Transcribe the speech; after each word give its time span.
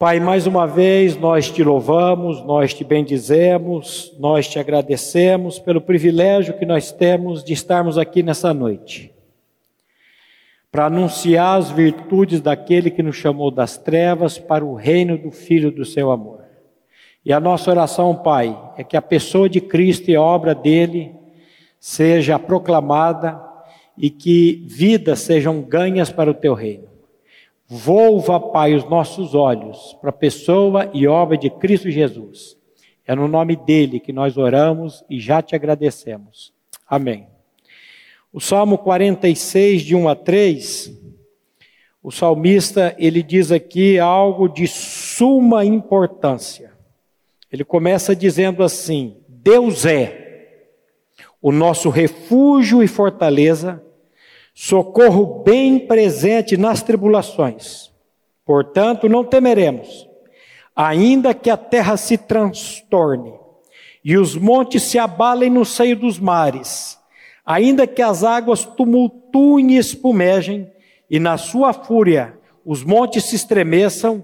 Pai, 0.00 0.18
mais 0.18 0.46
uma 0.46 0.66
vez 0.66 1.14
nós 1.14 1.50
te 1.50 1.62
louvamos, 1.62 2.42
nós 2.42 2.72
te 2.72 2.82
bendizemos, 2.82 4.16
nós 4.18 4.48
te 4.48 4.58
agradecemos 4.58 5.58
pelo 5.58 5.78
privilégio 5.78 6.56
que 6.56 6.64
nós 6.64 6.90
temos 6.90 7.44
de 7.44 7.52
estarmos 7.52 7.98
aqui 7.98 8.22
nessa 8.22 8.54
noite, 8.54 9.12
para 10.72 10.86
anunciar 10.86 11.58
as 11.58 11.70
virtudes 11.70 12.40
daquele 12.40 12.90
que 12.90 13.02
nos 13.02 13.16
chamou 13.16 13.50
das 13.50 13.76
trevas 13.76 14.38
para 14.38 14.64
o 14.64 14.74
reino 14.74 15.18
do 15.18 15.30
Filho 15.30 15.70
do 15.70 15.84
seu 15.84 16.10
amor. 16.10 16.40
E 17.22 17.30
a 17.30 17.38
nossa 17.38 17.70
oração, 17.70 18.16
Pai, 18.16 18.58
é 18.78 18.82
que 18.82 18.96
a 18.96 19.02
pessoa 19.02 19.50
de 19.50 19.60
Cristo 19.60 20.10
e 20.10 20.16
a 20.16 20.22
obra 20.22 20.54
dele 20.54 21.14
seja 21.78 22.38
proclamada 22.38 23.38
e 23.98 24.08
que 24.08 24.64
vidas 24.66 25.20
sejam 25.20 25.60
ganhas 25.60 26.10
para 26.10 26.30
o 26.30 26.34
teu 26.34 26.54
reino. 26.54 26.89
Volva, 27.72 28.40
Pai, 28.40 28.74
os 28.74 28.84
nossos 28.90 29.32
olhos 29.32 29.96
para 30.00 30.10
a 30.10 30.12
pessoa 30.12 30.90
e 30.92 31.06
obra 31.06 31.38
de 31.38 31.48
Cristo 31.48 31.88
Jesus. 31.88 32.58
É 33.06 33.14
no 33.14 33.28
nome 33.28 33.54
dele 33.54 34.00
que 34.00 34.12
nós 34.12 34.36
oramos 34.36 35.04
e 35.08 35.20
já 35.20 35.40
te 35.40 35.54
agradecemos. 35.54 36.52
Amém. 36.84 37.28
O 38.32 38.40
Salmo 38.40 38.76
46, 38.76 39.82
de 39.82 39.94
1 39.94 40.08
a 40.08 40.16
3, 40.16 41.00
o 42.02 42.10
salmista, 42.10 42.92
ele 42.98 43.22
diz 43.22 43.52
aqui 43.52 44.00
algo 44.00 44.48
de 44.48 44.66
suma 44.66 45.64
importância. 45.64 46.72
Ele 47.52 47.62
começa 47.62 48.16
dizendo 48.16 48.64
assim: 48.64 49.16
Deus 49.28 49.86
é 49.86 50.56
o 51.40 51.52
nosso 51.52 51.88
refúgio 51.88 52.82
e 52.82 52.88
fortaleza, 52.88 53.80
socorro 54.62 55.42
bem 55.42 55.78
presente 55.78 56.54
nas 56.54 56.82
tribulações. 56.82 57.90
Portanto, 58.44 59.08
não 59.08 59.24
temeremos, 59.24 60.06
ainda 60.76 61.32
que 61.32 61.48
a 61.48 61.56
terra 61.56 61.96
se 61.96 62.18
transtorne 62.18 63.32
e 64.04 64.18
os 64.18 64.36
montes 64.36 64.82
se 64.82 64.98
abalem 64.98 65.48
no 65.48 65.64
seio 65.64 65.96
dos 65.96 66.18
mares, 66.18 66.98
ainda 67.44 67.86
que 67.86 68.02
as 68.02 68.22
águas 68.22 68.66
tumultuem 68.66 69.72
e 69.72 69.78
espumejem, 69.78 70.70
e 71.08 71.18
na 71.18 71.38
sua 71.38 71.72
fúria 71.72 72.38
os 72.62 72.84
montes 72.84 73.30
se 73.30 73.36
estremeçam, 73.36 74.22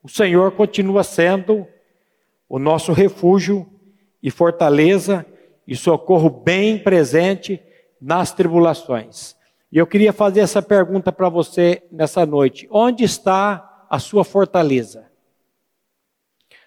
o 0.00 0.08
Senhor 0.08 0.52
continua 0.52 1.02
sendo 1.02 1.66
o 2.48 2.56
nosso 2.56 2.92
refúgio 2.92 3.66
e 4.22 4.30
fortaleza 4.30 5.26
e 5.66 5.74
socorro 5.74 6.30
bem 6.30 6.78
presente 6.78 7.60
nas 8.00 8.30
tribulações. 8.30 9.41
E 9.72 9.78
eu 9.78 9.86
queria 9.86 10.12
fazer 10.12 10.40
essa 10.40 10.60
pergunta 10.60 11.10
para 11.10 11.30
você 11.30 11.82
nessa 11.90 12.26
noite: 12.26 12.68
onde 12.70 13.04
está 13.04 13.86
a 13.88 13.98
sua 13.98 14.22
fortaleza? 14.22 15.10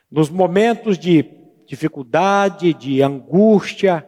Nos 0.09 0.27
momentos 0.27 0.97
de 0.97 1.23
dificuldade, 1.67 2.73
de 2.73 3.03
angústia, 3.03 4.07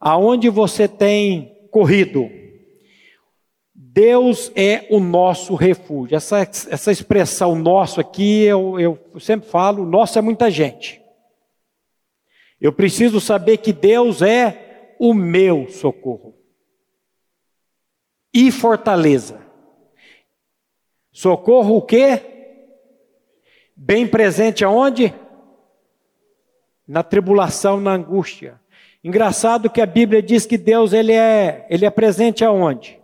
aonde 0.00 0.48
você 0.48 0.88
tem 0.88 1.68
corrido? 1.70 2.30
Deus 3.74 4.50
é 4.54 4.86
o 4.88 4.98
nosso 4.98 5.54
refúgio. 5.54 6.16
Essa, 6.16 6.38
essa 6.40 6.90
expressão 6.90 7.54
nosso 7.54 8.00
aqui, 8.00 8.44
eu, 8.44 8.80
eu 8.80 9.20
sempre 9.20 9.46
falo, 9.46 9.84
nosso 9.84 10.18
é 10.18 10.22
muita 10.22 10.50
gente. 10.50 11.02
Eu 12.58 12.72
preciso 12.72 13.20
saber 13.20 13.58
que 13.58 13.72
Deus 13.72 14.22
é 14.22 14.94
o 14.98 15.12
meu 15.12 15.68
socorro 15.68 16.41
e 18.32 18.50
fortaleza. 18.50 19.40
Socorro 21.12 21.76
o 21.76 21.82
quê? 21.82 22.22
Bem 23.76 24.06
presente 24.06 24.64
aonde? 24.64 25.14
Na 26.86 27.02
tribulação, 27.02 27.80
na 27.80 27.92
angústia. 27.92 28.60
Engraçado 29.04 29.68
que 29.68 29.80
a 29.80 29.86
Bíblia 29.86 30.22
diz 30.22 30.46
que 30.46 30.56
Deus 30.56 30.92
ele 30.92 31.12
é, 31.12 31.66
ele 31.68 31.84
é 31.84 31.90
presente 31.90 32.44
aonde? 32.44 32.98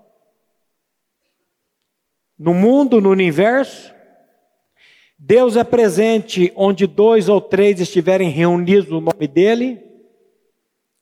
No 2.38 2.54
mundo, 2.54 3.00
no 3.00 3.10
universo. 3.10 3.92
Deus 5.18 5.56
é 5.56 5.64
presente 5.64 6.52
onde 6.54 6.86
dois 6.86 7.28
ou 7.28 7.40
três 7.40 7.80
estiverem 7.80 8.30
reunidos 8.30 8.88
no 8.88 9.00
nome 9.00 9.26
dele. 9.26 9.82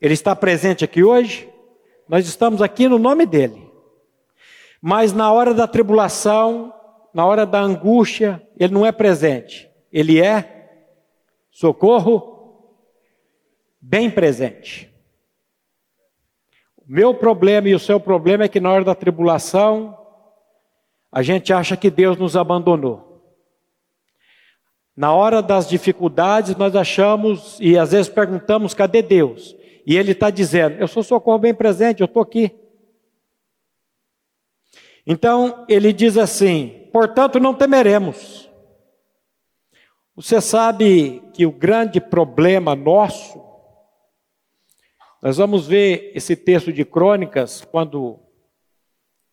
Ele 0.00 0.14
está 0.14 0.34
presente 0.34 0.84
aqui 0.84 1.04
hoje. 1.04 1.48
Nós 2.08 2.26
estamos 2.26 2.62
aqui 2.62 2.88
no 2.88 2.98
nome 2.98 3.26
dele. 3.26 3.65
Mas 4.88 5.12
na 5.12 5.32
hora 5.32 5.52
da 5.52 5.66
tribulação, 5.66 6.72
na 7.12 7.26
hora 7.26 7.44
da 7.44 7.60
angústia, 7.60 8.40
ele 8.56 8.72
não 8.72 8.86
é 8.86 8.92
presente. 8.92 9.68
Ele 9.92 10.22
é 10.22 10.78
socorro 11.50 12.70
bem 13.80 14.08
presente. 14.08 14.88
O 16.76 16.84
meu 16.86 17.12
problema 17.12 17.68
e 17.68 17.74
o 17.74 17.80
seu 17.80 17.98
problema 17.98 18.44
é 18.44 18.48
que 18.48 18.60
na 18.60 18.70
hora 18.70 18.84
da 18.84 18.94
tribulação, 18.94 19.98
a 21.10 21.20
gente 21.20 21.52
acha 21.52 21.76
que 21.76 21.90
Deus 21.90 22.16
nos 22.16 22.36
abandonou. 22.36 23.26
Na 24.96 25.12
hora 25.12 25.42
das 25.42 25.68
dificuldades, 25.68 26.54
nós 26.54 26.76
achamos 26.76 27.58
e 27.60 27.76
às 27.76 27.90
vezes 27.90 28.08
perguntamos: 28.08 28.72
cadê 28.72 29.02
Deus? 29.02 29.56
E 29.84 29.96
Ele 29.96 30.12
está 30.12 30.30
dizendo: 30.30 30.76
eu 30.76 30.86
sou 30.86 31.02
socorro 31.02 31.40
bem 31.40 31.52
presente, 31.52 32.02
eu 32.02 32.06
estou 32.06 32.22
aqui. 32.22 32.65
Então 35.06 35.64
ele 35.68 35.92
diz 35.92 36.16
assim: 36.16 36.88
portanto, 36.92 37.38
não 37.38 37.54
temeremos. 37.54 38.50
Você 40.16 40.40
sabe 40.40 41.22
que 41.34 41.44
o 41.44 41.52
grande 41.52 42.00
problema 42.00 42.74
nosso, 42.74 43.44
nós 45.22 45.36
vamos 45.36 45.66
ver 45.66 46.10
esse 46.14 46.34
texto 46.34 46.72
de 46.72 46.84
Crônicas, 46.84 47.62
quando 47.64 48.18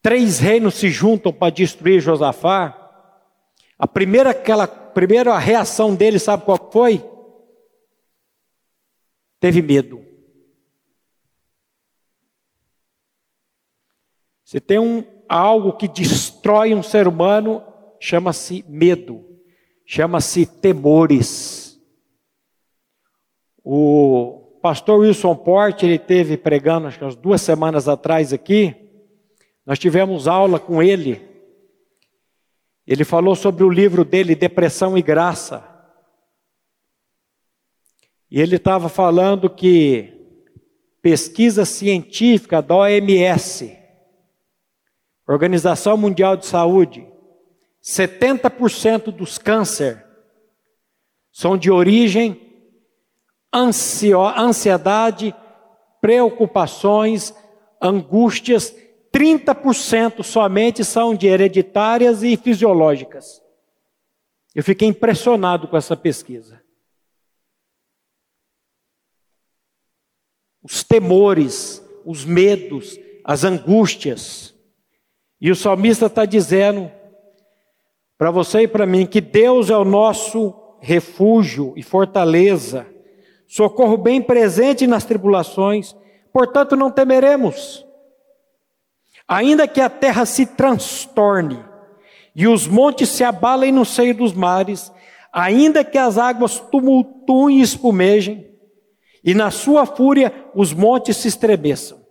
três 0.02 0.40
reinos 0.40 0.76
se 0.76 0.90
juntam 0.90 1.32
para 1.32 1.54
destruir 1.54 2.02
Josafá, 2.02 2.80
a 3.80 3.88
primeira, 3.88 4.32
aquela, 4.32 4.68
primeira 4.68 5.38
reação 5.38 5.96
dele, 5.96 6.20
sabe 6.20 6.44
qual 6.44 6.70
foi? 6.72 7.04
Teve 9.40 9.62
medo. 9.62 10.06
Você 14.44 14.60
tem 14.60 14.78
um, 14.78 15.04
algo 15.34 15.74
que 15.74 15.88
destrói 15.88 16.76
um 16.76 16.84
ser 16.84 17.08
humano, 17.08 17.64
chama-se 18.00 18.64
medo, 18.68 19.26
chama-se 19.84 20.46
temores. 20.46 21.82
O 23.64 24.60
pastor 24.62 25.00
Wilson 25.00 25.36
Porte, 25.36 25.88
ele 25.88 25.98
teve 25.98 26.38
pregando, 26.38 26.86
acho 26.86 27.00
que 27.00 27.04
umas 27.04 27.16
duas 27.16 27.42
semanas 27.42 27.88
atrás 27.88 28.32
aqui, 28.32 28.76
nós 29.66 29.80
tivemos 29.80 30.28
aula 30.28 30.60
com 30.60 30.84
ele. 30.84 31.28
Ele 32.86 33.04
falou 33.04 33.36
sobre 33.36 33.64
o 33.64 33.70
livro 33.72 34.06
dele, 34.06 34.36
Depressão 34.36 34.96
e 34.96 35.02
Graça. 35.02 35.68
E 38.30 38.40
ele 38.40 38.58
estava 38.58 38.88
falando 38.88 39.50
que 39.50 40.14
pesquisa 41.02 41.66
científica 41.66 42.62
da 42.62 42.76
OMS, 42.76 43.83
Organização 45.34 45.98
Mundial 45.98 46.38
de 46.38 46.46
Saúde, 46.46 47.08
70% 47.84 49.12
dos 49.12 49.38
câncer 49.38 50.06
são 51.32 51.58
de 51.58 51.70
origem 51.72 52.40
ansiedade, 53.54 55.36
preocupações, 56.00 57.34
angústias, 57.82 58.76
30% 59.12 60.24
somente 60.24 60.84
são 60.84 61.14
de 61.16 61.28
hereditárias 61.28 62.24
e 62.24 62.36
fisiológicas. 62.38 63.42
Eu 64.56 64.64
fiquei 64.64 64.88
impressionado 64.88 65.68
com 65.68 65.76
essa 65.76 65.96
pesquisa. 65.96 66.62
Os 70.62 70.84
temores, 70.84 71.84
os 72.06 72.24
medos, 72.24 72.98
as 73.24 73.44
angústias. 73.44 74.53
E 75.44 75.52
o 75.52 75.56
salmista 75.58 76.06
está 76.06 76.24
dizendo 76.24 76.90
para 78.18 78.32
você 78.32 78.62
e 78.62 78.68
para 78.68 78.86
mim 78.86 79.06
que 79.06 79.20
Deus 79.20 79.70
é 79.70 79.76
o 79.76 79.84
nosso 79.84 80.56
refúgio 80.80 81.74
e 81.76 81.84
fortaleza, 81.84 82.88
socorro 83.46 83.98
bem 83.98 84.22
presente 84.22 84.88
nas 84.88 85.04
tribulações, 85.04 85.94
portanto 86.32 86.78
não 86.78 86.90
temeremos. 86.90 87.86
Ainda 89.28 89.68
que 89.68 89.82
a 89.82 89.90
terra 89.90 90.26
se 90.26 90.46
transtorne 90.46 91.62
e 92.34 92.48
os 92.48 92.66
montes 92.66 93.10
se 93.10 93.26
abalem 93.26 93.74
no 93.74 93.84
seio 93.84 94.16
dos 94.16 94.32
mares, 94.32 94.94
ainda 95.34 95.84
que 95.84 95.98
as 95.98 96.18
águas 96.18 96.58
tumultuem 96.58 97.60
e 97.60 97.62
espumejem, 97.62 98.50
e 99.22 99.34
na 99.34 99.52
sua 99.52 99.86
fúria 99.86 100.34
os 100.56 100.72
montes 100.72 101.18
se 101.18 101.28
estremeçam. 101.28 102.03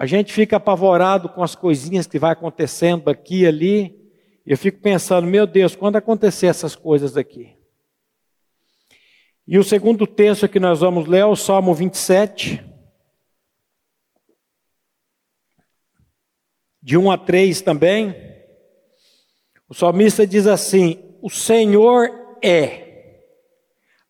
A 0.00 0.06
gente 0.06 0.32
fica 0.32 0.58
apavorado 0.58 1.28
com 1.28 1.42
as 1.42 1.56
coisinhas 1.56 2.06
que 2.06 2.20
vai 2.20 2.30
acontecendo 2.30 3.10
aqui 3.10 3.40
e 3.40 3.46
ali, 3.48 3.98
Eu 4.46 4.56
fico 4.56 4.80
pensando, 4.80 5.26
meu 5.26 5.44
Deus, 5.44 5.74
quando 5.74 5.96
acontecer 5.96 6.46
essas 6.46 6.76
coisas 6.76 7.16
aqui? 7.16 7.54
E 9.46 9.58
o 9.58 9.64
segundo 9.64 10.06
texto 10.06 10.48
que 10.48 10.60
nós 10.60 10.80
vamos 10.80 11.08
ler 11.08 11.18
é 11.18 11.24
o 11.26 11.34
Salmo 11.34 11.74
27, 11.74 12.64
de 16.80 16.96
1 16.96 17.10
a 17.10 17.18
3 17.18 17.60
também. 17.60 18.14
O 19.68 19.74
salmista 19.74 20.26
diz 20.26 20.46
assim: 20.46 21.18
O 21.20 21.28
Senhor 21.28 22.38
é 22.40 23.24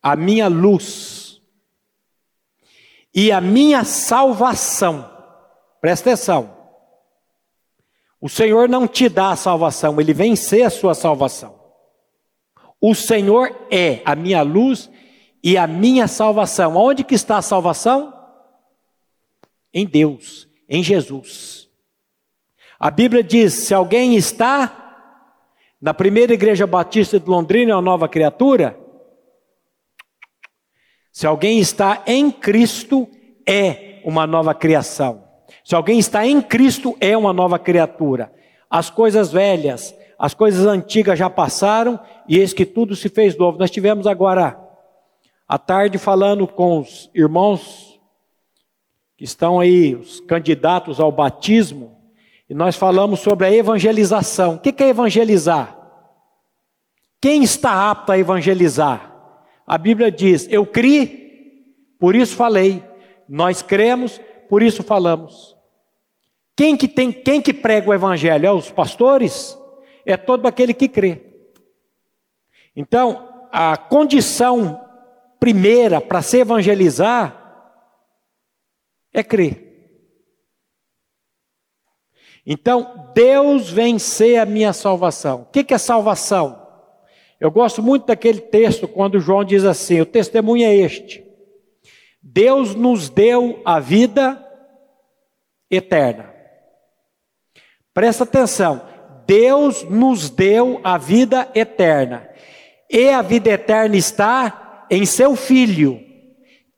a 0.01 0.15
minha 0.15 0.47
luz 0.47 1.41
e 3.13 3.31
a 3.31 3.41
minha 3.41 3.83
salvação. 3.83 5.18
Presta 5.81 6.09
atenção. 6.09 6.57
O 8.21 8.27
Senhor 8.27 8.67
não 8.67 8.87
te 8.87 9.07
dá 9.07 9.31
a 9.31 9.35
salvação, 9.35 9.99
Ele 9.99 10.13
vem 10.13 10.35
ser 10.35 10.63
a 10.63 10.69
sua 10.69 10.93
salvação. 10.93 11.57
O 12.81 12.93
Senhor 12.93 13.67
é 13.71 14.01
a 14.05 14.15
minha 14.15 14.41
luz 14.41 14.89
e 15.43 15.57
a 15.57 15.67
minha 15.67 16.07
salvação. 16.07 16.75
Onde 16.75 17.03
que 17.03 17.15
está 17.15 17.37
a 17.37 17.41
salvação? 17.41 18.13
Em 19.73 19.85
Deus, 19.85 20.47
em 20.67 20.81
Jesus. 20.81 21.69
A 22.79 22.89
Bíblia 22.89 23.23
diz: 23.23 23.53
se 23.53 23.73
alguém 23.73 24.15
está 24.15 24.75
na 25.81 25.93
primeira 25.93 26.33
igreja 26.33 26.67
batista 26.67 27.19
de 27.19 27.29
Londrina, 27.29 27.71
é 27.71 27.75
uma 27.75 27.81
nova 27.81 28.07
criatura. 28.07 28.77
Se 31.11 31.27
alguém 31.27 31.59
está 31.59 32.03
em 32.05 32.31
Cristo, 32.31 33.09
é 33.45 34.01
uma 34.05 34.25
nova 34.25 34.53
criação. 34.53 35.28
Se 35.69 35.75
alguém 35.75 35.99
está 35.99 36.25
em 36.25 36.41
Cristo, 36.41 36.97
é 36.99 37.15
uma 37.15 37.31
nova 37.31 37.59
criatura. 37.59 38.33
As 38.67 38.89
coisas 38.89 39.31
velhas, 39.31 39.95
as 40.17 40.33
coisas 40.33 40.65
antigas 40.65 41.19
já 41.19 41.29
passaram 41.29 41.99
e 42.27 42.39
eis 42.39 42.53
que 42.53 42.65
tudo 42.65 42.95
se 42.95 43.07
fez 43.07 43.37
novo. 43.37 43.59
Nós 43.59 43.69
tivemos 43.69 44.07
agora 44.07 44.59
à 45.47 45.59
tarde 45.59 45.99
falando 45.99 46.47
com 46.47 46.79
os 46.79 47.11
irmãos 47.13 47.99
que 49.15 49.23
estão 49.23 49.59
aí, 49.59 49.93
os 49.93 50.19
candidatos 50.21 50.99
ao 50.99 51.11
batismo, 51.11 51.95
e 52.49 52.55
nós 52.55 52.75
falamos 52.75 53.19
sobre 53.19 53.45
a 53.45 53.53
evangelização. 53.53 54.55
O 54.55 54.59
que 54.59 54.73
é 54.83 54.87
evangelizar? 54.87 55.77
Quem 57.21 57.43
está 57.43 57.91
apto 57.91 58.11
a 58.11 58.17
evangelizar? 58.17 59.13
A 59.67 59.77
Bíblia 59.77 60.11
diz: 60.11 60.47
Eu 60.49 60.65
criei, 60.65 61.63
por 61.99 62.15
isso 62.15 62.35
falei. 62.35 62.83
Nós 63.29 63.61
cremos, 63.61 64.19
por 64.49 64.63
isso 64.63 64.81
falamos. 64.81 65.58
Quem 66.59 66.75
que 66.75 66.89
tem, 66.89 67.09
quem 67.09 67.41
que 67.41 67.53
prega 67.53 67.89
o 67.89 67.93
evangelho? 67.93 68.45
É 68.45 68.51
os 68.51 68.69
pastores? 68.69 69.57
É 70.05 70.17
todo 70.17 70.45
aquele 70.45 70.73
que 70.73 70.89
crê. 70.89 71.21
Então, 72.75 73.47
a 73.49 73.77
condição 73.77 74.85
primeira 75.39 76.01
para 76.01 76.21
se 76.21 76.39
evangelizar 76.39 77.79
é 79.13 79.23
crer. 79.23 80.03
Então, 82.45 83.09
Deus 83.15 83.71
vem 83.71 83.97
ser 83.97 84.35
a 84.39 84.45
minha 84.45 84.73
salvação. 84.73 85.43
O 85.43 85.45
que, 85.45 85.63
que 85.63 85.73
é 85.73 85.77
salvação? 85.77 86.67
Eu 87.39 87.49
gosto 87.49 87.81
muito 87.81 88.07
daquele 88.07 88.41
texto 88.41 88.85
quando 88.85 89.21
João 89.21 89.45
diz 89.45 89.63
assim: 89.63 90.01
o 90.01 90.05
testemunho 90.05 90.65
é 90.65 90.75
este. 90.75 91.25
Deus 92.21 92.75
nos 92.75 93.07
deu 93.07 93.61
a 93.63 93.79
vida 93.79 94.45
eterna. 95.71 96.38
Presta 97.99 98.23
atenção. 98.23 98.81
Deus 99.27 99.83
nos 99.83 100.29
deu 100.29 100.79
a 100.85 100.97
vida 100.97 101.49
eterna. 101.53 102.29
E 102.89 103.09
a 103.09 103.21
vida 103.21 103.49
eterna 103.49 103.97
está 103.97 104.85
em 104.89 105.05
seu 105.05 105.35
filho. 105.35 105.99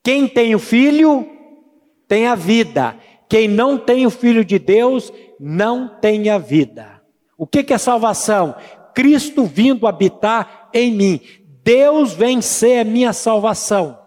Quem 0.03 0.27
tem 0.27 0.55
o 0.55 0.59
filho 0.59 1.29
tem 2.07 2.25
a 2.25 2.33
vida. 2.33 2.97
Quem 3.29 3.47
não 3.47 3.77
tem 3.77 4.07
o 4.07 4.09
filho 4.09 4.43
de 4.43 4.57
Deus 4.57 5.13
não 5.39 5.87
tem 5.87 6.27
a 6.27 6.39
vida. 6.39 6.99
O 7.37 7.45
que 7.45 7.71
é 7.71 7.77
salvação? 7.77 8.55
Cristo 8.95 9.45
vindo 9.45 9.85
habitar 9.85 10.71
em 10.73 10.91
mim. 10.91 11.21
Deus 11.63 12.13
vem 12.13 12.41
ser 12.41 12.79
a 12.79 12.83
minha 12.83 13.13
salvação. 13.13 14.00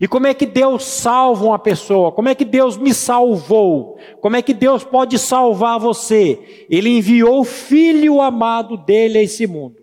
E 0.00 0.08
como 0.08 0.26
é 0.26 0.34
que 0.34 0.46
Deus 0.46 0.84
salva 0.84 1.44
uma 1.44 1.58
pessoa? 1.58 2.10
Como 2.10 2.28
é 2.28 2.34
que 2.34 2.44
Deus 2.44 2.76
me 2.76 2.92
salvou? 2.92 3.98
Como 4.20 4.36
é 4.36 4.42
que 4.42 4.52
Deus 4.52 4.82
pode 4.82 5.18
salvar 5.18 5.78
você? 5.78 6.66
Ele 6.68 6.90
enviou 6.90 7.40
o 7.40 7.44
Filho 7.44 8.20
amado 8.20 8.76
dele 8.76 9.18
a 9.18 9.22
esse 9.22 9.46
mundo. 9.46 9.76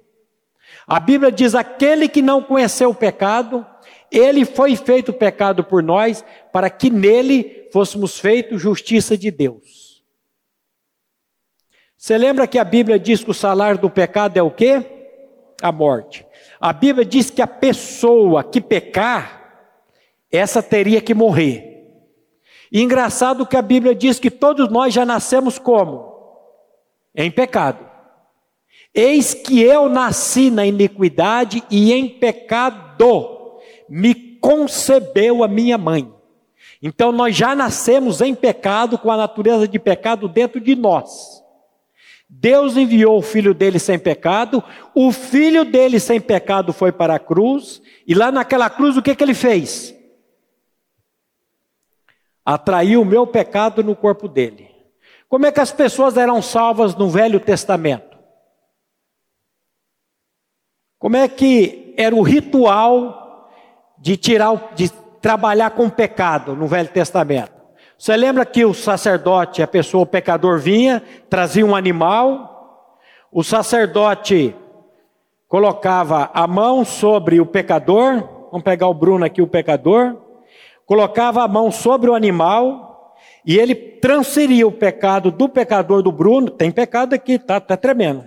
A 0.86 1.00
Bíblia 1.00 1.32
diz: 1.32 1.56
aquele 1.56 2.08
que 2.08 2.22
não 2.22 2.42
conheceu 2.42 2.90
o 2.90 2.96
pecado, 2.96 3.66
ele 4.12 4.44
foi 4.44 4.76
feito 4.76 5.14
pecado 5.14 5.64
por 5.64 5.84
nós, 5.84 6.26
para 6.52 6.70
que 6.70 6.90
nele 6.90 7.68
fôssemos 7.72 8.20
feitos 8.20 8.62
justiça 8.62 9.18
de 9.18 9.30
Deus. 9.30 10.04
Você 11.96 12.18
lembra 12.18 12.48
que 12.48 12.58
a 12.58 12.64
Bíblia 12.64 12.98
diz 12.98 13.24
que 13.24 13.30
o 13.30 13.34
salário 13.34 13.80
do 13.80 13.90
pecado 13.90 14.38
é 14.38 14.42
o 14.42 14.50
quê? 14.50 14.84
A 15.62 15.72
morte. 15.72 16.26
A 16.60 16.74
Bíblia 16.74 17.06
diz 17.06 17.30
que 17.30 17.42
a 17.42 17.48
pessoa 17.48 18.44
que 18.44 18.62
pecar, 18.62 19.39
essa 20.32 20.62
teria 20.62 21.02
que 21.02 21.14
morrer. 21.14 21.70
E 22.72 22.82
engraçado 22.82 23.46
que 23.46 23.58
a 23.58 23.62
Bíblia 23.62 23.96
diz 23.96 24.20
que 24.20 24.30
todos 24.30 24.70
nós 24.70 24.94
já 24.94 25.06
nascemos 25.06 25.58
como? 25.58 26.14
Em 27.16 27.32
pecado. 27.32 27.88
Eis 28.94 29.34
que 29.34 29.62
eu 29.62 29.90
nasci 29.90 30.50
na 30.50 30.66
iniquidade 30.66 31.64
e 31.70 31.94
em 31.94 32.08
pecado 32.08 33.60
me 33.88 34.14
concebeu 34.14 35.44
a 35.44 35.48
minha 35.48 35.78
mãe. 35.78 36.12
Então 36.82 37.12
nós 37.12 37.36
já 37.36 37.56
nascemos 37.56 38.22
em 38.22 38.34
pecado, 38.34 38.98
com 38.98 39.12
a 39.12 39.18
natureza 39.18 39.68
de 39.68 39.78
pecado 39.78 40.28
dentro 40.28 40.62
de 40.62 40.76
nós. 40.76 41.44
Deus 42.30 42.78
enviou 42.78 43.18
o 43.18 43.24
filho 43.24 43.54
dele 43.54 43.80
sem 43.80 43.98
pecado, 43.98 44.64
o 44.94 45.12
filho 45.12 45.66
dele 45.66 46.00
sem 46.00 46.22
pecado 46.22 46.72
foi 46.72 46.92
para 46.92 47.16
a 47.16 47.20
cruz, 47.20 47.82
e 48.08 48.14
lá 48.14 48.32
naquela 48.32 48.70
cruz 48.70 48.96
o 48.96 49.02
que, 49.02 49.16
que 49.16 49.24
ele 49.24 49.34
fez? 49.34 49.96
Atraiu 52.54 53.04
o 53.04 53.06
meu 53.06 53.28
pecado 53.28 53.84
no 53.84 53.96
corpo 53.96 54.28
dele. 54.28 54.72
Como 55.28 55.46
é 55.46 55.52
que 55.52 55.60
as 55.60 55.72
pessoas 55.72 56.18
eram 56.18 56.42
salvas 56.42 56.96
no 56.96 57.08
Velho 57.08 57.40
Testamento? 57.40 58.18
Como 60.98 61.16
é 61.16 61.28
que 61.28 61.94
era 61.96 62.16
o 62.16 62.24
ritual 62.24 63.52
de 64.00 64.18
tirar, 64.18 64.74
de 64.74 64.90
trabalhar 65.22 65.70
com 65.72 65.86
o 65.86 65.92
pecado 65.92 66.56
no 66.56 66.66
Velho 66.66 66.90
Testamento? 66.90 67.52
Você 67.96 68.18
lembra 68.18 68.44
que 68.48 68.66
o 68.66 68.74
sacerdote, 68.74 69.62
a 69.62 69.68
pessoa, 69.68 70.02
o 70.02 70.08
pecador 70.08 70.58
vinha, 70.58 71.04
trazia 71.30 71.64
um 71.64 71.76
animal, 71.76 72.98
o 73.32 73.44
sacerdote 73.44 74.56
colocava 75.48 76.32
a 76.34 76.48
mão 76.48 76.84
sobre 76.84 77.40
o 77.40 77.46
pecador, 77.46 78.28
vamos 78.50 78.64
pegar 78.64 78.88
o 78.88 78.94
Bruno 78.96 79.24
aqui, 79.24 79.40
o 79.40 79.48
pecador, 79.48 80.29
colocava 80.90 81.44
a 81.44 81.48
mão 81.48 81.72
sobre 81.72 82.10
o 82.10 82.16
animal 82.16 83.16
e 83.46 83.60
ele 83.60 83.76
transferia 83.76 84.68
o 84.68 84.72
pecado 84.72 85.30
do 85.30 85.48
pecador 85.48 86.02
do 86.02 86.12
Bruno, 86.12 86.50
tem 86.50 86.72
pecado 86.72 87.14
aqui, 87.14 87.38
tá, 87.38 87.60
tá 87.60 87.78
tremendo. 87.78 88.26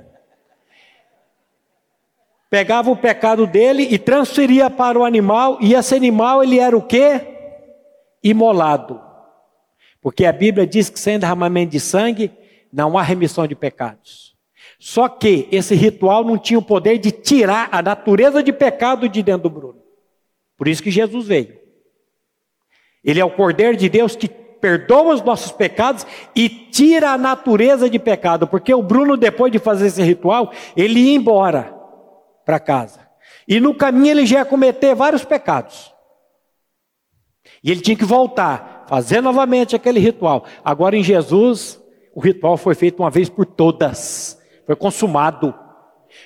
Pegava 2.48 2.88
o 2.88 2.96
pecado 2.96 3.48
dele 3.48 3.88
e 3.90 3.98
transferia 3.98 4.70
para 4.70 4.96
o 4.96 5.04
animal, 5.04 5.58
e 5.60 5.74
esse 5.74 5.92
animal 5.96 6.40
ele 6.40 6.60
era 6.60 6.76
o 6.76 6.82
quê? 6.82 7.20
Imolado. 8.22 9.00
Porque 10.00 10.24
a 10.24 10.32
Bíblia 10.32 10.64
diz 10.64 10.88
que 10.88 11.00
sem 11.00 11.18
derramamento 11.18 11.72
de 11.72 11.80
sangue 11.80 12.30
não 12.72 12.96
há 12.96 13.02
remissão 13.02 13.44
de 13.44 13.56
pecados. 13.56 14.36
Só 14.78 15.08
que 15.08 15.48
esse 15.50 15.74
ritual 15.74 16.22
não 16.22 16.38
tinha 16.38 16.60
o 16.60 16.64
poder 16.64 16.98
de 16.98 17.10
tirar 17.10 17.68
a 17.72 17.82
natureza 17.82 18.40
de 18.40 18.52
pecado 18.52 19.08
de 19.08 19.20
dentro 19.20 19.42
do 19.42 19.50
Bruno. 19.50 19.82
Por 20.56 20.68
isso 20.68 20.80
que 20.80 20.92
Jesus 20.92 21.26
veio. 21.26 21.61
Ele 23.04 23.20
é 23.20 23.24
o 23.24 23.30
Cordeiro 23.30 23.76
de 23.76 23.88
Deus 23.88 24.14
que 24.14 24.28
perdoa 24.28 25.14
os 25.14 25.22
nossos 25.22 25.50
pecados 25.50 26.06
e 26.36 26.48
tira 26.48 27.10
a 27.10 27.18
natureza 27.18 27.90
de 27.90 27.98
pecado, 27.98 28.46
porque 28.46 28.72
o 28.72 28.82
Bruno, 28.82 29.16
depois 29.16 29.50
de 29.50 29.58
fazer 29.58 29.88
esse 29.88 30.02
ritual, 30.02 30.52
ele 30.76 31.00
ia 31.00 31.16
embora 31.16 31.74
para 32.46 32.60
casa. 32.60 33.00
E 33.46 33.58
no 33.58 33.74
caminho 33.74 34.12
ele 34.12 34.24
já 34.24 34.38
ia 34.38 34.44
cometer 34.44 34.94
vários 34.94 35.24
pecados. 35.24 35.92
E 37.62 37.72
ele 37.72 37.80
tinha 37.80 37.96
que 37.96 38.04
voltar, 38.04 38.84
fazer 38.88 39.20
novamente 39.20 39.74
aquele 39.74 39.98
ritual. 39.98 40.44
Agora 40.64 40.96
em 40.96 41.02
Jesus, 41.02 41.80
o 42.14 42.20
ritual 42.20 42.56
foi 42.56 42.74
feito 42.74 43.02
uma 43.02 43.10
vez 43.10 43.28
por 43.28 43.44
todas, 43.44 44.40
foi 44.64 44.76
consumado. 44.76 45.54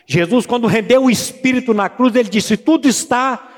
Jesus, 0.06 0.46
quando 0.46 0.66
rendeu 0.66 1.04
o 1.04 1.10
Espírito 1.10 1.72
na 1.72 1.88
cruz, 1.88 2.14
ele 2.14 2.28
disse: 2.28 2.56
Tudo 2.56 2.86
está 2.86 3.48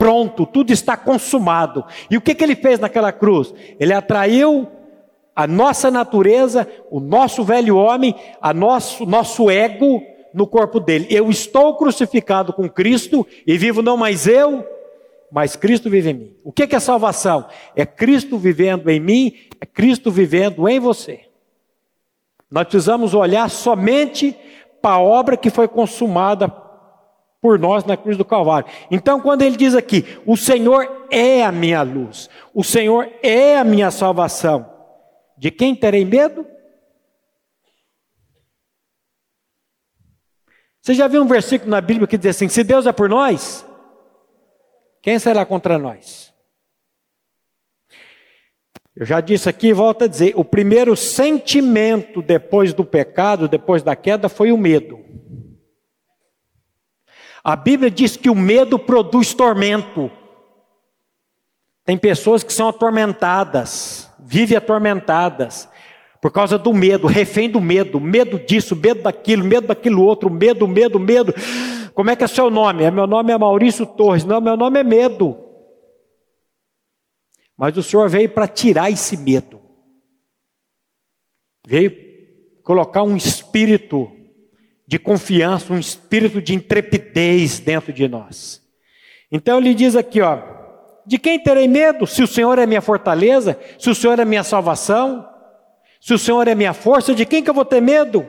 pronto, 0.00 0.46
tudo 0.46 0.72
está 0.72 0.96
consumado. 0.96 1.84
E 2.10 2.16
o 2.16 2.22
que, 2.22 2.34
que 2.34 2.42
ele 2.42 2.56
fez 2.56 2.80
naquela 2.80 3.12
cruz? 3.12 3.52
Ele 3.78 3.92
atraiu 3.92 4.66
a 5.36 5.46
nossa 5.46 5.90
natureza, 5.90 6.66
o 6.90 6.98
nosso 6.98 7.44
velho 7.44 7.76
homem, 7.76 8.14
a 8.40 8.54
nosso, 8.54 9.04
nosso 9.04 9.50
ego, 9.50 10.02
no 10.32 10.46
corpo 10.46 10.80
dele. 10.80 11.06
Eu 11.10 11.28
estou 11.28 11.76
crucificado 11.76 12.50
com 12.50 12.66
Cristo 12.66 13.26
e 13.46 13.58
vivo 13.58 13.82
não 13.82 13.98
mais 13.98 14.26
eu, 14.26 14.66
mas 15.30 15.54
Cristo 15.54 15.90
vive 15.90 16.10
em 16.10 16.14
mim. 16.14 16.36
O 16.42 16.50
que 16.50 16.74
é 16.74 16.80
salvação? 16.80 17.46
É 17.76 17.84
Cristo 17.84 18.38
vivendo 18.38 18.88
em 18.88 18.98
mim, 18.98 19.34
é 19.60 19.66
Cristo 19.66 20.10
vivendo 20.10 20.66
em 20.66 20.80
você. 20.80 21.26
Nós 22.50 22.64
precisamos 22.64 23.12
olhar 23.12 23.50
somente 23.50 24.34
para 24.80 24.94
a 24.94 25.00
obra 25.00 25.36
que 25.36 25.50
foi 25.50 25.68
consumada 25.68 26.48
por 27.40 27.58
nós 27.58 27.84
na 27.84 27.96
cruz 27.96 28.16
do 28.16 28.24
Calvário. 28.24 28.70
Então, 28.90 29.20
quando 29.20 29.42
ele 29.42 29.56
diz 29.56 29.74
aqui, 29.74 30.04
o 30.26 30.36
Senhor 30.36 31.06
é 31.10 31.42
a 31.42 31.50
minha 31.50 31.82
luz, 31.82 32.28
o 32.54 32.62
Senhor 32.62 33.10
é 33.22 33.56
a 33.56 33.64
minha 33.64 33.90
salvação, 33.90 34.70
de 35.38 35.50
quem 35.50 35.74
terei 35.74 36.04
medo? 36.04 36.46
Você 40.82 40.94
já 40.94 41.08
viu 41.08 41.22
um 41.22 41.26
versículo 41.26 41.70
na 41.70 41.80
Bíblia 41.80 42.06
que 42.06 42.18
diz 42.18 42.36
assim: 42.36 42.48
se 42.48 42.64
Deus 42.64 42.86
é 42.86 42.92
por 42.92 43.08
nós, 43.08 43.66
quem 45.02 45.18
será 45.18 45.44
contra 45.44 45.78
nós? 45.78 46.30
Eu 48.96 49.06
já 49.06 49.20
disse 49.20 49.48
aqui 49.48 49.68
e 49.68 49.72
volto 49.72 50.04
a 50.04 50.06
dizer: 50.06 50.32
o 50.36 50.44
primeiro 50.44 50.96
sentimento 50.96 52.20
depois 52.20 52.72
do 52.72 52.84
pecado, 52.84 53.48
depois 53.48 53.82
da 53.82 53.94
queda, 53.94 54.28
foi 54.28 54.52
o 54.52 54.58
medo. 54.58 54.98
A 57.42 57.56
Bíblia 57.56 57.90
diz 57.90 58.16
que 58.16 58.28
o 58.28 58.34
medo 58.34 58.78
produz 58.78 59.32
tormento. 59.32 60.10
Tem 61.84 61.96
pessoas 61.96 62.42
que 62.44 62.52
são 62.52 62.68
atormentadas, 62.68 64.10
vivem 64.18 64.56
atormentadas, 64.56 65.68
por 66.20 66.30
causa 66.30 66.58
do 66.58 66.72
medo, 66.74 67.06
refém 67.06 67.48
do 67.48 67.60
medo, 67.60 67.98
medo 67.98 68.38
disso, 68.38 68.76
medo 68.76 69.02
daquilo, 69.02 69.42
medo 69.42 69.68
daquilo 69.68 70.04
outro, 70.04 70.30
medo, 70.30 70.68
medo, 70.68 71.00
medo. 71.00 71.34
Como 71.94 72.10
é 72.10 72.16
que 72.16 72.22
é 72.22 72.26
seu 72.26 72.50
nome? 72.50 72.88
Meu 72.90 73.06
nome 73.06 73.32
é 73.32 73.38
Maurício 73.38 73.86
Torres. 73.86 74.24
Não, 74.24 74.40
meu 74.40 74.56
nome 74.56 74.80
é 74.80 74.84
medo. 74.84 75.36
Mas 77.56 77.76
o 77.76 77.82
Senhor 77.82 78.08
veio 78.08 78.28
para 78.28 78.46
tirar 78.46 78.90
esse 78.90 79.16
medo. 79.16 79.60
Veio 81.66 81.92
colocar 82.62 83.02
um 83.02 83.16
espírito 83.16 84.12
de 84.90 84.98
confiança, 84.98 85.72
um 85.72 85.78
espírito 85.78 86.42
de 86.42 86.52
intrepidez 86.52 87.60
dentro 87.60 87.92
de 87.92 88.08
nós. 88.08 88.60
Então 89.30 89.58
ele 89.58 89.72
diz 89.72 89.94
aqui, 89.94 90.20
ó, 90.20 90.40
de 91.06 91.16
quem 91.16 91.38
terei 91.38 91.68
medo? 91.68 92.08
Se 92.08 92.24
o 92.24 92.26
Senhor 92.26 92.58
é 92.58 92.66
minha 92.66 92.80
fortaleza, 92.80 93.56
se 93.78 93.88
o 93.88 93.94
Senhor 93.94 94.18
é 94.18 94.24
minha 94.24 94.42
salvação, 94.42 95.24
se 96.00 96.12
o 96.12 96.18
Senhor 96.18 96.48
é 96.48 96.56
minha 96.56 96.72
força, 96.72 97.14
de 97.14 97.24
quem 97.24 97.40
que 97.40 97.48
eu 97.48 97.54
vou 97.54 97.64
ter 97.64 97.80
medo? 97.80 98.28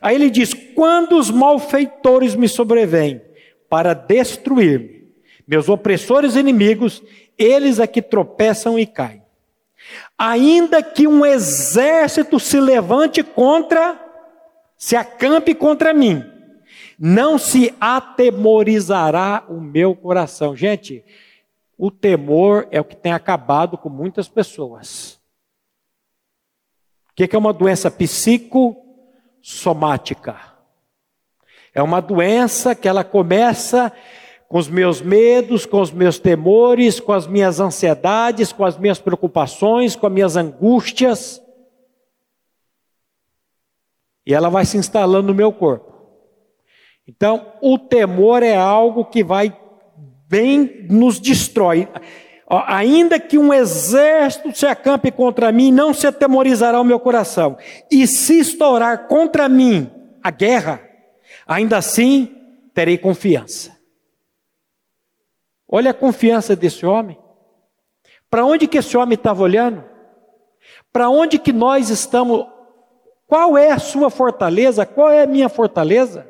Aí 0.00 0.14
ele 0.14 0.30
diz: 0.30 0.54
quando 0.76 1.18
os 1.18 1.28
malfeitores 1.28 2.36
me 2.36 2.48
sobrevêm 2.48 3.20
para 3.68 3.92
destruir-me, 3.92 5.08
meus 5.44 5.68
opressores 5.68 6.36
inimigos, 6.36 7.02
eles 7.36 7.80
é 7.80 7.86
que 7.88 8.00
tropeçam 8.00 8.78
e 8.78 8.86
caem. 8.86 9.24
Ainda 10.16 10.84
que 10.84 11.08
um 11.08 11.26
exército 11.26 12.38
se 12.38 12.60
levante 12.60 13.24
contra, 13.24 14.09
se 14.80 14.96
acampe 14.96 15.54
contra 15.54 15.92
mim, 15.92 16.24
não 16.98 17.36
se 17.36 17.74
atemorizará 17.78 19.44
o 19.46 19.60
meu 19.60 19.94
coração. 19.94 20.56
Gente, 20.56 21.04
o 21.76 21.90
temor 21.90 22.66
é 22.70 22.80
o 22.80 22.84
que 22.84 22.96
tem 22.96 23.12
acabado 23.12 23.76
com 23.76 23.90
muitas 23.90 24.26
pessoas. 24.26 25.20
O 27.10 27.14
que 27.14 27.36
é 27.36 27.38
uma 27.38 27.52
doença 27.52 27.90
psicossomática? 27.90 30.40
É 31.74 31.82
uma 31.82 32.00
doença 32.00 32.74
que 32.74 32.88
ela 32.88 33.04
começa 33.04 33.92
com 34.48 34.56
os 34.56 34.68
meus 34.68 35.02
medos, 35.02 35.66
com 35.66 35.82
os 35.82 35.90
meus 35.90 36.18
temores, 36.18 36.98
com 36.98 37.12
as 37.12 37.26
minhas 37.26 37.60
ansiedades, 37.60 38.50
com 38.50 38.64
as 38.64 38.78
minhas 38.78 38.98
preocupações, 38.98 39.94
com 39.94 40.06
as 40.06 40.12
minhas 40.12 40.36
angústias. 40.36 41.42
E 44.30 44.34
ela 44.34 44.48
vai 44.48 44.64
se 44.64 44.76
instalando 44.76 45.28
no 45.28 45.34
meu 45.34 45.52
corpo. 45.52 45.92
Então, 47.06 47.52
o 47.60 47.78
temor 47.78 48.42
é 48.42 48.56
algo 48.56 49.04
que 49.04 49.24
vai 49.24 49.56
bem 50.28 50.86
nos 50.88 51.18
destrói 51.18 51.88
ainda 52.66 53.20
que 53.20 53.38
um 53.38 53.54
exército 53.54 54.56
se 54.56 54.66
acampe 54.66 55.12
contra 55.12 55.52
mim, 55.52 55.70
não 55.70 55.94
se 55.94 56.06
atemorizará 56.06 56.80
o 56.80 56.84
meu 56.84 56.98
coração. 56.98 57.56
E 57.90 58.06
se 58.06 58.40
estourar 58.40 59.06
contra 59.06 59.48
mim 59.48 59.88
a 60.22 60.30
guerra, 60.30 60.82
ainda 61.46 61.76
assim 61.76 62.34
terei 62.74 62.98
confiança. 62.98 63.78
Olha 65.68 65.92
a 65.92 65.94
confiança 65.94 66.56
desse 66.56 66.84
homem. 66.84 67.16
Para 68.28 68.44
onde 68.44 68.66
que 68.66 68.78
esse 68.78 68.96
homem 68.96 69.14
estava 69.14 69.42
olhando? 69.42 69.84
Para 70.92 71.08
onde 71.08 71.38
que 71.38 71.52
nós 71.52 71.88
estamos? 71.88 72.46
Qual 73.30 73.56
é 73.56 73.70
a 73.70 73.78
sua 73.78 74.10
fortaleza? 74.10 74.84
Qual 74.84 75.08
é 75.08 75.22
a 75.22 75.26
minha 75.26 75.48
fortaleza? 75.48 76.28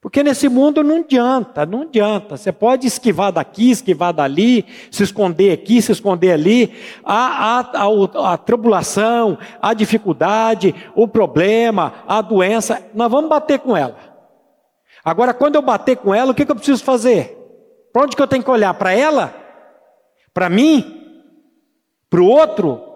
Porque 0.00 0.22
nesse 0.22 0.48
mundo 0.48 0.82
não 0.82 1.00
adianta, 1.00 1.66
não 1.66 1.82
adianta. 1.82 2.38
Você 2.38 2.50
pode 2.50 2.86
esquivar 2.86 3.30
daqui, 3.30 3.70
esquivar 3.70 4.14
dali, 4.14 4.64
se 4.90 5.02
esconder 5.02 5.52
aqui, 5.52 5.82
se 5.82 5.92
esconder 5.92 6.32
ali. 6.32 6.72
A, 7.04 7.58
a 7.60 8.38
tribulação, 8.38 9.36
a 9.60 9.74
dificuldade, 9.74 10.74
o 10.94 11.06
problema, 11.06 11.92
a 12.08 12.22
doença, 12.22 12.82
nós 12.94 13.10
vamos 13.10 13.28
bater 13.28 13.58
com 13.58 13.76
ela. 13.76 13.94
Agora, 15.04 15.34
quando 15.34 15.56
eu 15.56 15.62
bater 15.62 15.98
com 15.98 16.14
ela, 16.14 16.32
o 16.32 16.34
que, 16.34 16.46
que 16.46 16.52
eu 16.52 16.56
preciso 16.56 16.82
fazer? 16.82 17.36
Para 17.92 18.04
onde 18.04 18.16
que 18.16 18.22
eu 18.22 18.26
tenho 18.26 18.42
que 18.42 18.50
olhar? 18.50 18.72
Para 18.72 18.94
ela? 18.94 19.34
Para 20.32 20.48
mim? 20.48 21.02
Para 22.08 22.22
o 22.22 22.26
outro? 22.26 22.91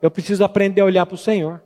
Eu 0.00 0.10
preciso 0.10 0.44
aprender 0.44 0.80
a 0.80 0.84
olhar 0.84 1.06
para 1.06 1.14
o 1.14 1.18
Senhor. 1.18 1.62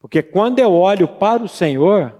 Porque 0.00 0.22
quando 0.22 0.58
eu 0.58 0.72
olho 0.72 1.08
para 1.08 1.42
o 1.42 1.48
Senhor, 1.48 2.14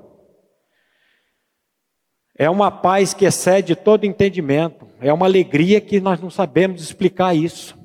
é 2.38 2.50
uma 2.50 2.70
paz 2.70 3.14
que 3.14 3.24
excede 3.24 3.74
todo 3.74 4.04
entendimento. 4.04 4.86
É 5.00 5.12
uma 5.12 5.26
alegria 5.26 5.80
que 5.80 6.00
nós 6.00 6.20
não 6.20 6.30
sabemos 6.30 6.82
explicar 6.82 7.34
isso. 7.34 7.76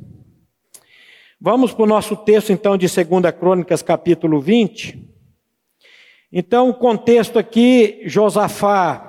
Vamos 1.39 1.74
para 1.74 1.84
o 1.84 1.88
nosso 1.88 2.15
texto 2.15 2.51
então 2.51 2.77
de 2.77 2.88
2 2.88 3.36
Crônicas, 3.39 3.82
capítulo 3.82 4.39
20. 4.39 5.10
Então, 6.32 6.70
o 6.70 6.74
contexto 6.74 7.39
aqui, 7.39 8.01
Josafá. 8.06 9.08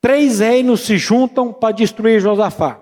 Três 0.00 0.38
reinos 0.38 0.82
se 0.82 0.96
juntam 0.96 1.52
para 1.52 1.74
destruir 1.74 2.20
Josafá. 2.20 2.80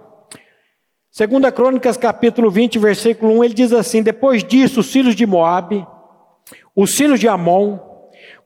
2 1.16 1.50
Crônicas, 1.50 1.96
capítulo 1.96 2.50
20, 2.50 2.78
versículo 2.78 3.38
1, 3.38 3.44
ele 3.44 3.54
diz 3.54 3.72
assim: 3.72 4.02
Depois 4.02 4.44
disso, 4.44 4.80
os 4.80 4.92
filhos 4.92 5.14
de 5.14 5.24
Moabe, 5.24 5.86
os 6.74 6.94
filhos 6.94 7.18
de 7.18 7.26
Amon, 7.26 7.78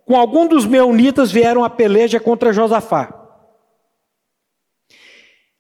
com 0.07 0.15
algum 0.15 0.47
dos 0.47 0.65
meunitas 0.67 1.33
vieram 1.33 1.65
a 1.65 1.71
peleja 1.71 2.21
contra 2.21 2.53
Josafá. 2.53 3.13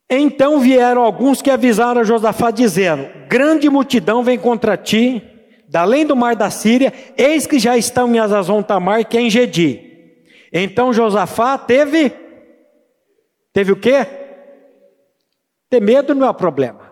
Então 0.08 0.60
vieram 0.60 1.02
alguns 1.02 1.42
que 1.42 1.50
avisaram 1.50 2.00
a 2.00 2.04
Josafá, 2.04 2.52
dizendo: 2.52 3.08
Grande 3.26 3.68
multidão 3.68 4.22
vem 4.22 4.38
contra 4.38 4.76
ti, 4.76 5.20
da 5.68 5.80
além 5.80 6.06
do 6.06 6.14
mar 6.14 6.36
da 6.36 6.48
Síria, 6.48 6.92
eis 7.18 7.44
que 7.44 7.58
já 7.58 7.76
estão 7.76 8.14
em 8.14 8.20
Azazon 8.20 8.62
Tamar, 8.62 9.04
que 9.04 9.18
é 9.18 9.20
em 9.20 9.30
Gedi. 9.30 9.80
Então 10.52 10.92
Josafá 10.92 11.58
teve, 11.58 12.12
teve 13.52 13.72
o 13.72 13.76
quê? 13.76 14.06
Ter 15.68 15.80
medo 15.80 16.14
não 16.14 16.24
é 16.24 16.30
o 16.30 16.34
problema. 16.34 16.89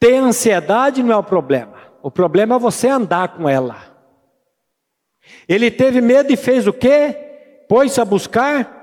Ter 0.00 0.16
ansiedade 0.16 1.02
não 1.02 1.14
é 1.14 1.16
o 1.18 1.22
problema. 1.22 1.78
O 2.02 2.10
problema 2.10 2.56
é 2.56 2.58
você 2.58 2.88
andar 2.88 3.36
com 3.36 3.46
ela. 3.46 3.76
Ele 5.46 5.70
teve 5.70 6.00
medo 6.00 6.32
e 6.32 6.36
fez 6.36 6.66
o 6.66 6.72
quê? 6.72 7.14
Pôs-se 7.68 8.00
a 8.00 8.04
buscar 8.04 8.78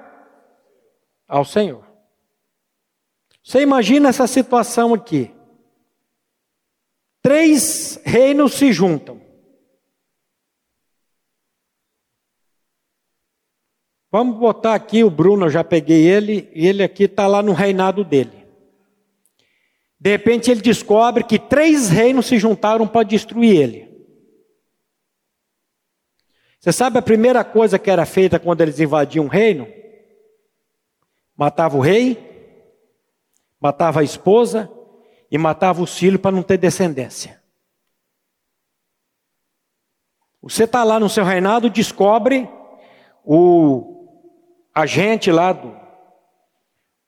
ao 1.27 1.43
Senhor. 1.43 1.83
Você 3.43 3.61
imagina 3.61 4.09
essa 4.09 4.27
situação 4.27 4.93
aqui. 4.93 5.33
Três 7.23 7.99
reinos 8.05 8.53
se 8.53 8.71
juntam. 8.71 9.19
Vamos 14.11 14.37
botar 14.37 14.75
aqui 14.75 15.03
o 15.03 15.09
Bruno, 15.09 15.47
eu 15.47 15.49
já 15.49 15.63
peguei 15.63 16.07
ele, 16.07 16.49
e 16.53 16.65
ele 16.65 16.83
aqui 16.83 17.03
está 17.03 17.27
lá 17.27 17.41
no 17.41 17.53
reinado 17.53 18.03
dele. 18.03 18.36
De 19.99 20.11
repente 20.11 20.51
ele 20.51 20.61
descobre 20.61 21.23
que 21.23 21.39
três 21.39 21.89
reinos 21.89 22.27
se 22.27 22.37
juntaram 22.37 22.87
para 22.87 23.03
destruir 23.03 23.55
ele. 23.55 23.87
Você 26.59 26.71
sabe 26.71 26.99
a 26.99 27.01
primeira 27.01 27.43
coisa 27.43 27.79
que 27.79 27.89
era 27.89 28.05
feita 28.05 28.39
quando 28.39 28.61
eles 28.61 28.79
invadiam 28.79 29.25
um 29.25 29.29
reino? 29.29 29.67
Matava 31.35 31.77
o 31.77 31.81
rei, 31.81 32.17
matava 33.59 34.01
a 34.01 34.03
esposa 34.03 34.71
e 35.31 35.37
matava 35.37 35.81
os 35.81 35.97
filhos 35.97 36.21
para 36.21 36.35
não 36.35 36.43
ter 36.43 36.57
descendência. 36.57 37.41
Você 40.41 40.63
está 40.63 40.83
lá 40.83 40.99
no 40.99 41.09
seu 41.09 41.23
reinado, 41.23 41.69
descobre 41.69 42.49
o 43.23 44.07
agente 44.73 45.31
lá 45.31 45.51
do 45.51 45.75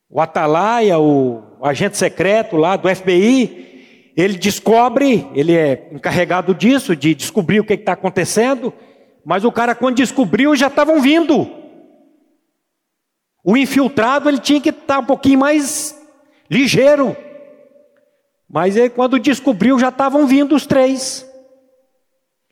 o 0.10 0.20
Atalaia, 0.20 0.98
o 0.98 1.49
agente 1.62 1.98
secreto 1.98 2.56
lá 2.58 2.76
do 2.76 2.94
FBI, 2.94 4.14
ele 4.16 4.38
descobre, 4.38 5.28
ele 5.34 5.56
é 5.56 5.90
encarregado 5.92 6.54
disso, 6.54 6.96
de 6.96 7.16
descobrir 7.16 7.60
o 7.60 7.64
que 7.64 7.74
está 7.74 7.94
acontecendo, 7.94 8.74
mas 9.26 9.46
o 9.46 9.52
cara, 9.52 9.76
quando 9.76 9.98
descobriu, 9.98 10.56
já 10.56 10.68
estavam 10.68 11.02
vindo. 11.02 11.50
O 13.44 13.56
infiltrado, 13.56 14.28
ele 14.28 14.40
tinha 14.40 14.60
que 14.60 14.70
estar 14.70 14.96
tá 14.96 15.00
um 15.00 15.06
pouquinho 15.06 15.40
mais 15.40 15.96
ligeiro. 16.50 17.16
Mas 18.50 18.76
ele, 18.76 18.90
quando 18.90 19.20
descobriu, 19.20 19.80
já 19.80 19.90
estavam 19.90 20.26
vindo 20.26 20.56
os 20.56 20.66
três. 20.66 21.26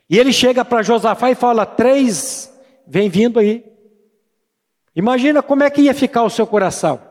E 0.10 0.18
ele 0.18 0.32
chega 0.32 0.64
para 0.64 0.84
Josafá 0.84 1.32
e 1.32 1.36
fala: 1.36 1.66
Três, 1.66 2.54
vem 2.86 3.10
vindo 3.10 3.40
aí. 3.40 3.66
Imagina 4.96 5.44
como 5.44 5.64
é 5.64 5.70
que 5.70 5.82
ia 5.82 5.94
ficar 5.94 6.24
o 6.24 6.30
seu 6.30 6.48
coração. 6.48 7.07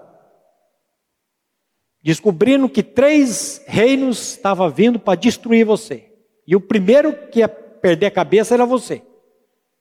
Descobrindo 2.06 2.68
que 2.68 2.84
três 2.84 3.60
reinos 3.66 4.34
estavam 4.34 4.70
vindo 4.70 4.96
para 4.96 5.18
destruir 5.18 5.66
você. 5.66 6.08
E 6.46 6.54
o 6.54 6.60
primeiro 6.60 7.12
que 7.30 7.40
ia 7.40 7.48
perder 7.48 8.06
a 8.06 8.10
cabeça 8.12 8.54
era 8.54 8.64
você. 8.64 9.02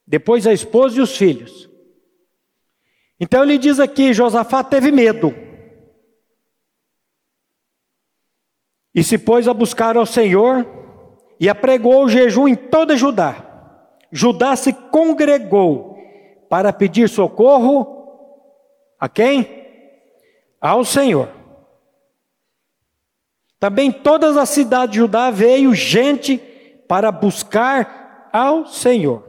Depois 0.07 0.47
a 0.47 0.51
esposa 0.51 0.97
e 0.97 1.01
os 1.01 1.15
filhos. 1.15 1.69
Então 3.19 3.43
ele 3.43 3.59
diz 3.59 3.79
aqui: 3.79 4.11
Josafá 4.11 4.63
teve 4.63 4.91
medo. 4.91 5.35
E 8.91 9.03
se 9.03 9.19
pôs 9.19 9.47
a 9.47 9.53
buscar 9.53 9.95
ao 9.95 10.07
Senhor 10.07 10.65
e 11.39 11.47
apregou 11.47 12.05
o 12.05 12.09
jejum 12.09 12.47
em 12.47 12.55
toda 12.55 12.97
Judá. 12.97 13.77
Judá 14.11 14.55
se 14.55 14.73
congregou 14.73 15.95
para 16.49 16.73
pedir 16.73 17.07
socorro 17.07 17.85
a 18.99 19.07
quem? 19.07 19.63
Ao 20.59 20.83
Senhor. 20.83 21.34
Também 23.65 23.91
todas 23.91 24.37
as 24.37 24.49
cidades 24.49 24.91
de 24.91 24.99
Judá 24.99 25.31
veio 25.31 25.73
gente 25.73 26.37
para 26.87 27.11
buscar 27.11 28.29
ao 28.31 28.67
Senhor. 28.67 29.27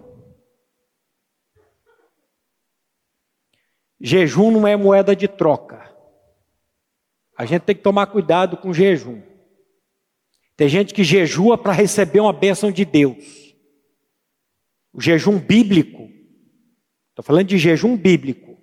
Jejum 3.98 4.50
não 4.50 4.68
é 4.68 4.76
moeda 4.76 5.16
de 5.16 5.26
troca. 5.26 5.90
A 7.34 7.46
gente 7.46 7.62
tem 7.62 7.74
que 7.74 7.80
tomar 7.80 8.08
cuidado 8.08 8.58
com 8.58 8.74
jejum. 8.74 9.22
Tem 10.54 10.68
gente 10.68 10.92
que 10.92 11.02
jejua 11.02 11.56
para 11.56 11.72
receber 11.72 12.20
uma 12.20 12.34
bênção 12.34 12.70
de 12.70 12.84
Deus. 12.84 13.56
O 14.92 15.00
jejum 15.00 15.38
bíblico, 15.38 16.10
estou 17.08 17.24
falando 17.24 17.46
de 17.46 17.56
jejum 17.56 17.96
bíblico, 17.96 18.58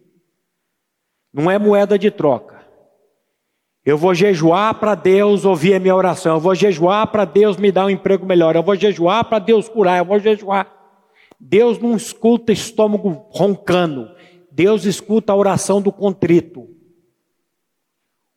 não 1.33 1.49
é 1.49 1.57
moeda 1.57 1.97
de 1.97 2.11
troca. 2.11 2.62
Eu 3.85 3.97
vou 3.97 4.13
jejuar 4.15 4.75
para 4.75 4.95
Deus 4.95 5.43
ouvir 5.43 5.73
a 5.73 5.79
minha 5.79 5.95
oração. 5.95 6.35
Eu 6.35 6.39
vou 6.39 6.55
jejuar 6.55 7.07
para 7.07 7.25
Deus 7.25 7.57
me 7.57 7.71
dar 7.71 7.85
um 7.85 7.89
emprego 7.89 8.25
melhor. 8.25 8.55
Eu 8.55 8.63
vou 8.63 8.75
jejuar 8.75 9.25
para 9.25 9.39
Deus 9.39 9.67
curar. 9.67 9.97
Eu 9.97 10.05
vou 10.05 10.19
jejuar. 10.19 10.71
Deus 11.37 11.77
não 11.79 11.95
escuta 11.95 12.53
estômago 12.53 13.27
roncando. 13.29 14.09
Deus 14.49 14.85
escuta 14.85 15.33
a 15.33 15.35
oração 15.35 15.81
do 15.81 15.91
contrito. 15.91 16.69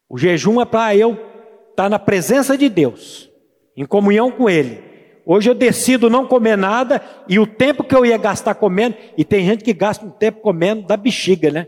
O 0.09 0.19
jejum 0.19 0.61
é 0.61 0.65
para 0.65 0.97
eu 0.97 1.13
estar 1.13 1.85
tá 1.85 1.89
na 1.89 1.99
presença 1.99 2.59
de 2.59 2.69
Deus 2.69 3.31
em 3.77 3.85
comunhão 3.85 4.31
com 4.31 4.49
Ele. 4.49 4.83
Hoje 5.25 5.51
eu 5.51 5.55
decido 5.55 6.09
não 6.09 6.27
comer 6.27 6.57
nada 6.57 7.03
e 7.29 7.39
o 7.39 7.47
tempo 7.47 7.85
que 7.85 7.95
eu 7.95 8.07
ia 8.07 8.17
gastar 8.17 8.55
comendo, 8.55 8.97
e 9.19 9.25
tem 9.25 9.45
gente 9.45 9.65
que 9.65 9.73
gasta 9.73 10.07
um 10.07 10.11
tempo 10.11 10.41
comendo 10.41 10.87
da 10.87 10.97
bexiga, 10.97 11.51
né? 11.51 11.67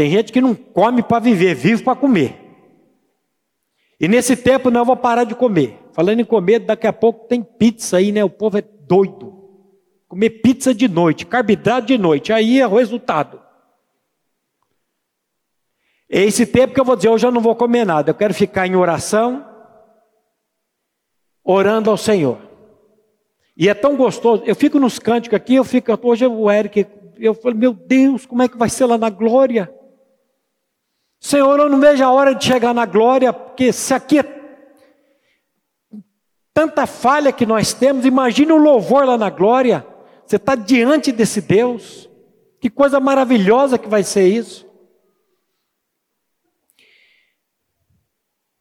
Tem 0.00 0.10
gente 0.10 0.32
que 0.32 0.40
não 0.40 0.54
come 0.54 1.02
para 1.02 1.18
viver, 1.18 1.54
vive 1.54 1.84
para 1.84 1.94
comer. 1.94 2.34
E 4.00 4.08
nesse 4.08 4.34
tempo 4.34 4.70
não 4.70 4.80
eu 4.80 4.84
vou 4.86 4.96
parar 4.96 5.24
de 5.24 5.34
comer. 5.34 5.78
Falando 5.92 6.20
em 6.20 6.24
comer, 6.24 6.60
daqui 6.60 6.86
a 6.86 6.92
pouco 6.92 7.28
tem 7.28 7.42
pizza 7.42 7.98
aí, 7.98 8.10
né? 8.10 8.24
O 8.24 8.30
povo 8.30 8.56
é 8.56 8.62
doido. 8.62 9.30
Comer 10.08 10.30
pizza 10.30 10.72
de 10.72 10.88
noite, 10.88 11.26
carboidrato 11.26 11.86
de 11.86 11.98
noite, 11.98 12.32
aí 12.32 12.58
é 12.58 12.66
o 12.66 12.76
resultado. 12.76 13.42
É 16.08 16.22
esse 16.22 16.46
tempo 16.46 16.72
que 16.72 16.80
eu 16.80 16.84
vou 16.86 16.96
dizer, 16.96 17.10
hoje 17.10 17.26
eu 17.26 17.30
não 17.30 17.42
vou 17.42 17.54
comer 17.54 17.84
nada, 17.84 18.08
eu 18.08 18.14
quero 18.14 18.32
ficar 18.32 18.66
em 18.66 18.76
oração, 18.76 19.46
orando 21.44 21.90
ao 21.90 21.98
Senhor. 21.98 22.38
E 23.54 23.68
é 23.68 23.74
tão 23.74 23.98
gostoso, 23.98 24.44
eu 24.46 24.56
fico 24.56 24.78
nos 24.78 24.98
cânticos 24.98 25.36
aqui, 25.36 25.56
eu 25.56 25.64
fico, 25.64 25.92
hoje 26.08 26.26
o 26.26 26.50
Eric, 26.50 26.86
eu 27.18 27.34
falo, 27.34 27.54
meu 27.54 27.74
Deus, 27.74 28.24
como 28.24 28.42
é 28.42 28.48
que 28.48 28.56
vai 28.56 28.70
ser 28.70 28.86
lá 28.86 28.96
na 28.96 29.10
glória? 29.10 29.70
Senhor, 31.20 31.60
eu 31.60 31.68
não 31.68 31.78
vejo 31.78 32.02
a 32.02 32.10
hora 32.10 32.34
de 32.34 32.42
chegar 32.42 32.72
na 32.72 32.86
glória, 32.86 33.30
porque 33.30 33.72
se 33.72 33.92
aqui 33.92 34.18
é 34.18 34.40
tanta 36.54 36.86
falha 36.86 37.30
que 37.30 37.44
nós 37.44 37.74
temos, 37.74 38.06
imagine 38.06 38.50
o 38.52 38.56
louvor 38.56 39.04
lá 39.04 39.18
na 39.18 39.28
glória, 39.28 39.86
você 40.26 40.36
está 40.36 40.54
diante 40.54 41.12
desse 41.12 41.42
Deus, 41.42 42.08
que 42.58 42.70
coisa 42.70 42.98
maravilhosa 42.98 43.76
que 43.76 43.88
vai 43.88 44.02
ser 44.02 44.28
isso. 44.28 44.66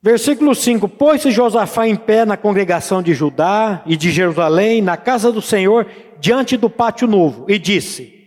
Versículo 0.02 0.54
5: 0.54 0.88
Pôs-se 0.88 1.32
Josafá 1.32 1.88
em 1.88 1.96
pé 1.96 2.26
na 2.26 2.36
congregação 2.36 3.02
de 3.02 3.14
Judá 3.14 3.84
e 3.86 3.96
de 3.96 4.12
Jerusalém, 4.12 4.82
na 4.82 4.98
casa 4.98 5.32
do 5.32 5.42
Senhor, 5.42 5.88
diante 6.20 6.58
do 6.58 6.70
pátio 6.70 7.08
novo, 7.08 7.46
e 7.50 7.58
disse: 7.58 8.19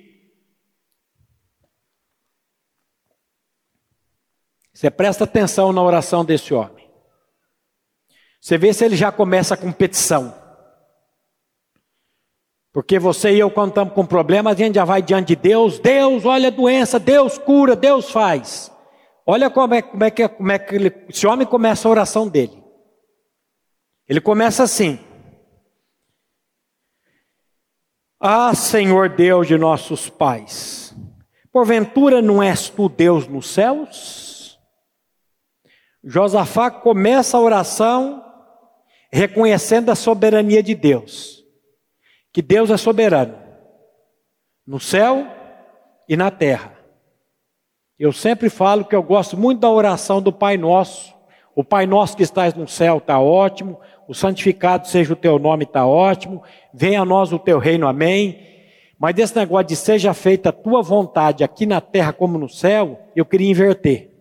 Você 4.82 4.90
presta 4.90 5.22
atenção 5.22 5.72
na 5.72 5.80
oração 5.80 6.24
desse 6.24 6.52
homem. 6.52 6.90
Você 8.40 8.58
vê 8.58 8.72
se 8.72 8.84
ele 8.84 8.96
já 8.96 9.12
começa 9.12 9.56
com 9.56 9.70
petição. 9.70 10.34
Porque 12.72 12.98
você 12.98 13.30
e 13.30 13.38
eu, 13.38 13.48
quando 13.48 13.68
estamos 13.68 13.94
com 13.94 14.04
problemas, 14.04 14.54
a 14.54 14.56
gente 14.56 14.74
já 14.74 14.84
vai 14.84 15.00
diante 15.00 15.28
de 15.28 15.36
Deus: 15.36 15.78
Deus, 15.78 16.24
olha 16.24 16.48
a 16.48 16.50
doença, 16.50 16.98
Deus 16.98 17.38
cura, 17.38 17.76
Deus 17.76 18.10
faz. 18.10 18.72
Olha 19.24 19.48
como 19.48 19.72
é, 19.72 19.82
como 19.82 20.02
é 20.02 20.10
que, 20.10 20.28
como 20.28 20.50
é 20.50 20.58
que 20.58 20.74
ele, 20.74 20.92
esse 21.08 21.28
homem 21.28 21.46
começa 21.46 21.86
a 21.86 21.90
oração 21.92 22.26
dele. 22.26 22.60
Ele 24.08 24.20
começa 24.20 24.64
assim: 24.64 24.98
Ah, 28.18 28.52
Senhor 28.52 29.10
Deus 29.10 29.46
de 29.46 29.56
nossos 29.56 30.10
pais, 30.10 30.92
porventura 31.52 32.20
não 32.20 32.42
és 32.42 32.68
tu 32.68 32.88
Deus 32.88 33.28
nos 33.28 33.46
céus? 33.46 34.31
Josafá 36.04 36.70
começa 36.70 37.36
a 37.36 37.40
oração 37.40 38.24
reconhecendo 39.10 39.90
a 39.90 39.94
soberania 39.94 40.62
de 40.62 40.74
Deus, 40.74 41.44
que 42.32 42.40
Deus 42.40 42.70
é 42.70 42.76
soberano 42.76 43.36
no 44.66 44.80
céu 44.80 45.26
e 46.08 46.16
na 46.16 46.30
terra. 46.30 46.78
Eu 47.98 48.12
sempre 48.12 48.48
falo 48.48 48.84
que 48.84 48.96
eu 48.96 49.02
gosto 49.02 49.36
muito 49.36 49.60
da 49.60 49.70
oração 49.70 50.20
do 50.20 50.32
Pai 50.32 50.56
Nosso. 50.56 51.14
O 51.54 51.62
Pai 51.62 51.86
Nosso 51.86 52.16
que 52.16 52.22
estás 52.22 52.54
no 52.54 52.66
céu 52.66 52.98
está 52.98 53.20
ótimo. 53.20 53.78
O 54.08 54.14
santificado 54.14 54.88
seja 54.88 55.12
o 55.12 55.16
teu 55.16 55.38
nome 55.38 55.64
está 55.64 55.86
ótimo. 55.86 56.42
Venha 56.72 57.02
a 57.02 57.04
nós 57.04 57.32
o 57.32 57.38
teu 57.38 57.58
reino, 57.58 57.86
amém. 57.86 58.40
Mas 58.98 59.14
desse 59.14 59.36
negócio 59.36 59.68
de 59.68 59.76
seja 59.76 60.14
feita 60.14 60.48
a 60.48 60.52
tua 60.52 60.82
vontade 60.82 61.44
aqui 61.44 61.66
na 61.66 61.80
terra 61.80 62.12
como 62.12 62.38
no 62.38 62.48
céu, 62.48 63.00
eu 63.14 63.24
queria 63.24 63.50
inverter. 63.50 64.11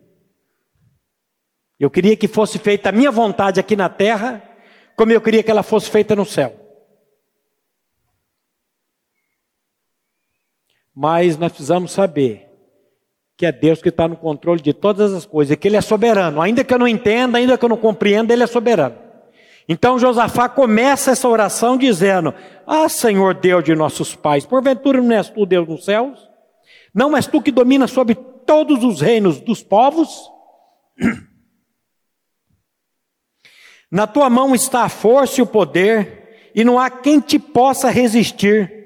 Eu 1.82 1.90
queria 1.90 2.16
que 2.16 2.28
fosse 2.28 2.60
feita 2.60 2.90
a 2.90 2.92
minha 2.92 3.10
vontade 3.10 3.60
aqui 3.60 3.76
na 3.76 3.90
terra, 3.90 4.40
como 4.96 5.12
eu 5.12 5.20
queria 5.20 5.42
que 5.42 5.50
ela 5.50 5.64
fosse 5.64 5.90
feita 5.90 6.16
no 6.16 6.24
céu. 6.24 6.56
Mas 10.96 11.40
nós 11.40 11.52
precisamos 11.52 11.92
saber 11.92 12.48
que 13.36 13.48
é 13.48 13.52
Deus 13.52 13.82
que 13.82 13.90
está 13.90 14.08
no 14.08 14.16
controle 14.16 14.62
de 14.62 14.74
todas 14.74 15.12
as 15.12 15.26
coisas, 15.26 15.58
que 15.58 15.68
Ele 15.68 15.76
é 15.76 15.82
soberano. 15.82 16.40
Ainda 16.40 16.64
que 16.64 16.72
eu 16.72 16.78
não 16.78 16.88
entenda, 16.88 17.40
ainda 17.40 17.58
que 17.58 17.66
eu 17.66 17.70
não 17.70 17.78
compreenda, 17.78 18.32
Ele 18.32 18.44
é 18.44 18.48
soberano. 18.48 18.96
Então 19.68 19.98
Josafá 19.98 20.48
começa 20.48 21.10
essa 21.10 21.28
oração 21.28 21.78
dizendo: 21.78 22.32
Ah, 22.68 22.88
Senhor 22.90 23.34
Deus 23.34 23.64
de 23.64 23.74
nossos 23.74 24.14
pais, 24.14 24.46
porventura 24.46 25.02
não 25.02 25.16
és 25.16 25.32
tu 25.32 25.48
Deus 25.48 25.68
nos 25.68 25.84
céus? 25.84 26.30
Não 26.94 27.18
és 27.18 27.26
tu 27.26 27.42
que 27.42 27.52
domina 27.52 27.88
sobre 27.88 28.14
todos 28.14 28.84
os 28.84 29.02
reinos 29.02 29.42
dos 29.42 29.64
povos? 29.64 30.30
Na 33.92 34.08
tua 34.08 34.30
mão 34.30 34.56
está 34.56 34.84
a 34.84 34.90
força 34.90 35.42
e 35.42 35.44
o 35.44 35.48
poder, 35.48 36.50
e 36.56 36.64
não 36.64 36.80
há 36.80 36.90
quem 36.90 37.20
te 37.20 37.38
possa 37.38 37.90
resistir. 37.90 38.82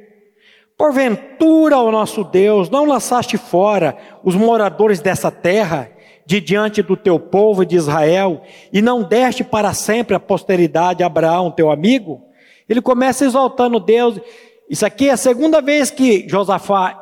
Porventura, 0.75 1.77
ó 1.77 1.91
nosso 1.91 2.23
Deus, 2.23 2.69
não 2.71 2.85
lançaste 2.85 3.37
fora 3.37 3.95
os 4.23 4.35
moradores 4.35 4.99
dessa 4.99 5.29
terra 5.29 5.91
de 6.25 6.41
diante 6.41 6.81
do 6.81 6.97
teu 6.97 7.19
povo 7.19 7.63
de 7.63 7.75
Israel, 7.75 8.41
e 8.73 8.81
não 8.81 9.03
deste 9.03 9.43
para 9.43 9.73
sempre 9.75 10.15
a 10.15 10.19
posteridade 10.19 11.03
a 11.03 11.05
Abraão, 11.05 11.51
teu 11.51 11.69
amigo? 11.69 12.23
Ele 12.67 12.81
começa 12.81 13.25
exaltando 13.25 13.79
Deus. 13.79 14.19
Isso 14.67 14.83
aqui 14.85 15.09
é 15.09 15.11
a 15.11 15.17
segunda 15.17 15.61
vez 15.61 15.91
que 15.91 16.27
Josafá 16.27 16.99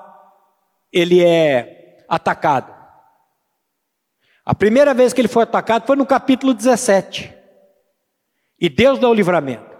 ele 0.91 1.23
é 1.23 2.03
atacado. 2.09 2.73
A 4.45 4.53
primeira 4.53 4.93
vez 4.93 5.13
que 5.13 5.21
ele 5.21 5.29
foi 5.29 5.43
atacado 5.43 5.87
foi 5.87 5.95
no 5.95 6.05
capítulo 6.05 6.53
17. 6.53 7.42
E 8.63 8.69
Deus 8.69 8.97
deu 8.97 9.09
o 9.09 9.13
livramento. 9.13 9.77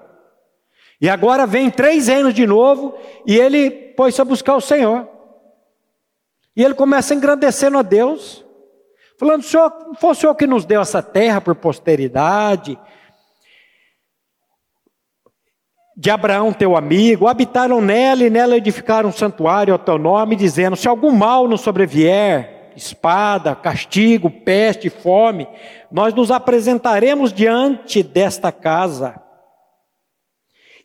E 1.00 1.10
agora 1.10 1.48
vem 1.48 1.72
três 1.72 2.08
reinos 2.08 2.34
de 2.34 2.46
novo, 2.46 2.94
e 3.26 3.40
ele 3.40 3.72
pôs-se 3.72 4.22
a 4.22 4.26
buscar 4.26 4.56
o 4.56 4.62
Senhor. 4.62 5.08
E 6.54 6.62
ele 6.62 6.74
começa 6.74 7.16
engrandecendo 7.16 7.78
a 7.78 7.82
Deus, 7.82 8.44
falando: 9.18 9.42
Senhor, 9.42 9.72
foi 10.02 10.10
o 10.10 10.14
Senhor 10.14 10.36
que 10.36 10.46
nos 10.46 10.66
deu 10.66 10.82
essa 10.82 11.02
terra 11.02 11.40
por 11.40 11.56
posteridade, 11.56 12.78
de 15.96 16.10
Abraão, 16.10 16.52
teu 16.52 16.76
amigo, 16.76 17.30
habitaram 17.30 17.80
nela 17.80 18.26
e 18.26 18.30
nela 18.30 18.58
edificaram 18.58 19.08
um 19.08 19.14
santuário 19.14 19.72
ao 19.72 19.80
teu 19.80 19.98
nome, 19.98 20.36
dizendo: 20.36 20.76
Se 20.76 20.90
algum 20.90 21.12
mal 21.12 21.48
nos 21.48 21.62
sobrevier, 21.62 22.53
espada, 22.76 23.56
castigo, 23.56 24.30
peste, 24.30 24.90
fome, 24.90 25.48
nós 25.92 26.14
nos 26.14 26.32
apresentaremos 26.32 27.32
diante 27.34 28.02
desta 28.04 28.52
casa 28.52 29.22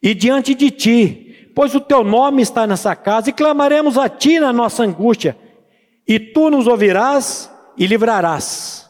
e 0.03 0.15
diante 0.15 0.55
de 0.55 0.71
ti, 0.71 1.53
pois 1.55 1.75
o 1.75 1.81
teu 1.81 2.05
nome 2.05 2.43
está 2.43 2.67
nessa 2.67 2.95
casa, 2.95 3.31
e 3.31 3.33
clamaremos 3.33 3.99
a 3.99 4.09
ti 4.09 4.39
na 4.39 4.53
nossa 4.53 4.85
angústia, 4.85 5.37
e 6.07 6.19
tu 6.19 6.51
nos 6.51 6.67
ouvirás 6.67 7.51
e 7.77 7.87
livrarás. 7.87 8.89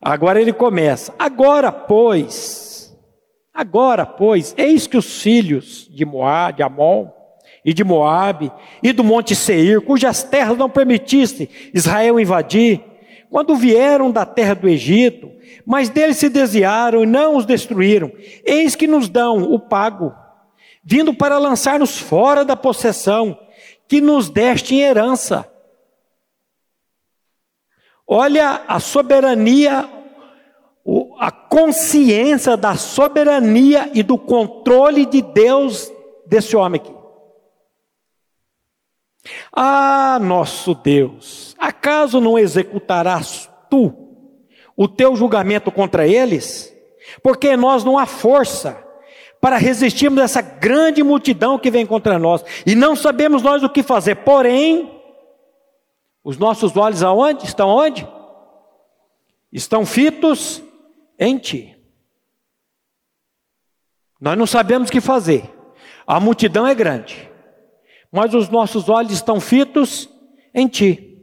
Agora 0.00 0.40
ele 0.40 0.52
começa: 0.52 1.14
agora, 1.18 1.72
pois, 1.72 2.94
agora, 3.54 4.04
pois, 4.04 4.54
eis 4.58 4.86
que 4.86 4.96
os 4.96 5.22
filhos 5.22 5.88
de 5.90 6.04
Moab, 6.04 6.56
de 6.56 6.62
Amon, 6.62 7.10
e 7.64 7.72
de 7.72 7.84
Moabe, 7.84 8.50
e 8.82 8.92
do 8.92 9.04
monte 9.04 9.34
Seir, 9.36 9.80
cujas 9.80 10.22
terras 10.22 10.58
não 10.58 10.68
permitiste 10.68 11.48
Israel 11.72 12.18
invadir, 12.18 12.80
quando 13.30 13.56
vieram 13.56 14.10
da 14.10 14.26
terra 14.26 14.54
do 14.54 14.68
Egito, 14.68 15.30
mas 15.64 15.88
deles 15.88 16.18
se 16.18 16.28
desviaram 16.28 17.02
e 17.02 17.06
não 17.06 17.36
os 17.36 17.46
destruíram. 17.46 18.12
Eis 18.44 18.74
que 18.74 18.86
nos 18.86 19.08
dão 19.08 19.42
o 19.42 19.58
pago, 19.58 20.12
vindo 20.84 21.14
para 21.14 21.38
lançar-nos 21.38 21.98
fora 21.98 22.44
da 22.44 22.56
possessão 22.56 23.38
que 23.88 24.00
nos 24.00 24.28
deste 24.28 24.74
em 24.74 24.80
herança. 24.80 25.48
Olha 28.06 28.62
a 28.68 28.80
soberania, 28.80 29.88
a 31.18 31.30
consciência 31.30 32.56
da 32.56 32.74
soberania 32.74 33.90
e 33.94 34.02
do 34.02 34.18
controle 34.18 35.06
de 35.06 35.22
Deus 35.22 35.90
desse 36.26 36.56
homem 36.56 36.80
aqui. 36.80 37.01
Ah, 39.52 40.18
nosso 40.20 40.74
Deus, 40.74 41.54
acaso 41.58 42.20
não 42.20 42.38
executarás 42.38 43.48
tu 43.70 43.92
o 44.76 44.88
teu 44.88 45.14
julgamento 45.14 45.70
contra 45.70 46.06
eles, 46.06 46.74
porque 47.22 47.56
nós 47.56 47.84
não 47.84 47.98
há 47.98 48.06
força 48.06 48.82
para 49.40 49.56
resistirmos 49.56 50.20
a 50.20 50.24
essa 50.24 50.40
grande 50.40 51.02
multidão 51.02 51.58
que 51.58 51.70
vem 51.70 51.84
contra 51.84 52.18
nós, 52.18 52.44
e 52.66 52.74
não 52.74 52.96
sabemos 52.96 53.42
nós 53.42 53.62
o 53.62 53.68
que 53.68 53.82
fazer, 53.82 54.16
porém, 54.16 55.00
os 56.24 56.38
nossos 56.38 56.76
olhos 56.76 57.02
aonde? 57.02 57.44
Estão 57.44 57.68
onde? 57.68 58.06
Estão 59.52 59.84
fitos 59.84 60.62
em 61.18 61.36
ti. 61.38 61.76
Nós 64.20 64.38
não 64.38 64.46
sabemos 64.46 64.88
o 64.88 64.92
que 64.92 65.00
fazer. 65.00 65.50
A 66.06 66.20
multidão 66.20 66.66
é 66.66 66.74
grande, 66.74 67.28
mas 68.12 68.34
os 68.34 68.50
nossos 68.50 68.90
olhos 68.90 69.12
estão 69.12 69.40
fitos 69.40 70.08
em 70.54 70.68
ti. 70.68 71.18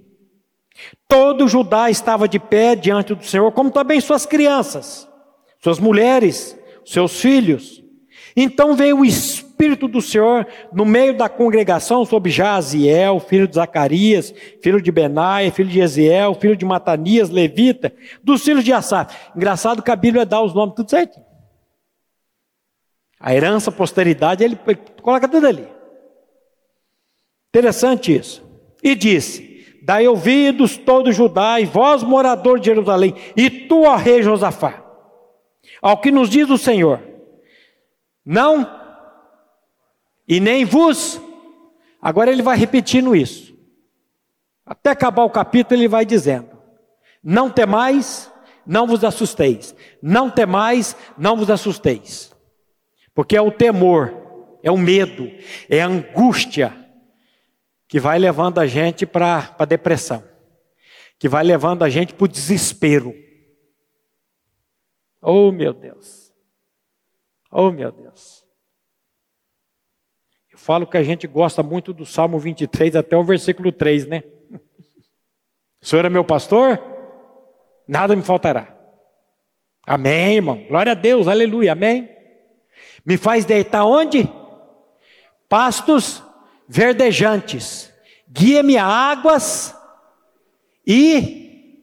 Todo 1.08 1.48
Judá 1.48 1.90
estava 1.90 2.28
de 2.28 2.40
pé 2.40 2.76
diante 2.76 3.14
do 3.14 3.24
Senhor, 3.24 3.52
como 3.52 3.70
também 3.70 4.02
suas 4.02 4.26
crianças, 4.26 5.08
suas 5.62 5.80
mulheres, 5.80 6.58
seus 6.84 7.22
filhos. 7.22 7.84
Então 8.36 8.76
veio 8.76 9.00
o 9.00 9.06
Espírito 9.06 9.88
do 9.88 10.02
Senhor 10.02 10.48
no 10.72 10.86
meio 10.86 11.16
da 11.16 11.28
congregação 11.28 12.06
sobre 12.06 12.32
Jaziel, 12.32 13.20
filho 13.20 13.48
de 13.48 13.56
Zacarias, 13.56 14.34
filho 14.62 14.82
de 14.82 14.92
Benai, 14.92 15.52
filho 15.52 15.70
de 15.70 15.80
Eziel, 15.80 16.34
filho 16.34 16.56
de 16.56 16.66
Matanias, 16.66 17.30
levita, 17.30 17.94
dos 18.24 18.44
filhos 18.44 18.64
de 18.64 18.72
Assaf. 18.72 19.14
Engraçado 19.36 19.84
que 19.84 19.92
a 19.92 19.96
Bíblia 19.96 20.26
dá 20.26 20.42
os 20.42 20.54
nomes 20.54 20.76
tudo 20.76 20.90
certo. 20.90 21.20
A 23.20 23.36
herança, 23.36 23.70
a 23.70 23.74
posteridade, 23.74 24.44
ele 24.44 24.58
coloca 25.02 25.28
tudo 25.28 25.46
ali. 25.46 25.79
Interessante 27.50 28.16
isso. 28.16 28.48
E 28.82 28.96
disse: 28.96 29.50
Dai 29.82 30.08
ouvidos 30.08 30.78
todo 30.78 31.12
Judá 31.12 31.60
e 31.60 31.66
vós, 31.66 32.04
morador 32.04 32.60
de 32.60 32.68
Jerusalém, 32.68 33.16
e 33.36 33.50
tu, 33.50 33.84
ó 33.84 33.96
rei 33.96 34.22
Josafá, 34.22 34.84
ao 35.82 35.98
que 35.98 36.12
nos 36.12 36.30
diz 36.30 36.50
o 36.50 36.58
Senhor, 36.58 37.02
não, 38.24 38.70
e 40.28 40.40
nem 40.40 40.64
vos, 40.64 41.20
agora 42.00 42.32
ele 42.32 42.44
vai 42.44 42.56
repetindo 42.56 43.16
isso, 43.16 43.58
até 44.64 44.92
acabar 44.92 45.24
o 45.24 45.30
capítulo 45.32 45.80
ele 45.80 45.88
vai 45.88 46.06
dizendo, 46.06 46.52
não 47.24 47.50
temais, 47.50 48.32
não 48.68 48.86
vos 48.86 49.04
assusteis, 49.04 49.76
não 50.04 50.30
temais, 50.30 50.96
não 51.18 51.36
vos 51.36 51.50
assusteis, 51.50 52.32
porque 53.16 53.36
é 53.36 53.42
o 53.42 53.52
temor, 53.52 54.14
é 54.62 54.70
o 54.70 54.78
medo, 54.78 55.32
é 55.68 55.82
a 55.82 55.88
angústia, 55.88 56.79
que 57.90 58.00
vai 58.00 58.20
levando 58.20 58.60
a 58.60 58.68
gente 58.68 59.04
para 59.04 59.56
a 59.58 59.66
depressão, 59.66 60.24
que 61.18 61.28
vai 61.28 61.44
levando 61.44 61.84
a 61.84 61.90
gente 61.90 62.14
para 62.14 62.26
o 62.26 62.28
desespero. 62.28 63.16
Oh, 65.20 65.52
meu 65.52 65.74
Deus. 65.74 66.32
Oh, 67.52 67.72
meu 67.72 67.92
Deus. 67.92 68.46
Eu 70.52 70.58
falo 70.60 70.86
que 70.86 70.98
a 70.98 71.04
gente 71.04 71.26
gosta 71.26 71.64
muito 71.64 71.92
do 71.92 72.06
Salmo 72.06 72.38
23 72.38 72.96
até 72.96 73.18
o 73.18 73.24
versículo 73.24 73.72
3, 73.72 74.06
né? 74.06 74.24
O 75.82 75.86
Senhor 75.86 76.06
é 76.06 76.10
meu 76.10 76.24
pastor? 76.24 76.80
Nada 77.88 78.16
me 78.16 78.22
faltará. 78.22 78.78
Amém, 79.84 80.36
irmão. 80.36 80.64
Glória 80.68 80.92
a 80.92 80.96
Deus, 80.96 81.28
aleluia, 81.28 81.72
amém. 81.72 82.08
Me 83.04 83.18
faz 83.18 83.46
deitar 83.46 83.84
onde? 83.84 84.30
Pastos 85.48 86.24
verdejantes, 86.70 87.92
guia-me 88.30 88.78
a 88.78 88.86
águas 88.86 89.76
e 90.86 91.74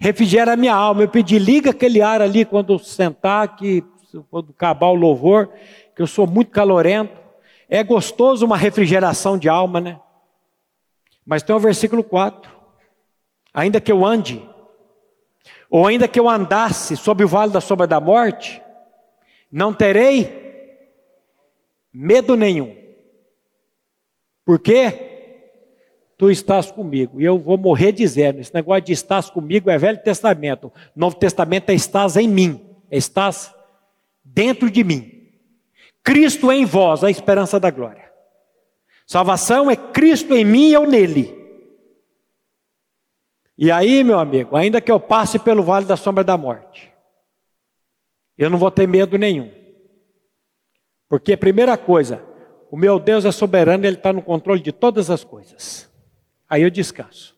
refrigera 0.00 0.56
minha 0.56 0.74
alma. 0.74 1.02
Eu 1.02 1.08
pedi, 1.08 1.38
liga 1.38 1.70
aquele 1.70 2.02
ar 2.02 2.20
ali 2.20 2.44
quando 2.44 2.76
sentar, 2.80 3.54
que, 3.54 3.84
quando 4.28 4.50
acabar 4.50 4.88
o 4.88 4.94
louvor, 4.94 5.48
que 5.94 6.02
eu 6.02 6.08
sou 6.08 6.26
muito 6.26 6.50
calorento. 6.50 7.16
É 7.68 7.84
gostoso 7.84 8.44
uma 8.44 8.56
refrigeração 8.56 9.38
de 9.38 9.48
alma, 9.48 9.80
né? 9.80 10.00
Mas 11.24 11.44
tem 11.44 11.54
o 11.54 11.60
versículo 11.60 12.02
4. 12.02 12.50
Ainda 13.54 13.80
que 13.80 13.92
eu 13.92 14.04
ande, 14.04 14.44
ou 15.70 15.86
ainda 15.86 16.08
que 16.08 16.18
eu 16.18 16.28
andasse 16.28 16.96
sobre 16.96 17.24
o 17.24 17.28
vale 17.28 17.52
da 17.52 17.60
sombra 17.60 17.86
da 17.86 18.00
morte, 18.00 18.60
não 19.50 19.72
terei 19.72 20.44
medo 21.92 22.36
nenhum 22.36 22.85
porque 24.46 25.16
tu 26.16 26.30
estás 26.30 26.70
comigo. 26.70 27.20
E 27.20 27.24
eu 27.24 27.36
vou 27.36 27.58
morrer 27.58 27.90
dizendo: 27.90 28.40
esse 28.40 28.54
negócio 28.54 28.84
de 28.84 28.92
estás 28.92 29.28
comigo 29.28 29.68
é 29.68 29.76
Velho 29.76 30.00
Testamento. 30.02 30.72
Novo 30.94 31.16
Testamento 31.16 31.70
é 31.70 31.74
estás 31.74 32.16
em 32.16 32.28
mim. 32.28 32.64
Estás 32.88 33.52
dentro 34.24 34.70
de 34.70 34.84
mim. 34.84 35.12
Cristo 36.04 36.52
em 36.52 36.64
vós, 36.64 37.02
a 37.02 37.10
esperança 37.10 37.58
da 37.58 37.68
glória. 37.68 38.06
Salvação 39.04 39.68
é 39.68 39.74
Cristo 39.74 40.32
em 40.34 40.44
mim 40.44 40.68
e 40.68 40.72
eu 40.72 40.86
nele. 40.86 41.34
E 43.58 43.72
aí, 43.72 44.04
meu 44.04 44.18
amigo, 44.18 44.54
ainda 44.54 44.80
que 44.80 44.92
eu 44.92 45.00
passe 45.00 45.38
pelo 45.38 45.64
vale 45.64 45.86
da 45.86 45.96
sombra 45.96 46.22
da 46.22 46.36
morte, 46.36 46.92
eu 48.38 48.48
não 48.50 48.58
vou 48.58 48.70
ter 48.70 48.86
medo 48.86 49.18
nenhum. 49.18 49.50
Porque 51.08 51.36
primeira 51.36 51.76
coisa, 51.76 52.22
o 52.70 52.76
meu 52.76 52.98
Deus 52.98 53.24
é 53.24 53.32
soberano, 53.32 53.86
Ele 53.86 53.96
está 53.96 54.12
no 54.12 54.22
controle 54.22 54.60
de 54.60 54.72
todas 54.72 55.10
as 55.10 55.22
coisas. 55.22 55.90
Aí 56.48 56.62
eu 56.62 56.70
descanso. 56.70 57.36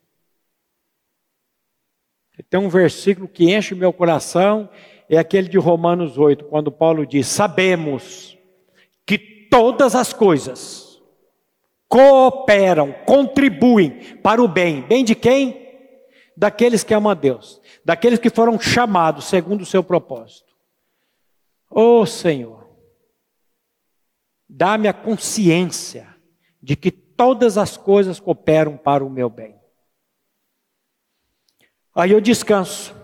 Tem 2.49 2.59
um 2.61 2.69
versículo 2.69 3.27
que 3.27 3.53
enche 3.55 3.75
o 3.75 3.77
meu 3.77 3.93
coração, 3.93 4.69
é 5.09 5.19
aquele 5.19 5.49
de 5.49 5.59
Romanos 5.59 6.19
8, 6.19 6.45
quando 6.45 6.71
Paulo 6.71 7.07
diz: 7.07 7.27
Sabemos 7.27 8.39
que 9.05 9.19
todas 9.19 9.95
as 9.95 10.13
coisas 10.13 11.01
cooperam, 11.89 12.93
contribuem 13.07 14.17
para 14.23 14.43
o 14.43 14.47
bem. 14.47 14.83
Bem 14.83 15.05
de 15.05 15.15
quem? 15.15 15.67
Daqueles 16.37 16.85
que 16.85 16.95
amam 16.95 17.11
a 17.11 17.15
Deus, 17.15 17.61
daqueles 17.85 18.19
que 18.19 18.31
foram 18.31 18.61
chamados 18.61 19.25
segundo 19.25 19.63
o 19.63 19.67
seu 19.67 19.83
propósito. 19.83 20.55
Oh, 21.71 22.07
Senhor, 22.07 22.68
dá-me 24.49 24.89
a 24.89 24.93
consciência 24.93 26.09
de 26.63 26.75
que 26.75 26.91
todas 26.91 27.59
as 27.59 27.77
coisas 27.77 28.19
cooperam 28.19 28.77
para 28.77 29.05
o 29.05 29.11
meu 29.11 29.29
bem. 29.29 29.57
Aí 31.95 32.13
eu 32.13 32.21
descanso. 32.21 32.95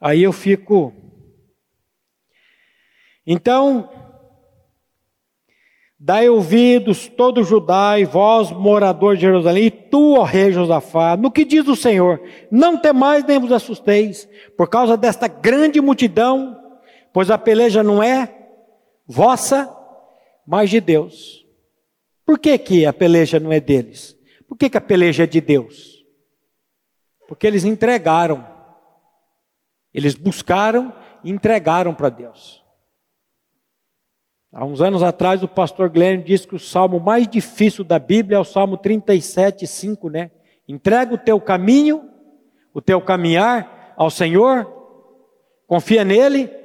Aí 0.00 0.22
eu 0.22 0.32
fico. 0.32 0.94
Então, 3.26 3.88
Dai 6.02 6.30
ouvidos 6.30 7.08
todo 7.08 7.44
Judá 7.44 7.98
e 7.98 8.06
vós, 8.06 8.50
morador 8.50 9.16
de 9.16 9.20
Jerusalém, 9.20 9.66
e 9.66 9.70
tu, 9.70 10.14
ó 10.14 10.22
rei 10.22 10.50
Josafá, 10.50 11.14
no 11.14 11.30
que 11.30 11.44
diz 11.44 11.68
o 11.68 11.76
Senhor, 11.76 12.22
não 12.50 12.78
temais 12.78 13.22
nem 13.22 13.38
vos 13.38 13.52
assusteis, 13.52 14.26
por 14.56 14.70
causa 14.70 14.96
desta 14.96 15.28
grande 15.28 15.78
multidão, 15.78 16.58
pois 17.12 17.30
a 17.30 17.36
peleja 17.36 17.82
não 17.82 18.02
é 18.02 18.39
vossa, 19.10 19.76
mas 20.46 20.70
de 20.70 20.80
Deus. 20.80 21.44
Por 22.24 22.38
que, 22.38 22.56
que 22.56 22.86
a 22.86 22.92
peleja 22.92 23.40
não 23.40 23.52
é 23.52 23.58
deles? 23.58 24.16
Por 24.48 24.56
que, 24.56 24.70
que 24.70 24.78
a 24.78 24.80
peleja 24.80 25.24
é 25.24 25.26
de 25.26 25.40
Deus? 25.40 26.04
Porque 27.26 27.46
eles 27.46 27.64
entregaram, 27.64 28.46
eles 29.92 30.14
buscaram 30.14 30.94
e 31.24 31.30
entregaram 31.30 31.92
para 31.92 32.08
Deus. 32.08 32.64
Há 34.52 34.64
uns 34.64 34.80
anos 34.80 35.02
atrás, 35.02 35.42
o 35.42 35.48
pastor 35.48 35.88
Glenn 35.90 36.22
disse 36.22 36.46
que 36.46 36.56
o 36.56 36.60
salmo 36.60 36.98
mais 37.00 37.26
difícil 37.26 37.84
da 37.84 37.98
Bíblia 37.98 38.36
é 38.36 38.40
o 38.40 38.44
salmo 38.44 38.76
37, 38.76 39.66
5, 39.66 40.08
né? 40.08 40.30
Entrega 40.68 41.14
o 41.14 41.18
teu 41.18 41.40
caminho, 41.40 42.08
o 42.72 42.80
teu 42.80 43.00
caminhar 43.00 43.92
ao 43.96 44.10
Senhor, 44.10 44.66
confia 45.66 46.04
nele. 46.04 46.59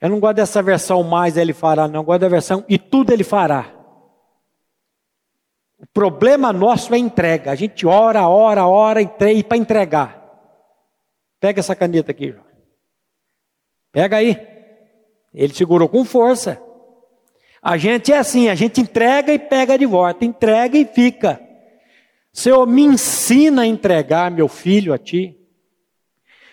Eu 0.00 0.10
não 0.10 0.20
gosto 0.20 0.36
dessa 0.36 0.62
versão 0.62 1.02
mais 1.02 1.36
ele 1.36 1.52
fará, 1.52 1.88
não, 1.88 2.00
eu 2.00 2.04
gosto 2.04 2.20
da 2.20 2.28
versão 2.28 2.64
e 2.68 2.78
tudo 2.78 3.12
ele 3.12 3.24
fará. 3.24 3.72
O 5.78 5.86
problema 5.86 6.52
nosso 6.52 6.94
é 6.94 6.98
entrega. 6.98 7.50
A 7.50 7.54
gente 7.54 7.86
ora, 7.86 8.26
ora, 8.28 8.66
ora 8.66 9.00
e 9.02 9.42
para 9.42 9.56
entregar. 9.56 10.22
Pega 11.38 11.60
essa 11.60 11.76
caneta 11.76 12.10
aqui, 12.10 12.32
João. 12.32 12.44
Pega 13.92 14.16
aí. 14.16 14.36
Ele 15.34 15.52
segurou 15.52 15.88
com 15.88 16.04
força. 16.04 16.60
A 17.62 17.76
gente 17.76 18.12
é 18.12 18.18
assim, 18.18 18.48
a 18.48 18.54
gente 18.54 18.80
entrega 18.80 19.32
e 19.32 19.38
pega 19.38 19.76
de 19.76 19.86
volta, 19.86 20.24
entrega 20.24 20.78
e 20.78 20.84
fica. 20.84 21.40
Senhor, 22.32 22.66
me 22.66 22.82
ensina 22.82 23.62
a 23.62 23.66
entregar 23.66 24.30
meu 24.30 24.48
filho 24.48 24.92
a 24.92 24.98
ti. 24.98 25.36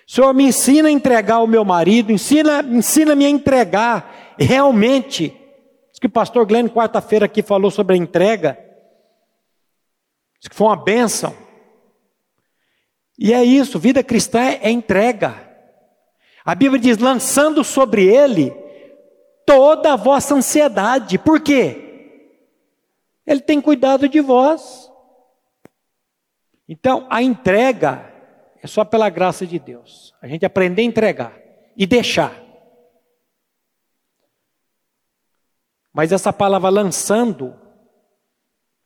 Senhor, 0.08 0.34
me 0.34 0.46
ensina 0.46 0.90
a 0.90 0.92
entregar 0.92 1.40
o 1.40 1.48
meu 1.48 1.64
marido, 1.64 2.12
ensina, 2.12 2.62
ensina-me 2.62 3.26
a 3.26 3.30
entregar 3.30 4.36
realmente. 4.38 5.30
Diz 5.92 6.00
que 6.00 6.08
o 6.08 6.12
pastor 6.12 6.46
Glenn 6.46 6.68
quarta-feira 6.68 7.26
aqui 7.26 7.42
falou 7.42 7.72
sobre 7.72 7.96
a 7.96 7.98
entrega. 7.98 8.58
Diz 10.40 10.50
que 10.50 10.56
foi 10.56 10.68
uma 10.68 10.76
bênção. 10.76 11.36
E 13.18 13.34
é 13.34 13.44
isso, 13.44 13.80
vida 13.80 14.04
cristã 14.04 14.42
é 14.42 14.70
entrega. 14.70 15.50
A 16.44 16.54
Bíblia 16.54 16.80
diz: 16.80 16.98
lançando 16.98 17.64
sobre 17.64 18.06
ele 18.06 18.52
toda 19.46 19.94
a 19.94 19.98
vossa 19.98 20.36
ansiedade. 20.36 21.18
Por 21.18 21.40
quê? 21.40 21.80
Ele 23.26 23.40
tem 23.40 23.62
cuidado 23.62 24.10
de 24.10 24.20
vós. 24.20 24.92
Então, 26.68 27.08
a 27.10 27.22
entrega 27.22 28.13
é 28.64 28.68
só 28.68 28.86
pela 28.86 29.10
graça 29.10 29.46
de 29.46 29.60
Deus. 29.60 30.16
A 30.22 30.28
gente 30.28 30.46
aprender 30.46 30.84
a 30.84 30.86
entregar 30.86 31.38
e 31.76 31.86
deixar. 31.86 32.42
Mas 35.92 36.14
essa 36.14 36.32
palavra 36.32 36.70
lançando, 36.70 37.54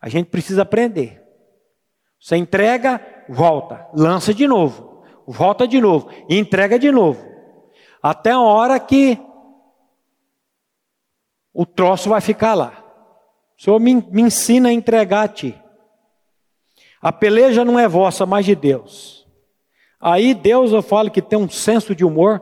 a 0.02 0.10
gente 0.10 0.32
precisa 0.32 0.64
aprender. 0.64 1.24
Você 2.20 2.36
entrega, 2.36 3.00
volta, 3.30 3.88
lança 3.94 4.34
de 4.34 4.48
novo, 4.48 5.04
volta 5.28 5.68
de 5.68 5.80
novo, 5.80 6.10
entrega 6.28 6.80
de 6.80 6.92
novo. 6.92 7.24
Até 8.02 8.32
a 8.32 8.42
hora 8.42 8.80
que 8.80 9.20
o 11.54 11.68
troço 11.68 12.10
vai 12.10 12.20
ficar 12.20 12.56
lá. 12.56 12.84
O 13.56 13.62
Senhor 13.62 13.80
me, 13.80 13.94
me 13.94 14.24
ensina 14.24 14.70
a 14.70 14.74
entregar 14.74 15.26
a 15.26 15.28
ti. 15.28 15.56
A 17.00 17.14
peleja 17.14 17.64
não 17.64 17.78
é 17.78 17.88
vossa, 17.88 18.26
mas 18.26 18.44
de 18.44 18.56
Deus. 18.56 19.17
Aí 20.00 20.34
Deus, 20.34 20.72
eu 20.72 20.82
falo 20.82 21.10
que 21.10 21.22
tem 21.22 21.38
um 21.38 21.50
senso 21.50 21.96
de 21.96 22.06
humor. 22.06 22.42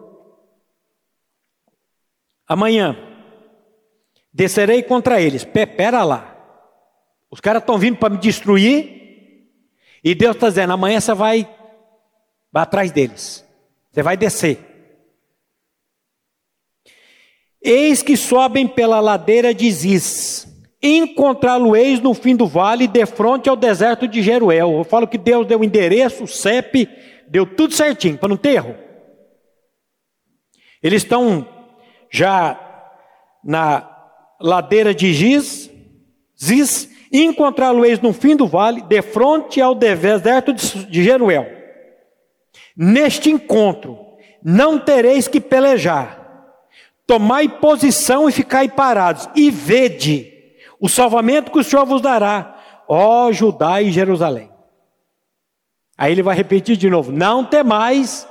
Amanhã, 2.47 2.97
descerei 4.33 4.83
contra 4.83 5.21
eles. 5.21 5.43
Pera 5.43 6.03
lá. 6.03 6.35
Os 7.31 7.39
caras 7.39 7.61
estão 7.61 7.77
vindo 7.77 7.97
para 7.97 8.13
me 8.13 8.17
destruir. 8.17 9.49
E 10.03 10.13
Deus 10.13 10.35
está 10.35 10.49
dizendo: 10.49 10.73
amanhã 10.73 10.99
você 10.99 11.13
vai, 11.13 11.49
vai 12.51 12.63
atrás 12.63 12.91
deles. 12.91 13.45
Você 13.91 14.03
vai 14.03 14.15
descer. 14.15 14.59
Eis 17.61 18.03
que 18.03 18.15
sobem 18.15 18.67
pela 18.67 18.99
ladeira 18.99 19.53
de 19.53 19.71
Ziz. 19.71 20.47
Encontrá-lo-eis 20.83 21.99
no 21.99 22.13
fim 22.13 22.35
do 22.35 22.45
vale, 22.45 22.85
de 22.85 23.05
frente 23.07 23.49
ao 23.49 23.55
deserto 23.55 24.07
de 24.07 24.21
Jeruel. 24.21 24.77
Eu 24.77 24.83
falo 24.83 25.07
que 25.07 25.17
Deus 25.17 25.47
deu 25.47 25.61
o 25.61 25.63
endereço, 25.63 26.25
o 26.25 26.27
CEP, 26.27 26.87
deu 27.27 27.45
tudo 27.45 27.73
certinho, 27.73 28.17
para 28.17 28.29
não 28.29 28.38
ter 28.38 28.55
erro. 28.55 28.75
Eles 30.81 31.03
estão 31.03 31.47
já 32.11 32.59
na 33.43 33.89
ladeira 34.39 34.93
de 34.93 35.13
Giz, 35.13 35.71
Ziz, 36.41 36.89
encontrá-lo-eis 37.11 37.99
no 37.99 38.13
fim 38.13 38.35
do 38.35 38.47
vale, 38.47 38.81
de 38.81 39.01
frente 39.01 39.61
ao 39.61 39.73
deserto 39.73 40.53
de 40.53 41.03
Jeruel. 41.03 41.47
Neste 42.75 43.29
encontro, 43.29 43.97
não 44.43 44.77
tereis 44.77 45.27
que 45.27 45.39
pelejar, 45.39 46.25
Tomai 47.07 47.47
posição 47.47 48.27
e 48.27 48.31
ficai 48.31 48.67
parados, 48.67 49.29
e 49.35 49.51
vede 49.51 50.33
o 50.79 50.89
salvamento 50.89 51.51
que 51.51 51.59
o 51.59 51.63
Senhor 51.63 51.85
vos 51.85 52.01
dará, 52.01 52.83
ó 52.88 53.31
Judá 53.31 53.81
e 53.81 53.91
Jerusalém. 53.91 54.49
Aí 55.97 56.12
ele 56.12 56.23
vai 56.23 56.36
repetir 56.36 56.75
de 56.77 56.89
novo: 56.89 57.12
Não 57.12 57.45
temais, 57.45 58.27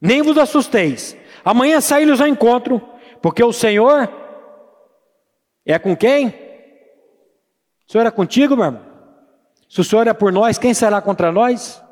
nem 0.00 0.22
vos 0.22 0.36
assusteis. 0.36 1.16
Amanhã 1.44 1.80
saí-los 1.80 2.20
ao 2.20 2.26
encontro, 2.26 2.80
porque 3.20 3.42
o 3.42 3.52
Senhor 3.52 4.10
é 5.64 5.78
com 5.78 5.96
quem? 5.96 6.28
O 7.86 7.92
Senhor 7.92 8.06
é 8.06 8.10
contigo, 8.10 8.56
meu 8.56 8.66
irmão? 8.66 8.94
Se 9.68 9.80
o 9.80 9.84
Senhor 9.84 10.06
é 10.06 10.12
por 10.12 10.32
nós, 10.32 10.58
quem 10.58 10.72
será 10.72 11.00
contra 11.00 11.32
nós? 11.32 11.82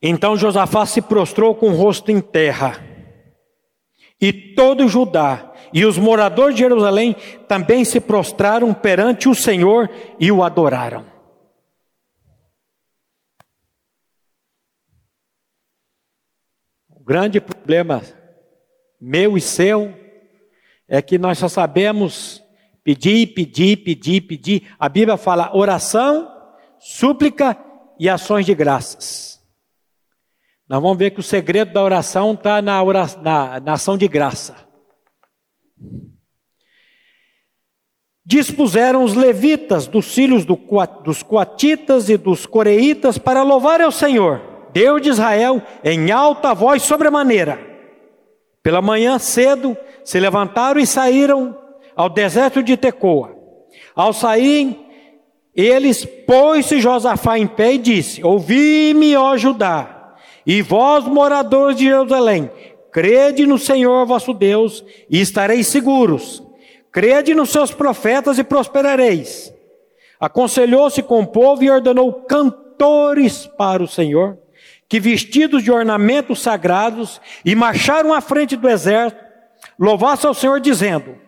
Então 0.00 0.36
Josafá 0.36 0.84
se 0.86 1.00
prostrou 1.00 1.54
com 1.54 1.70
o 1.70 1.74
rosto 1.74 2.10
em 2.10 2.20
terra. 2.20 2.84
E 4.20 4.32
todo 4.54 4.88
Judá 4.88 5.52
e 5.76 5.84
os 5.84 5.98
moradores 5.98 6.54
de 6.54 6.62
Jerusalém 6.62 7.14
também 7.46 7.84
se 7.84 8.00
prostraram 8.00 8.72
perante 8.72 9.28
o 9.28 9.34
Senhor 9.34 9.90
e 10.18 10.32
o 10.32 10.42
adoraram. 10.42 11.04
O 16.88 17.04
grande 17.04 17.42
problema 17.42 18.02
meu 18.98 19.36
e 19.36 19.40
seu 19.42 19.94
é 20.88 21.02
que 21.02 21.18
nós 21.18 21.36
só 21.36 21.46
sabemos 21.46 22.42
pedir, 22.82 23.34
pedir, 23.34 23.76
pedir, 23.76 24.22
pedir. 24.22 24.74
A 24.78 24.88
Bíblia 24.88 25.18
fala 25.18 25.54
oração, 25.54 26.26
súplica 26.78 27.54
e 28.00 28.08
ações 28.08 28.46
de 28.46 28.54
graças. 28.54 29.44
Nós 30.66 30.80
vamos 30.80 30.96
ver 30.96 31.10
que 31.10 31.20
o 31.20 31.22
segredo 31.22 31.74
da 31.74 31.82
oração 31.82 32.32
está 32.32 32.62
na, 32.62 32.82
na, 33.22 33.60
na 33.60 33.72
ação 33.74 33.98
de 33.98 34.08
graça. 34.08 34.65
Dispuseram 38.24 39.04
os 39.04 39.14
levitas 39.14 39.86
dos 39.86 40.12
filhos 40.12 40.44
do, 40.44 40.58
dos 41.04 41.22
coatitas 41.22 42.08
e 42.08 42.16
dos 42.16 42.44
coreitas 42.44 43.18
para 43.18 43.42
louvar 43.42 43.80
ao 43.80 43.92
Senhor, 43.92 44.42
Deus 44.72 45.00
de 45.00 45.10
Israel, 45.10 45.62
em 45.84 46.10
alta 46.10 46.52
voz 46.52 46.82
sobremaneira. 46.82 47.58
Pela 48.62 48.82
manhã 48.82 49.18
cedo 49.18 49.76
se 50.04 50.18
levantaram 50.18 50.80
e 50.80 50.86
saíram 50.86 51.56
ao 51.94 52.08
deserto 52.08 52.62
de 52.62 52.76
Tecoa. 52.76 53.34
Ao 53.94 54.12
saírem, 54.12 54.84
eles 55.54 56.04
pôs-se 56.04 56.80
Josafá 56.80 57.38
em 57.38 57.46
pé 57.46 57.74
e 57.74 57.78
disse: 57.78 58.24
Ouvi-me, 58.24 59.16
ó 59.16 59.36
Judá 59.36 59.96
e 60.46 60.62
vós, 60.62 61.04
moradores 61.04 61.76
de 61.76 61.84
Jerusalém, 61.86 62.48
crede 62.96 63.44
no 63.44 63.58
Senhor 63.58 64.06
vosso 64.06 64.32
Deus 64.32 64.82
e 65.10 65.20
estareis 65.20 65.66
seguros. 65.66 66.42
Crede 66.90 67.34
nos 67.34 67.50
seus 67.50 67.70
profetas 67.70 68.38
e 68.38 68.42
prosperareis. 68.42 69.52
Aconselhou-se 70.18 71.02
com 71.02 71.20
o 71.20 71.26
povo 71.26 71.62
e 71.62 71.70
ordenou 71.70 72.10
cantores 72.22 73.46
para 73.46 73.82
o 73.82 73.86
Senhor, 73.86 74.38
que 74.88 74.98
vestidos 74.98 75.62
de 75.62 75.70
ornamentos 75.70 76.40
sagrados 76.40 77.20
e 77.44 77.54
marcharam 77.54 78.14
à 78.14 78.22
frente 78.22 78.56
do 78.56 78.66
exército, 78.66 79.22
louvassem 79.78 80.26
ao 80.26 80.32
Senhor 80.32 80.58
dizendo: 80.58 81.18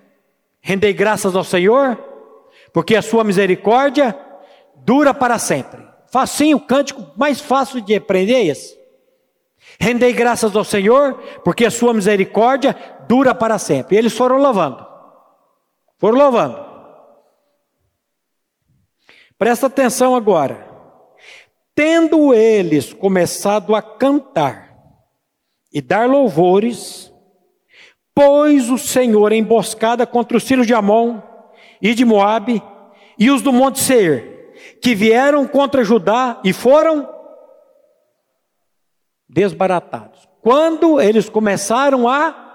Rendei 0.63 0.95
graças 0.95 1.37
ao 1.37 1.45
Senhor, 1.45 2.03
porque 2.73 2.97
a 2.97 3.03
sua 3.03 3.25
misericórdia 3.25 4.19
dura 4.75 5.13
para 5.13 5.39
sempre. 5.39 5.87
Facinho, 6.11 6.57
o 6.57 6.61
cântico 6.61 7.13
mais 7.15 7.43
fácil 7.43 7.83
de 7.83 7.95
aprender 7.95 8.37
é 8.37 8.47
esse. 8.47 8.78
Rendei 9.81 10.13
graças 10.13 10.55
ao 10.57 10.65
Senhor, 10.65 11.15
porque 11.45 11.65
a 11.65 11.71
sua 11.71 11.95
misericórdia 11.95 12.77
dura 13.09 13.35
para 13.35 13.59
sempre. 13.59 13.97
E 13.97 13.99
eles 13.99 14.13
foram 14.13 14.39
louvando. 14.39 14.87
Foram 15.99 16.19
louvando. 16.19 16.69
Presta 19.39 19.67
atenção 19.67 20.17
agora. 20.17 20.69
Tendo 21.75 22.35
eles 22.35 22.93
começado 22.93 23.75
a 23.75 23.81
cantar 23.81 24.75
e 25.73 25.81
dar 25.81 26.09
louvores, 26.09 27.13
pôs 28.13 28.69
o 28.69 28.77
Senhor 28.77 29.33
emboscada 29.33 30.05
contra 30.05 30.37
os 30.37 30.43
filhos 30.43 30.67
de 30.67 30.75
Amon 30.75 31.21
e 31.81 31.95
de 31.95 32.05
Moabe 32.05 32.61
e 33.17 33.31
os 33.31 33.43
do 33.43 33.53
monte 33.53 33.79
Seir, 33.79 34.55
que 34.83 34.95
vieram 34.95 35.47
contra 35.47 35.85
Judá 35.85 36.41
e 36.43 36.53
foram 36.53 37.18
desbaratados. 39.29 40.29
Quando 40.41 41.01
eles 41.01 41.29
começaram 41.29 42.09
a 42.09 42.49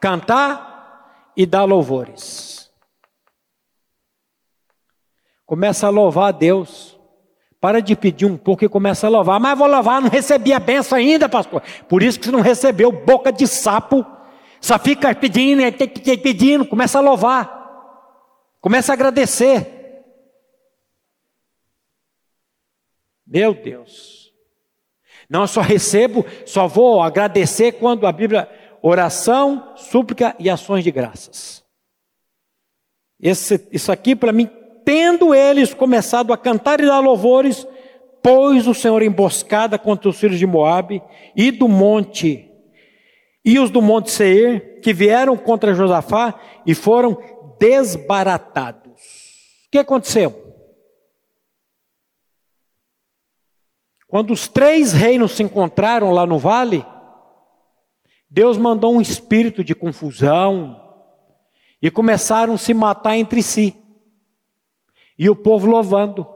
cantar 0.00 1.32
e 1.36 1.46
dar 1.46 1.64
louvores. 1.64 2.70
Começa 5.46 5.86
a 5.86 5.90
louvar 5.90 6.28
a 6.28 6.32
Deus. 6.32 6.98
Para 7.60 7.80
de 7.80 7.94
pedir 7.94 8.26
um 8.26 8.36
pouco 8.36 8.64
e 8.64 8.68
começa 8.68 9.06
a 9.06 9.10
louvar. 9.10 9.38
Mas 9.38 9.56
vou 9.56 9.68
louvar, 9.68 10.02
não 10.02 10.10
recebi 10.10 10.52
a 10.52 10.58
benção 10.58 10.98
ainda, 10.98 11.28
pastor. 11.28 11.62
Por 11.88 12.02
isso 12.02 12.18
que 12.18 12.26
você 12.26 12.32
não 12.32 12.40
recebeu 12.40 12.90
boca 12.90 13.32
de 13.32 13.46
sapo. 13.46 14.04
Só 14.60 14.78
fica 14.78 15.14
pedindo, 15.14 15.62
pedindo, 16.22 16.66
começa 16.66 16.98
a 16.98 17.02
louvar. 17.02 17.62
Começa 18.60 18.92
a 18.92 18.94
agradecer. 18.94 20.04
Meu 23.26 23.54
Deus. 23.54 24.21
Não, 25.32 25.40
eu 25.40 25.48
só 25.48 25.62
recebo, 25.62 26.26
só 26.44 26.68
vou 26.68 27.00
agradecer 27.00 27.72
quando 27.72 28.06
a 28.06 28.12
Bíblia, 28.12 28.46
oração, 28.82 29.72
súplica 29.76 30.36
e 30.38 30.50
ações 30.50 30.84
de 30.84 30.90
graças. 30.90 31.64
Esse, 33.18 33.66
isso 33.72 33.90
aqui 33.90 34.14
para 34.14 34.30
mim 34.30 34.46
tendo 34.84 35.34
eles 35.34 35.72
começado 35.72 36.34
a 36.34 36.36
cantar 36.36 36.80
e 36.80 36.86
dar 36.86 37.00
louvores, 37.00 37.66
pôs 38.22 38.66
o 38.66 38.74
Senhor 38.74 39.00
emboscada 39.00 39.78
contra 39.78 40.10
os 40.10 40.20
filhos 40.20 40.38
de 40.38 40.46
Moabe 40.46 41.02
e 41.34 41.50
do 41.50 41.66
monte, 41.66 42.50
e 43.42 43.58
os 43.58 43.70
do 43.70 43.80
monte 43.80 44.10
Seir, 44.10 44.80
que 44.82 44.92
vieram 44.92 45.34
contra 45.34 45.72
Josafá 45.72 46.38
e 46.66 46.74
foram 46.74 47.16
desbaratados. 47.58 49.00
O 49.66 49.70
que 49.70 49.78
aconteceu? 49.78 50.41
Quando 54.12 54.30
os 54.30 54.46
três 54.46 54.92
reinos 54.92 55.32
se 55.32 55.42
encontraram 55.42 56.10
lá 56.10 56.26
no 56.26 56.38
vale, 56.38 56.84
Deus 58.28 58.58
mandou 58.58 58.94
um 58.94 59.00
espírito 59.00 59.64
de 59.64 59.74
confusão 59.74 60.78
e 61.80 61.90
começaram 61.90 62.52
a 62.52 62.58
se 62.58 62.74
matar 62.74 63.16
entre 63.16 63.42
si. 63.42 63.74
E 65.18 65.30
o 65.30 65.34
povo 65.34 65.66
louvando. 65.66 66.26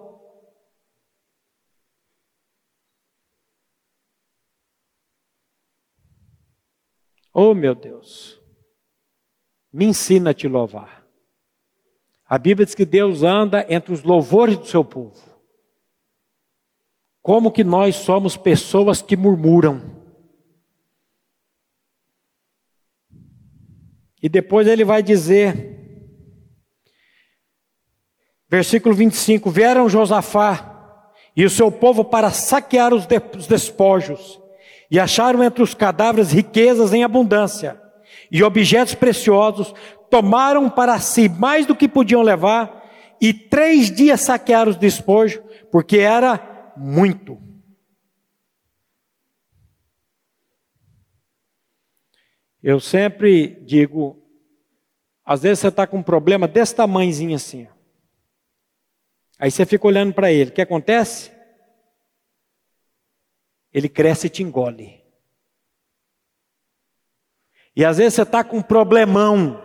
Oh 7.31 7.53
meu 7.53 7.75
Deus, 7.75 8.41
me 9.71 9.85
ensina 9.85 10.31
a 10.31 10.35
te 10.35 10.49
louvar. 10.49 11.07
A 12.25 12.39
Bíblia 12.39 12.65
diz 12.65 12.75
que 12.75 12.87
Deus 12.87 13.23
anda 13.23 13.67
entre 13.69 13.93
os 13.93 14.03
louvores 14.03 14.57
do 14.57 14.65
seu 14.65 14.83
povo. 14.83 15.26
Como 17.27 17.51
que 17.51 17.65
nós 17.65 17.97
somos 17.97 18.37
pessoas 18.37 19.03
que 19.03 19.17
murmuram. 19.17 19.83
E 24.23 24.29
depois 24.29 24.69
ele 24.69 24.85
vai 24.85 25.03
dizer 25.03 25.75
Versículo 28.49 28.95
25: 28.95 29.51
Vieram 29.51 29.89
Josafá 29.89 31.11
e 31.37 31.45
o 31.45 31.51
seu 31.51 31.69
povo 31.69 32.05
para 32.05 32.31
saquear 32.31 32.95
os 32.95 33.09
despojos, 33.49 34.41
e 34.89 35.01
acharam 35.01 35.43
entre 35.43 35.65
os 35.65 35.75
cadáveres 35.75 36.31
riquezas 36.31 36.93
em 36.93 37.03
abundância, 37.03 37.77
e 38.31 38.41
objetos 38.45 38.95
preciosos, 38.95 39.75
tomaram 40.09 40.71
para 40.71 41.01
si 41.01 41.29
mais 41.29 41.67
do 41.67 41.75
que 41.75 41.89
podiam 41.89 42.23
levar, 42.23 42.89
e 43.21 43.35
três 43.35 43.91
dias 43.91 44.21
saquearam 44.21 44.71
os 44.71 44.77
despojos, 44.77 45.41
porque 45.73 45.99
era 45.99 46.56
muito. 46.77 47.41
Eu 52.63 52.81
sempre 52.81 53.61
digo, 53.65 54.21
às 55.25 55.43
vezes 55.43 55.61
você 55.61 55.69
está 55.69 55.87
com 55.87 55.99
um 55.99 56.03
problema 56.03 56.49
desse 56.49 56.75
tamanhozinho 56.75 57.37
assim. 57.37 57.69
Aí 59.39 59.51
você 59.51 59.65
fica 59.65 59.87
olhando 59.87 60.13
para 60.13 60.33
ele. 60.33 60.51
O 60.51 60.53
que 60.53 60.63
acontece? 60.63 61.31
Ele 63.73 63.89
cresce 63.89 64.27
e 64.27 64.31
te 64.31 64.43
engole. 64.43 65.05
E 67.75 67.85
às 67.85 67.99
vezes 67.99 68.15
você 68.15 68.23
está 68.23 68.43
com 68.43 68.57
um 68.57 68.63
problemão. 68.63 69.63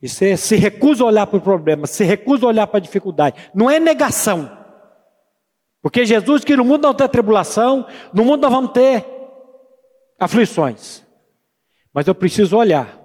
E 0.00 0.08
você 0.08 0.36
se 0.36 0.54
recusa 0.54 1.02
a 1.02 1.06
olhar 1.06 1.26
para 1.26 1.38
o 1.38 1.42
problema, 1.42 1.86
se 1.86 2.04
recusa 2.04 2.44
a 2.44 2.48
olhar 2.48 2.66
para 2.66 2.76
a 2.76 2.82
dificuldade. 2.82 3.50
Não 3.54 3.70
é 3.70 3.80
negação. 3.80 4.55
Porque 5.86 6.04
Jesus 6.04 6.42
que 6.42 6.56
no 6.56 6.64
mundo 6.64 6.82
não 6.82 6.92
tem 6.92 7.08
tribulação, 7.08 7.86
no 8.12 8.24
mundo 8.24 8.40
nós 8.40 8.50
vamos 8.50 8.72
ter 8.72 9.06
aflições. 10.18 11.06
Mas 11.94 12.08
eu 12.08 12.14
preciso 12.14 12.56
olhar 12.56 13.00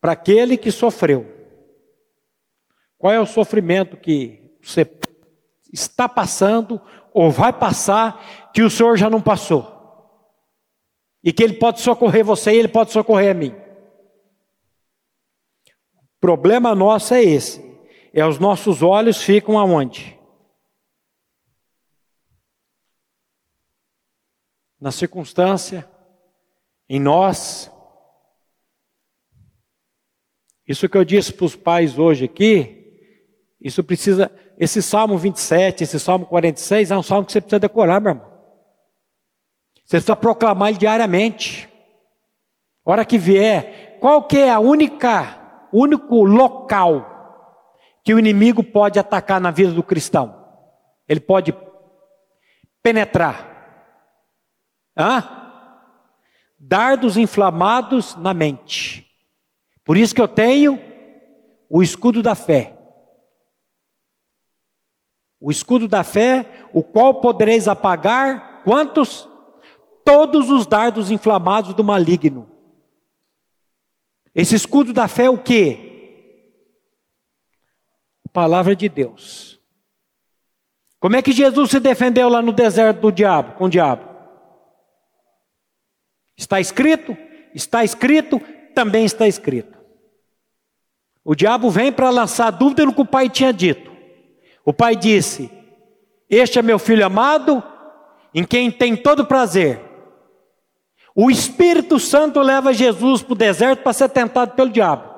para 0.00 0.10
aquele 0.10 0.56
que 0.56 0.72
sofreu 0.72 1.24
qual 2.98 3.12
é 3.12 3.20
o 3.20 3.26
sofrimento 3.26 3.96
que 3.96 4.56
você 4.60 4.84
está 5.72 6.08
passando 6.08 6.80
ou 7.14 7.30
vai 7.30 7.52
passar 7.52 8.50
que 8.52 8.62
o 8.62 8.68
Senhor 8.68 8.96
já 8.96 9.08
não 9.08 9.22
passou? 9.22 9.64
E 11.22 11.32
que 11.32 11.44
Ele 11.44 11.54
pode 11.54 11.80
socorrer 11.80 12.24
você 12.24 12.54
e 12.54 12.58
Ele 12.58 12.66
pode 12.66 12.90
socorrer 12.90 13.30
a 13.30 13.34
mim. 13.34 13.54
O 16.16 16.20
problema 16.20 16.74
nosso 16.74 17.14
é 17.14 17.22
esse. 17.22 17.64
É 18.12 18.26
os 18.26 18.40
nossos 18.40 18.82
olhos 18.82 19.22
ficam 19.22 19.56
aonde? 19.56 20.20
Na 24.82 24.90
circunstância, 24.90 25.88
em 26.88 26.98
nós. 26.98 27.70
Isso 30.66 30.88
que 30.88 30.98
eu 30.98 31.04
disse 31.04 31.32
para 31.32 31.44
os 31.44 31.54
pais 31.54 32.00
hoje 32.00 32.24
aqui, 32.24 33.16
isso 33.60 33.84
precisa, 33.84 34.28
esse 34.58 34.82
Salmo 34.82 35.16
27, 35.16 35.84
esse 35.84 36.00
Salmo 36.00 36.26
46 36.26 36.90
é 36.90 36.96
um 36.96 37.02
salmo 37.02 37.24
que 37.24 37.30
você 37.30 37.40
precisa 37.40 37.60
decorar, 37.60 38.00
meu 38.00 38.10
irmão. 38.10 38.26
Você 39.84 39.98
precisa 39.98 40.16
proclamar 40.16 40.70
ele 40.70 40.78
diariamente. 40.78 41.68
Hora 42.84 43.04
que 43.04 43.18
vier, 43.18 43.98
qual 44.00 44.24
que 44.24 44.38
é 44.38 44.50
a 44.50 44.58
única, 44.58 45.68
único 45.72 46.24
local 46.24 47.70
que 48.04 48.12
o 48.12 48.18
inimigo 48.18 48.64
pode 48.64 48.98
atacar 48.98 49.40
na 49.40 49.52
vida 49.52 49.70
do 49.70 49.82
cristão? 49.84 50.44
Ele 51.08 51.20
pode 51.20 51.54
penetrar. 52.82 53.51
Hã? 54.96 55.22
Dardos 56.58 57.16
inflamados 57.16 58.14
na 58.16 58.32
mente. 58.32 59.06
Por 59.84 59.96
isso 59.96 60.14
que 60.14 60.20
eu 60.20 60.28
tenho 60.28 60.78
o 61.68 61.82
escudo 61.82 62.22
da 62.22 62.34
fé 62.34 62.78
o 65.42 65.50
escudo 65.50 65.88
da 65.88 66.04
fé, 66.04 66.68
o 66.72 66.84
qual 66.84 67.14
podereis 67.14 67.66
apagar 67.66 68.62
quantos? 68.62 69.28
Todos 70.04 70.48
os 70.48 70.68
dardos 70.68 71.10
inflamados 71.10 71.74
do 71.74 71.82
maligno. 71.82 72.48
Esse 74.32 74.54
escudo 74.54 74.92
da 74.92 75.08
fé 75.08 75.24
é 75.24 75.30
o 75.30 75.36
que? 75.36 76.54
Palavra 78.32 78.76
de 78.76 78.88
Deus. 78.88 79.60
Como 81.00 81.16
é 81.16 81.22
que 81.22 81.32
Jesus 81.32 81.72
se 81.72 81.80
defendeu 81.80 82.28
lá 82.28 82.40
no 82.40 82.52
deserto 82.52 83.00
do 83.00 83.10
diabo, 83.10 83.54
com 83.54 83.64
o 83.64 83.68
diabo? 83.68 84.11
Está 86.42 86.60
escrito? 86.60 87.16
Está 87.54 87.84
escrito, 87.84 88.40
também 88.74 89.04
está 89.04 89.28
escrito. 89.28 89.78
O 91.24 91.36
diabo 91.36 91.70
vem 91.70 91.92
para 91.92 92.10
lançar 92.10 92.50
dúvida 92.50 92.84
no 92.84 92.92
que 92.92 93.00
o 93.00 93.06
pai 93.06 93.28
tinha 93.28 93.52
dito. 93.52 93.92
O 94.64 94.72
pai 94.72 94.96
disse: 94.96 95.48
Este 96.28 96.58
é 96.58 96.62
meu 96.62 96.80
filho 96.80 97.06
amado, 97.06 97.62
em 98.34 98.42
quem 98.42 98.72
tem 98.72 98.96
todo 98.96 99.24
prazer. 99.24 99.80
O 101.14 101.30
Espírito 101.30 102.00
Santo 102.00 102.40
leva 102.40 102.72
Jesus 102.72 103.22
para 103.22 103.32
o 103.32 103.36
deserto 103.36 103.84
para 103.84 103.92
ser 103.92 104.08
tentado 104.08 104.56
pelo 104.56 104.70
diabo. 104.70 105.12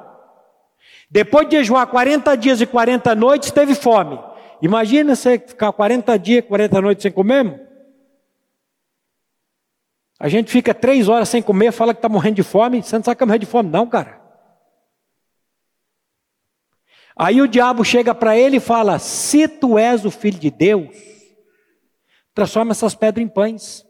Depois 1.08 1.48
de 1.48 1.56
jejuar 1.56 1.86
40 1.86 2.36
dias 2.36 2.60
e 2.60 2.66
40 2.66 3.14
noites, 3.14 3.50
teve 3.50 3.74
fome. 3.74 4.18
Imagina 4.60 5.16
você 5.16 5.38
ficar 5.38 5.72
40 5.72 6.18
dias, 6.18 6.44
40 6.44 6.82
noites 6.82 7.02
sem 7.02 7.12
comer. 7.12 7.73
A 10.18 10.28
gente 10.28 10.50
fica 10.50 10.72
três 10.72 11.08
horas 11.08 11.28
sem 11.28 11.42
comer, 11.42 11.72
fala 11.72 11.92
que 11.92 11.98
está 11.98 12.08
morrendo 12.08 12.36
de 12.36 12.42
fome. 12.42 12.82
Você 12.82 12.96
não 12.96 13.02
sabe 13.04 13.16
que 13.16 13.18
está 13.18 13.26
morrendo 13.26 13.44
de 13.44 13.50
fome, 13.50 13.70
não, 13.70 13.88
cara. 13.88 14.22
Aí 17.16 17.40
o 17.40 17.48
diabo 17.48 17.84
chega 17.84 18.14
para 18.14 18.36
ele 18.36 18.56
e 18.56 18.60
fala: 18.60 18.98
Se 18.98 19.46
tu 19.46 19.78
és 19.78 20.04
o 20.04 20.10
filho 20.10 20.38
de 20.38 20.50
Deus, 20.50 20.96
transforma 22.32 22.72
essas 22.72 22.94
pedras 22.94 23.24
em 23.24 23.28
pães. 23.28 23.86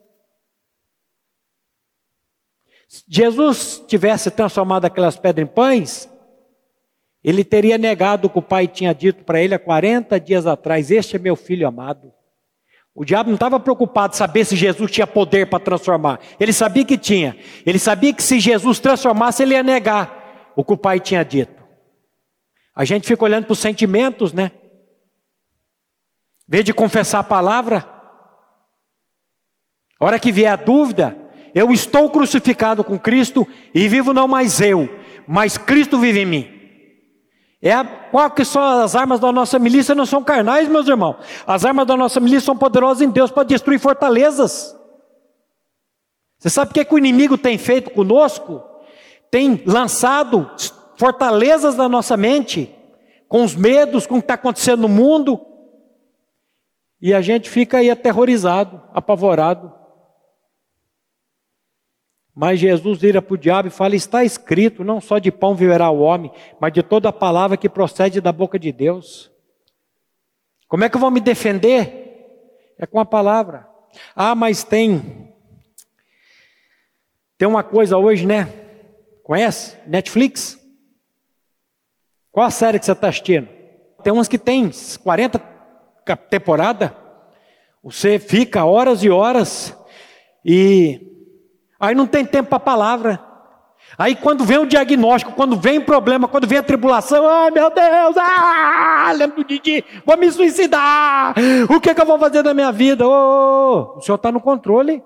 Se 2.86 3.04
Jesus 3.08 3.82
tivesse 3.86 4.30
transformado 4.30 4.84
aquelas 4.84 5.16
pedras 5.16 5.48
em 5.48 5.50
pães, 5.50 6.08
ele 7.22 7.42
teria 7.42 7.78
negado 7.78 8.26
o 8.26 8.30
que 8.30 8.38
o 8.38 8.42
pai 8.42 8.68
tinha 8.68 8.94
dito 8.94 9.24
para 9.24 9.42
ele 9.42 9.54
há 9.54 9.58
40 9.58 10.20
dias 10.20 10.46
atrás: 10.46 10.90
Este 10.90 11.16
é 11.16 11.18
meu 11.18 11.36
filho 11.36 11.66
amado. 11.66 12.12
O 12.94 13.04
diabo 13.04 13.28
não 13.28 13.34
estava 13.34 13.58
preocupado 13.58 14.14
em 14.14 14.16
saber 14.16 14.44
se 14.44 14.54
Jesus 14.54 14.90
tinha 14.90 15.06
poder 15.06 15.48
para 15.48 15.58
transformar. 15.58 16.20
Ele 16.38 16.52
sabia 16.52 16.84
que 16.84 16.96
tinha. 16.96 17.36
Ele 17.66 17.78
sabia 17.78 18.12
que 18.12 18.22
se 18.22 18.38
Jesus 18.38 18.78
transformasse, 18.78 19.42
ele 19.42 19.54
ia 19.54 19.64
negar 19.64 20.52
o 20.54 20.64
que 20.64 20.72
o 20.72 20.76
pai 20.76 21.00
tinha 21.00 21.24
dito. 21.24 21.64
A 22.74 22.84
gente 22.84 23.06
fica 23.06 23.24
olhando 23.24 23.46
para 23.46 23.52
os 23.52 23.58
sentimentos, 23.58 24.32
né? 24.32 24.52
Em 26.48 26.52
vez 26.52 26.64
de 26.64 26.72
confessar 26.72 27.18
a 27.18 27.24
palavra. 27.24 27.84
A 29.98 30.04
hora 30.04 30.18
que 30.20 30.30
vier 30.30 30.52
a 30.52 30.56
dúvida, 30.56 31.16
eu 31.52 31.72
estou 31.72 32.08
crucificado 32.10 32.84
com 32.84 32.98
Cristo 32.98 33.46
e 33.74 33.88
vivo 33.88 34.12
não 34.12 34.28
mais 34.28 34.60
eu, 34.60 34.88
mas 35.26 35.58
Cristo 35.58 35.98
vive 35.98 36.20
em 36.20 36.26
mim. 36.26 36.53
É 37.64 37.72
a, 37.72 37.82
qual 37.82 38.30
que 38.30 38.44
são 38.44 38.62
as 38.62 38.94
armas 38.94 39.18
da 39.18 39.32
nossa 39.32 39.58
milícia? 39.58 39.94
Não 39.94 40.04
são 40.04 40.22
carnais, 40.22 40.68
meus 40.68 40.86
irmãos. 40.86 41.16
As 41.46 41.64
armas 41.64 41.86
da 41.86 41.96
nossa 41.96 42.20
milícia 42.20 42.44
são 42.44 42.56
poderosas 42.58 43.00
em 43.00 43.08
Deus 43.08 43.30
para 43.30 43.42
destruir 43.42 43.80
fortalezas. 43.80 44.76
Você 46.38 46.50
sabe 46.50 46.70
o 46.70 46.74
que, 46.74 46.80
é 46.80 46.84
que 46.84 46.94
o 46.94 46.98
inimigo 46.98 47.38
tem 47.38 47.56
feito 47.56 47.90
conosco? 47.90 48.62
Tem 49.30 49.62
lançado 49.64 50.50
fortalezas 50.98 51.74
da 51.74 51.88
nossa 51.88 52.18
mente, 52.18 52.70
com 53.28 53.42
os 53.42 53.54
medos, 53.54 54.06
com 54.06 54.16
o 54.16 54.18
que 54.18 54.24
está 54.24 54.34
acontecendo 54.34 54.82
no 54.82 54.88
mundo, 54.88 55.40
e 57.00 57.14
a 57.14 57.22
gente 57.22 57.48
fica 57.48 57.78
aí 57.78 57.90
aterrorizado, 57.90 58.82
apavorado. 58.92 59.72
Mas 62.34 62.58
Jesus 62.58 62.98
vira 62.98 63.22
para 63.22 63.34
o 63.34 63.38
diabo 63.38 63.68
e 63.68 63.70
fala: 63.70 63.94
Está 63.94 64.24
escrito, 64.24 64.82
não 64.82 65.00
só 65.00 65.18
de 65.18 65.30
pão 65.30 65.54
viverá 65.54 65.88
o 65.90 66.00
homem, 66.00 66.32
mas 66.58 66.72
de 66.72 66.82
toda 66.82 67.08
a 67.08 67.12
palavra 67.12 67.56
que 67.56 67.68
procede 67.68 68.20
da 68.20 68.32
boca 68.32 68.58
de 68.58 68.72
Deus. 68.72 69.30
Como 70.66 70.82
é 70.82 70.88
que 70.88 70.96
eu 70.96 71.00
vou 71.00 71.10
me 71.10 71.20
defender? 71.20 72.02
É 72.76 72.86
com 72.86 72.98
a 72.98 73.04
palavra. 73.04 73.68
Ah, 74.16 74.34
mas 74.34 74.64
tem. 74.64 75.32
Tem 77.38 77.46
uma 77.46 77.62
coisa 77.62 77.96
hoje, 77.96 78.26
né? 78.26 78.48
Conhece? 79.22 79.76
Netflix? 79.86 80.58
Qual 82.32 82.44
a 82.44 82.50
série 82.50 82.80
que 82.80 82.84
você 82.84 82.92
está 82.92 83.08
assistindo? 83.08 83.48
Tem 84.02 84.12
umas 84.12 84.26
que 84.26 84.38
tem 84.38 84.70
40 85.02 85.38
temporadas. 86.28 86.90
Você 87.82 88.18
fica 88.18 88.64
horas 88.64 89.04
e 89.04 89.10
horas 89.10 89.76
e 90.44 91.13
aí 91.78 91.94
não 91.94 92.06
tem 92.06 92.24
tempo 92.24 92.48
para 92.48 92.56
a 92.56 92.60
palavra. 92.60 93.20
Aí 93.98 94.16
quando 94.16 94.44
vem 94.44 94.58
o 94.58 94.66
diagnóstico, 94.66 95.32
quando 95.32 95.56
vem 95.56 95.78
o 95.78 95.84
problema, 95.84 96.26
quando 96.26 96.46
vem 96.46 96.58
a 96.58 96.62
tribulação, 96.62 97.28
ai 97.28 97.50
meu 97.50 97.70
Deus, 97.70 98.16
ah, 98.16 99.12
lembro 99.14 99.36
do 99.36 99.44
Didi, 99.44 99.84
vou 100.04 100.16
me 100.16 100.30
suicidar, 100.32 101.34
o 101.68 101.80
que, 101.80 101.90
é 101.90 101.94
que 101.94 102.00
eu 102.00 102.06
vou 102.06 102.18
fazer 102.18 102.42
da 102.42 102.54
minha 102.54 102.72
vida? 102.72 103.06
Oh, 103.06 103.98
o 103.98 104.00
Senhor 104.00 104.16
está 104.16 104.32
no 104.32 104.40
controle, 104.40 105.02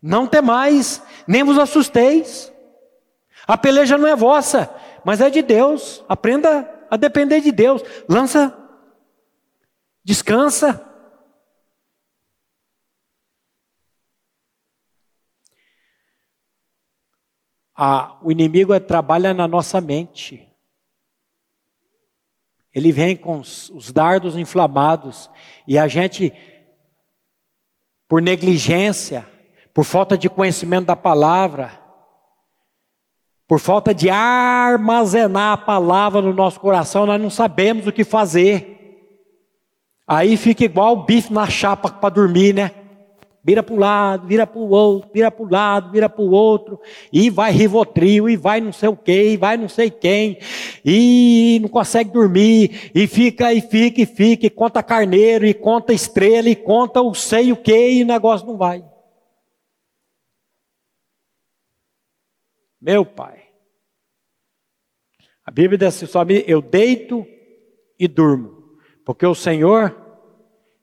não 0.00 0.26
tem 0.26 0.42
mais, 0.42 1.02
nem 1.26 1.42
vos 1.42 1.58
assusteis, 1.58 2.52
a 3.46 3.56
peleja 3.56 3.98
não 3.98 4.08
é 4.08 4.14
vossa, 4.14 4.70
mas 5.04 5.20
é 5.20 5.28
de 5.28 5.42
Deus. 5.42 6.04
Aprenda 6.08 6.68
a 6.90 6.96
depender 6.96 7.40
de 7.40 7.50
Deus. 7.50 7.82
Lança, 8.08 8.56
descansa. 10.04 10.80
O 18.22 18.30
inimigo 18.30 18.74
é, 18.74 18.80
trabalha 18.80 19.32
na 19.32 19.48
nossa 19.48 19.80
mente. 19.80 20.48
Ele 22.74 22.92
vem 22.92 23.16
com 23.16 23.38
os, 23.38 23.70
os 23.70 23.92
dardos 23.92 24.36
inflamados 24.36 25.30
e 25.66 25.78
a 25.78 25.86
gente, 25.88 26.32
por 28.08 28.22
negligência, 28.22 29.28
por 29.74 29.84
falta 29.84 30.16
de 30.16 30.28
conhecimento 30.28 30.86
da 30.86 30.96
palavra, 30.96 31.80
por 33.46 33.58
falta 33.58 33.94
de 33.94 34.08
armazenar 34.08 35.52
a 35.52 35.56
palavra 35.58 36.22
no 36.22 36.32
nosso 36.32 36.58
coração, 36.58 37.04
nós 37.04 37.20
não 37.20 37.28
sabemos 37.28 37.86
o 37.86 37.92
que 37.92 38.04
fazer. 38.04 38.72
Aí 40.06 40.36
fica 40.36 40.64
igual 40.64 40.94
o 40.94 41.04
bife 41.04 41.32
na 41.32 41.46
chapa 41.48 41.90
para 41.90 42.14
dormir, 42.14 42.54
né? 42.54 42.81
Vira 43.44 43.60
para 43.60 43.74
um 43.74 43.78
lado, 43.78 44.28
vira 44.28 44.46
para 44.46 44.60
o 44.60 44.70
outro, 44.70 45.10
vira 45.12 45.28
para 45.28 45.44
o 45.44 45.50
lado, 45.50 45.90
vira 45.90 46.08
para 46.08 46.22
o 46.22 46.30
outro, 46.30 46.80
e 47.12 47.28
vai 47.28 47.50
rivotril, 47.50 48.28
e 48.28 48.36
vai 48.36 48.60
não 48.60 48.72
sei 48.72 48.88
o 48.88 48.96
quê, 48.96 49.32
e 49.32 49.36
vai 49.36 49.56
não 49.56 49.68
sei 49.68 49.90
quem, 49.90 50.38
e 50.84 51.58
não 51.60 51.68
consegue 51.68 52.12
dormir, 52.12 52.92
e 52.94 53.06
fica, 53.08 53.52
e 53.52 53.60
fica, 53.60 54.00
e 54.00 54.06
fica, 54.06 54.46
e 54.46 54.50
conta 54.50 54.80
carneiro, 54.80 55.44
e 55.44 55.52
conta 55.52 55.92
estrela, 55.92 56.48
e 56.48 56.54
conta 56.54 57.02
o 57.02 57.14
sei 57.14 57.50
o 57.50 57.56
quê, 57.56 57.94
e 57.94 58.04
o 58.04 58.06
negócio 58.06 58.46
não 58.46 58.56
vai. 58.56 58.84
Meu 62.80 63.04
pai. 63.04 63.42
A 65.44 65.50
Bíblia 65.50 65.78
diz 65.78 66.02
assim: 66.02 66.06
eu 66.46 66.62
deito 66.62 67.26
e 67.98 68.06
durmo, 68.06 68.78
porque 69.04 69.26
o 69.26 69.34
Senhor 69.34 69.96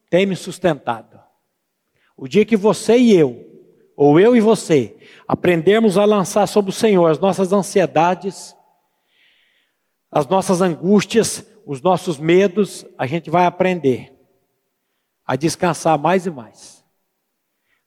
tem 0.10 0.26
me 0.26 0.36
sustentado. 0.36 1.18
O 2.22 2.28
dia 2.28 2.43
que 2.43 2.57
você 2.57 2.97
e 2.97 3.15
eu, 3.15 3.49
ou 3.95 4.20
eu 4.20 4.36
e 4.36 4.41
você, 4.41 4.97
aprendermos 5.26 5.97
a 5.97 6.03
lançar 6.03 6.45
sobre 6.47 6.70
o 6.70 6.74
Senhor 6.74 7.07
as 7.07 7.17
nossas 7.17 7.53
ansiedades, 7.53 8.53
as 10.11 10.28
nossas 10.28 10.61
angústias, 10.61 11.49
os 11.65 11.82
nossos 11.82 12.17
medos, 12.17 12.86
a 12.97 13.05
gente 13.05 13.30
vai 13.30 13.45
aprender 13.45 14.13
a 15.26 15.38
descansar 15.38 15.97
mais 15.97 16.26
e 16.26 16.30
mais. 16.30 16.84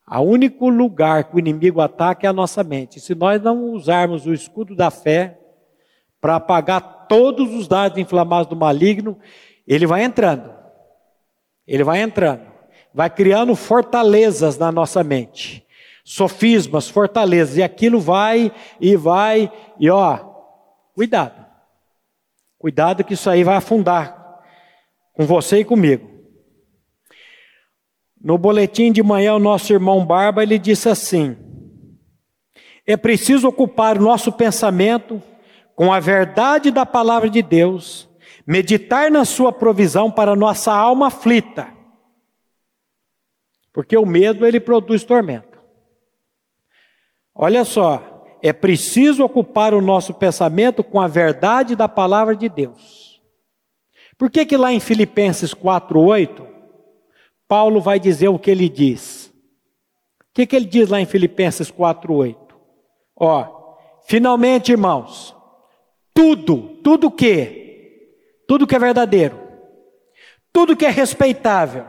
O 0.08 0.20
único 0.20 0.70
lugar 0.70 1.24
que 1.24 1.36
o 1.36 1.38
inimigo 1.38 1.82
ataca 1.82 2.26
é 2.26 2.30
a 2.30 2.32
nossa 2.32 2.64
mente. 2.64 3.00
Se 3.00 3.14
nós 3.14 3.42
não 3.42 3.72
usarmos 3.72 4.24
o 4.24 4.32
escudo 4.32 4.74
da 4.74 4.90
fé 4.90 5.38
para 6.18 6.36
apagar 6.36 7.06
todos 7.06 7.52
os 7.54 7.68
dados 7.68 7.98
inflamados 7.98 8.46
do 8.46 8.56
maligno, 8.56 9.18
ele 9.68 9.86
vai 9.86 10.02
entrando. 10.02 10.54
Ele 11.66 11.84
vai 11.84 12.00
entrando. 12.00 12.51
Vai 12.94 13.08
criando 13.08 13.54
fortalezas 13.54 14.58
na 14.58 14.70
nossa 14.70 15.02
mente. 15.02 15.66
Sofismas, 16.04 16.88
fortalezas. 16.88 17.56
E 17.56 17.62
aquilo 17.62 18.00
vai 18.00 18.52
e 18.80 18.96
vai. 18.96 19.50
E 19.78 19.88
ó, 19.90 20.18
cuidado. 20.94 21.42
Cuidado 22.58 23.02
que 23.02 23.14
isso 23.14 23.28
aí 23.28 23.42
vai 23.42 23.56
afundar 23.56 24.40
com 25.14 25.26
você 25.26 25.58
e 25.60 25.64
comigo. 25.64 26.10
No 28.22 28.38
boletim 28.38 28.92
de 28.92 29.02
manhã, 29.02 29.34
o 29.34 29.40
nosso 29.40 29.72
irmão 29.72 30.06
Barba, 30.06 30.42
ele 30.42 30.58
disse 30.58 30.88
assim: 30.88 31.36
É 32.86 32.96
preciso 32.96 33.48
ocupar 33.48 33.98
o 33.98 34.02
nosso 34.02 34.30
pensamento 34.30 35.20
com 35.74 35.92
a 35.92 35.98
verdade 35.98 36.70
da 36.70 36.86
palavra 36.86 37.28
de 37.28 37.42
Deus, 37.42 38.08
meditar 38.46 39.10
na 39.10 39.24
sua 39.24 39.52
provisão 39.52 40.10
para 40.10 40.36
nossa 40.36 40.72
alma 40.72 41.08
aflita. 41.08 41.66
Porque 43.72 43.96
o 43.96 44.06
medo 44.06 44.46
ele 44.46 44.60
produz 44.60 45.04
tormento. 45.04 45.58
Olha 47.34 47.64
só, 47.64 48.24
é 48.42 48.52
preciso 48.52 49.24
ocupar 49.24 49.72
o 49.72 49.80
nosso 49.80 50.12
pensamento 50.12 50.84
com 50.84 51.00
a 51.00 51.08
verdade 51.08 51.74
da 51.74 51.88
palavra 51.88 52.36
de 52.36 52.48
Deus. 52.48 53.22
Por 54.18 54.30
que 54.30 54.44
que 54.44 54.56
lá 54.56 54.72
em 54.72 54.80
Filipenses 54.80 55.54
4:8 55.54 56.52
Paulo 57.52 57.82
vai 57.82 58.00
dizer 58.00 58.28
o 58.28 58.38
que 58.38 58.50
ele 58.50 58.66
diz. 58.66 59.26
O 60.20 60.32
que, 60.32 60.46
que 60.46 60.56
ele 60.56 60.64
diz 60.64 60.88
lá 60.88 60.98
em 61.02 61.04
Filipenses 61.04 61.70
4,8? 61.70 62.34
Ó, 63.14 63.76
finalmente, 64.06 64.72
irmãos, 64.72 65.36
tudo, 66.14 66.78
tudo 66.82 67.10
que, 67.10 68.40
tudo 68.48 68.66
que 68.66 68.74
é 68.74 68.78
verdadeiro, 68.78 69.38
tudo 70.50 70.74
que 70.74 70.86
é 70.86 70.88
respeitável, 70.88 71.84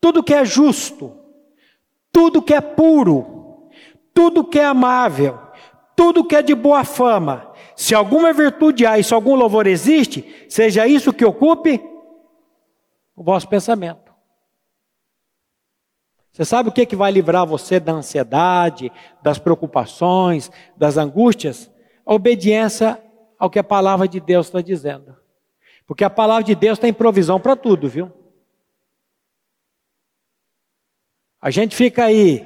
tudo 0.00 0.22
que 0.22 0.34
é 0.34 0.44
justo, 0.44 1.16
tudo 2.12 2.42
que 2.42 2.54
é 2.54 2.60
puro, 2.60 3.70
tudo 4.14 4.44
que 4.44 4.58
é 4.58 4.64
amável, 4.64 5.38
tudo 5.96 6.24
que 6.24 6.36
é 6.36 6.42
de 6.42 6.54
boa 6.54 6.84
fama, 6.84 7.52
se 7.76 7.94
alguma 7.94 8.32
virtude 8.32 8.84
há 8.84 8.98
e 8.98 9.04
se 9.04 9.14
algum 9.14 9.34
louvor 9.34 9.66
existe, 9.66 10.46
seja 10.48 10.86
isso 10.86 11.12
que 11.12 11.24
ocupe 11.24 11.80
o 13.14 13.22
vosso 13.22 13.48
pensamento. 13.48 14.08
Você 16.32 16.44
sabe 16.44 16.68
o 16.68 16.72
que, 16.72 16.86
que 16.86 16.94
vai 16.94 17.10
livrar 17.10 17.44
você 17.44 17.80
da 17.80 17.92
ansiedade, 17.92 18.92
das 19.22 19.38
preocupações, 19.40 20.50
das 20.76 20.96
angústias? 20.96 21.68
A 22.06 22.14
obediência 22.14 23.02
ao 23.38 23.50
que 23.50 23.58
a 23.58 23.64
palavra 23.64 24.06
de 24.06 24.20
Deus 24.20 24.46
está 24.46 24.60
dizendo. 24.60 25.16
Porque 25.86 26.04
a 26.04 26.10
palavra 26.10 26.44
de 26.44 26.54
Deus 26.54 26.78
tem 26.78 26.92
provisão 26.92 27.40
para 27.40 27.56
tudo, 27.56 27.88
viu? 27.88 28.12
A 31.40 31.50
gente 31.50 31.76
fica 31.76 32.04
aí, 32.04 32.44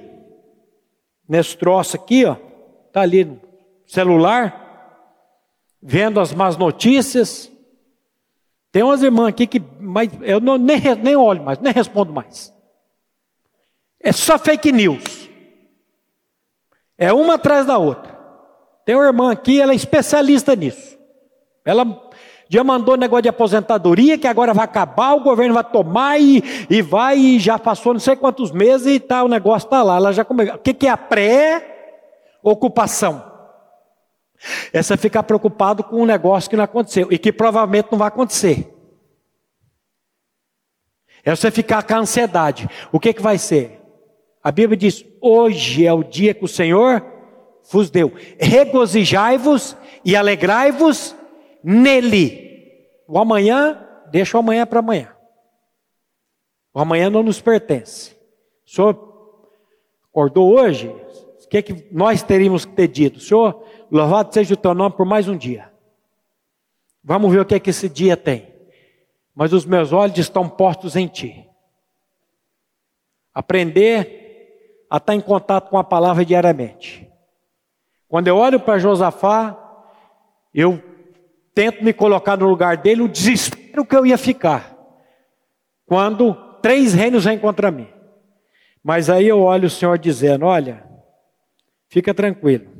nesse 1.28 1.56
troço 1.56 1.96
aqui, 1.96 2.24
ó, 2.24 2.36
tá 2.92 3.00
ali 3.00 3.24
no 3.24 3.40
celular, 3.86 4.62
vendo 5.80 6.20
as 6.20 6.32
más 6.32 6.56
notícias. 6.56 7.50
Tem 8.70 8.82
umas 8.82 9.02
irmãs 9.02 9.28
aqui 9.28 9.46
que 9.46 9.62
mas 9.80 10.10
eu 10.22 10.40
não, 10.40 10.56
nem, 10.56 10.80
nem 11.02 11.16
olho 11.16 11.42
mais, 11.42 11.58
nem 11.58 11.72
respondo 11.72 12.12
mais. 12.12 12.54
É 14.00 14.12
só 14.12 14.38
fake 14.38 14.72
news. 14.72 15.28
É 16.98 17.12
uma 17.12 17.34
atrás 17.34 17.66
da 17.66 17.78
outra. 17.78 18.12
Tem 18.84 18.94
uma 18.94 19.06
irmã 19.06 19.32
aqui, 19.32 19.60
ela 19.60 19.72
é 19.72 19.76
especialista 19.76 20.54
nisso. 20.56 20.98
Ela 21.64 21.84
já 22.52 22.62
mandou 22.62 22.98
negócio 22.98 23.22
de 23.22 23.30
aposentadoria, 23.30 24.18
que 24.18 24.26
agora 24.26 24.52
vai 24.52 24.66
acabar, 24.66 25.14
o 25.14 25.22
governo 25.22 25.54
vai 25.54 25.64
tomar 25.64 26.20
e, 26.20 26.44
e 26.68 26.82
vai, 26.82 27.16
e 27.16 27.38
já 27.38 27.58
passou 27.58 27.94
não 27.94 28.00
sei 28.00 28.14
quantos 28.14 28.50
meses 28.50 28.88
e 28.88 29.00
tá, 29.00 29.24
o 29.24 29.28
negócio 29.28 29.66
está 29.66 29.82
lá. 29.82 29.96
Ela 29.96 30.12
já 30.12 30.22
come... 30.22 30.50
O 30.50 30.58
que, 30.58 30.74
que 30.74 30.86
é 30.86 30.90
a 30.90 30.98
pré-ocupação? 30.98 33.24
Essa 34.70 34.98
ficar 34.98 35.22
preocupado 35.22 35.82
com 35.82 36.02
um 36.02 36.04
negócio 36.04 36.50
que 36.50 36.56
não 36.56 36.64
aconteceu 36.64 37.08
e 37.10 37.16
que 37.16 37.32
provavelmente 37.32 37.88
não 37.90 37.98
vai 37.98 38.08
acontecer. 38.08 38.70
É 41.24 41.34
você 41.34 41.50
ficar 41.50 41.82
com 41.84 41.94
a 41.94 42.00
ansiedade. 42.00 42.68
O 42.92 43.00
que, 43.00 43.14
que 43.14 43.22
vai 43.22 43.38
ser? 43.38 43.80
A 44.44 44.52
Bíblia 44.52 44.76
diz: 44.76 45.06
hoje 45.22 45.86
é 45.86 45.92
o 45.92 46.04
dia 46.04 46.34
que 46.34 46.44
o 46.44 46.48
Senhor 46.48 47.02
vos 47.70 47.88
deu. 47.88 48.12
Regozijai-vos 48.38 49.74
e 50.04 50.14
alegrai-vos 50.14 51.16
nele. 51.62 52.96
O 53.06 53.18
amanhã, 53.18 53.86
deixa 54.10 54.36
o 54.36 54.40
amanhã 54.40 54.66
para 54.66 54.80
amanhã. 54.80 55.14
O 56.72 56.80
amanhã 56.80 57.10
não 57.10 57.22
nos 57.22 57.40
pertence. 57.40 58.16
O 58.66 58.70
Senhor 58.70 59.38
acordou 60.10 60.58
hoje, 60.58 60.88
o 60.88 61.48
que, 61.48 61.58
é 61.58 61.62
que 61.62 61.86
nós 61.90 62.22
teríamos 62.22 62.64
que 62.64 62.72
ter 62.72 62.88
dito? 62.88 63.20
Senhor, 63.20 63.64
louvado 63.90 64.32
seja 64.32 64.54
o 64.54 64.56
teu 64.56 64.74
nome 64.74 64.96
por 64.96 65.04
mais 65.04 65.28
um 65.28 65.36
dia. 65.36 65.70
Vamos 67.04 67.32
ver 67.32 67.40
o 67.40 67.44
que 67.44 67.54
é 67.54 67.60
que 67.60 67.70
esse 67.70 67.88
dia 67.88 68.16
tem. 68.16 68.50
Mas 69.34 69.52
os 69.52 69.64
meus 69.64 69.92
olhos 69.92 70.18
estão 70.18 70.48
postos 70.48 70.96
em 70.96 71.06
ti. 71.06 71.48
Aprender 73.34 74.84
a 74.88 74.98
estar 74.98 75.14
em 75.14 75.20
contato 75.20 75.70
com 75.70 75.78
a 75.78 75.84
palavra 75.84 76.24
diariamente. 76.24 77.10
Quando 78.08 78.28
eu 78.28 78.36
olho 78.36 78.60
para 78.60 78.78
Josafá, 78.78 79.58
eu 80.54 80.91
tento 81.54 81.84
me 81.84 81.92
colocar 81.92 82.36
no 82.36 82.48
lugar 82.48 82.76
dele, 82.76 83.02
o 83.02 83.08
desespero 83.08 83.84
que 83.84 83.96
eu 83.96 84.06
ia 84.06 84.18
ficar. 84.18 84.76
Quando 85.86 86.34
três 86.60 86.94
reinos 86.94 87.24
vêm 87.24 87.38
contra 87.38 87.70
mim. 87.70 87.88
Mas 88.82 89.08
aí 89.08 89.28
eu 89.28 89.40
olho 89.40 89.66
o 89.66 89.70
Senhor 89.70 89.98
dizendo: 89.98 90.46
Olha, 90.46 90.84
fica 91.88 92.12
tranquilo, 92.12 92.70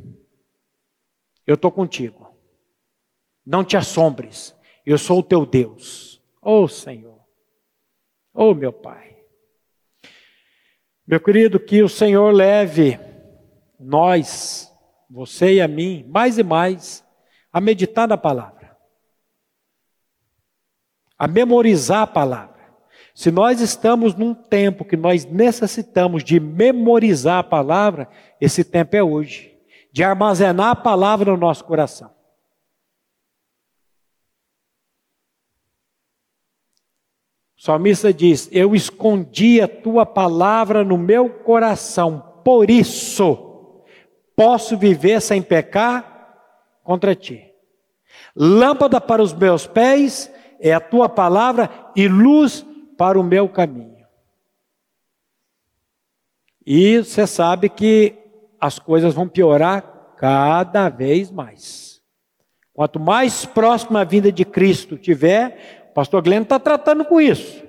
eu 1.47 1.55
estou 1.55 1.71
contigo. 1.71 2.23
Não 3.45 3.65
te 3.65 3.77
assombres, 3.77 4.55
eu 4.87 4.97
sou 4.99 5.19
o 5.19 5.23
teu 5.23 5.45
Deus. 5.45 6.23
Oh 6.41 6.67
Senhor, 6.67 7.21
oh 8.33 8.55
meu 8.55 8.73
Pai. 8.73 9.17
Meu 11.07 11.21
querido, 11.21 11.59
que 11.59 11.83
o 11.83 11.89
Senhor 11.89 12.33
leve 12.33 12.99
nós, 13.79 14.73
você 15.11 15.55
e 15.55 15.61
a 15.61 15.69
mim, 15.69 16.05
mais 16.09 16.39
e 16.39 16.43
mais, 16.43 17.05
a 17.53 17.61
meditar 17.61 18.07
na 18.07 18.17
palavra, 18.17 18.52
a 21.23 21.29
memorizar 21.29 22.03
a 22.03 22.07
palavra. 22.09 22.75
Se 23.15 23.31
nós 23.31 23.61
estamos 23.61 24.17
num 24.17 24.35
tempo 24.35 24.85
que 24.85 24.97
nós 24.97 25.25
necessitamos 25.25 26.25
de 26.25 26.41
memorizar 26.41 27.39
a 27.39 27.45
palavra, 27.45 28.09
esse 28.41 28.65
tempo 28.65 28.97
é 28.97 29.05
hoje, 29.05 29.57
de 29.93 30.03
armazenar 30.03 30.71
a 30.71 30.75
palavra 30.75 31.31
no 31.31 31.37
nosso 31.37 31.63
coração. 31.63 32.11
O 37.57 37.63
salmista 37.63 38.13
diz: 38.13 38.49
Eu 38.51 38.75
escondi 38.75 39.61
a 39.61 39.69
tua 39.69 40.05
palavra 40.05 40.83
no 40.83 40.99
meu 40.99 41.31
coração, 41.31 42.41
por 42.45 42.69
isso 42.69 43.85
posso 44.35 44.77
viver 44.77 45.23
sem 45.23 45.41
pecar 45.41 46.35
contra 46.83 47.15
ti. 47.15 47.49
Lâmpada 48.35 49.01
para 49.01 49.23
os 49.23 49.33
meus 49.33 49.69
pés 49.69 50.32
é 50.63 50.73
a 50.73 50.81
tua 50.81 51.09
palavra 51.09 51.69
e 51.97 52.07
luz 52.07 52.65
para 52.97 53.19
o 53.19 53.25
meu 53.25 53.49
caminho. 53.49 54.07
E 56.65 56.99
você 56.99 57.27
sabe 57.27 57.69
que 57.69 58.15
as 58.61 58.79
coisas 58.79 59.13
vão 59.13 59.27
piorar 59.27 60.15
cada 60.17 60.89
vez 60.89 61.33
mais. 61.33 62.01
Quanto 62.73 63.01
mais 63.01 63.45
próxima 63.45 64.01
a 64.01 64.05
vinda 64.05 64.31
de 64.31 64.45
Cristo 64.45 64.97
tiver, 64.97 65.89
o 65.91 65.95
pastor 65.95 66.23
Glenn 66.23 66.43
está 66.43 66.61
tratando 66.61 67.05
com 67.05 67.21
isso. 67.21 67.61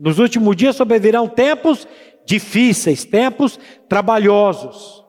Nos 0.00 0.18
últimos 0.18 0.56
dias 0.56 0.74
sobrevirão 0.74 1.28
tempos 1.28 1.86
difíceis, 2.24 3.04
tempos 3.04 3.60
trabalhosos. 3.88 5.04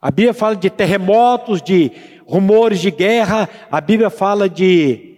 A 0.00 0.12
Bíblia 0.12 0.32
fala 0.32 0.54
de 0.54 0.70
terremotos, 0.70 1.60
de 1.60 1.90
rumores 2.24 2.78
de 2.78 2.92
guerra, 2.92 3.48
a 3.68 3.80
Bíblia 3.80 4.10
fala 4.10 4.48
de 4.48 5.15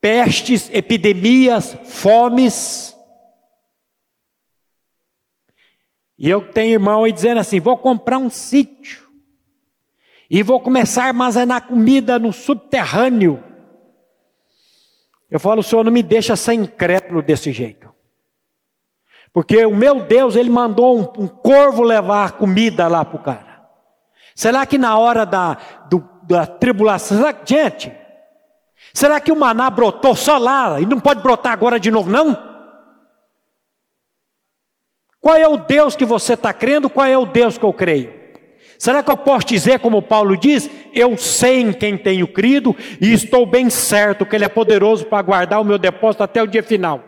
pestes, 0.00 0.70
epidemias, 0.72 1.76
fomes. 1.84 2.96
E 6.18 6.28
eu 6.28 6.50
tenho 6.52 6.72
irmão 6.72 7.04
aí 7.04 7.12
dizendo 7.12 7.38
assim: 7.38 7.60
vou 7.60 7.76
comprar 7.76 8.18
um 8.18 8.30
sítio 8.30 9.08
e 10.28 10.42
vou 10.42 10.60
começar 10.60 11.04
a 11.04 11.08
armazenar 11.08 11.66
comida 11.66 12.18
no 12.18 12.32
subterrâneo. 12.32 13.42
Eu 15.30 15.38
falo, 15.38 15.60
o 15.60 15.62
Senhor 15.62 15.84
não 15.84 15.92
me 15.92 16.02
deixa 16.02 16.34
ser 16.34 16.54
incrédulo 16.54 17.22
desse 17.22 17.52
jeito. 17.52 17.88
Porque 19.32 19.64
o 19.64 19.76
meu 19.76 20.00
Deus, 20.00 20.34
ele 20.34 20.50
mandou 20.50 20.98
um, 20.98 21.24
um 21.24 21.28
corvo 21.28 21.82
levar 21.82 22.32
comida 22.32 22.88
lá 22.88 23.04
para 23.04 23.16
o 23.16 23.22
cara. 23.22 23.50
Será 24.34 24.66
que 24.66 24.76
na 24.76 24.98
hora 24.98 25.24
da, 25.24 25.56
do, 25.88 26.08
da 26.24 26.46
tribulação, 26.46 27.22
gente, 27.44 27.92
será 28.92 29.20
que 29.20 29.32
o 29.32 29.36
maná 29.36 29.70
brotou 29.70 30.14
só 30.14 30.38
lá 30.38 30.80
e 30.80 30.86
não 30.86 31.00
pode 31.00 31.22
brotar 31.22 31.52
agora 31.52 31.78
de 31.78 31.90
novo, 31.90 32.10
não? 32.10 32.50
Qual 35.20 35.36
é 35.36 35.46
o 35.46 35.58
Deus 35.58 35.94
que 35.94 36.04
você 36.04 36.32
está 36.32 36.52
crendo? 36.52 36.88
Qual 36.88 37.06
é 37.06 37.16
o 37.16 37.26
Deus 37.26 37.58
que 37.58 37.64
eu 37.64 37.72
creio? 37.72 38.20
Será 38.78 39.02
que 39.02 39.10
eu 39.10 39.16
posso 39.16 39.46
dizer, 39.46 39.78
como 39.80 40.00
Paulo 40.00 40.34
diz, 40.38 40.70
eu 40.94 41.14
sei 41.18 41.60
em 41.60 41.70
quem 41.70 41.98
tenho 41.98 42.26
crido 42.26 42.74
e 42.98 43.12
estou 43.12 43.44
bem 43.44 43.68
certo 43.68 44.24
que 44.24 44.34
Ele 44.34 44.46
é 44.46 44.48
poderoso 44.48 45.04
para 45.04 45.20
guardar 45.20 45.60
o 45.60 45.64
meu 45.64 45.76
depósito 45.76 46.22
até 46.22 46.42
o 46.42 46.46
dia 46.46 46.62
final? 46.62 47.04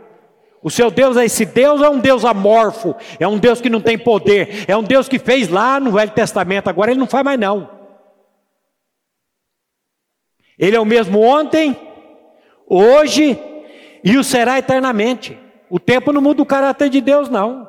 O 0.62 0.70
seu 0.70 0.90
Deus 0.90 1.16
é 1.16 1.24
esse 1.24 1.46
Deus, 1.46 1.80
é 1.80 1.88
um 1.88 1.98
Deus 1.98 2.26
amorfo, 2.26 2.94
é 3.18 3.26
um 3.26 3.38
Deus 3.38 3.60
que 3.60 3.70
não 3.70 3.80
tem 3.80 3.96
poder, 3.96 4.66
é 4.68 4.76
um 4.76 4.82
Deus 4.82 5.08
que 5.08 5.18
fez 5.18 5.48
lá 5.48 5.80
no 5.80 5.92
Velho 5.92 6.10
Testamento, 6.10 6.68
agora 6.68 6.90
Ele 6.90 7.00
não 7.00 7.06
faz 7.06 7.24
mais 7.24 7.40
não. 7.40 7.81
Ele 10.58 10.76
é 10.76 10.80
o 10.80 10.84
mesmo 10.84 11.20
ontem, 11.20 11.76
hoje 12.66 13.38
e 14.04 14.16
o 14.16 14.24
será 14.24 14.58
eternamente. 14.58 15.38
O 15.70 15.78
tempo 15.78 16.12
não 16.12 16.20
muda 16.20 16.42
o 16.42 16.46
caráter 16.46 16.88
de 16.90 17.00
Deus, 17.00 17.28
não. 17.28 17.68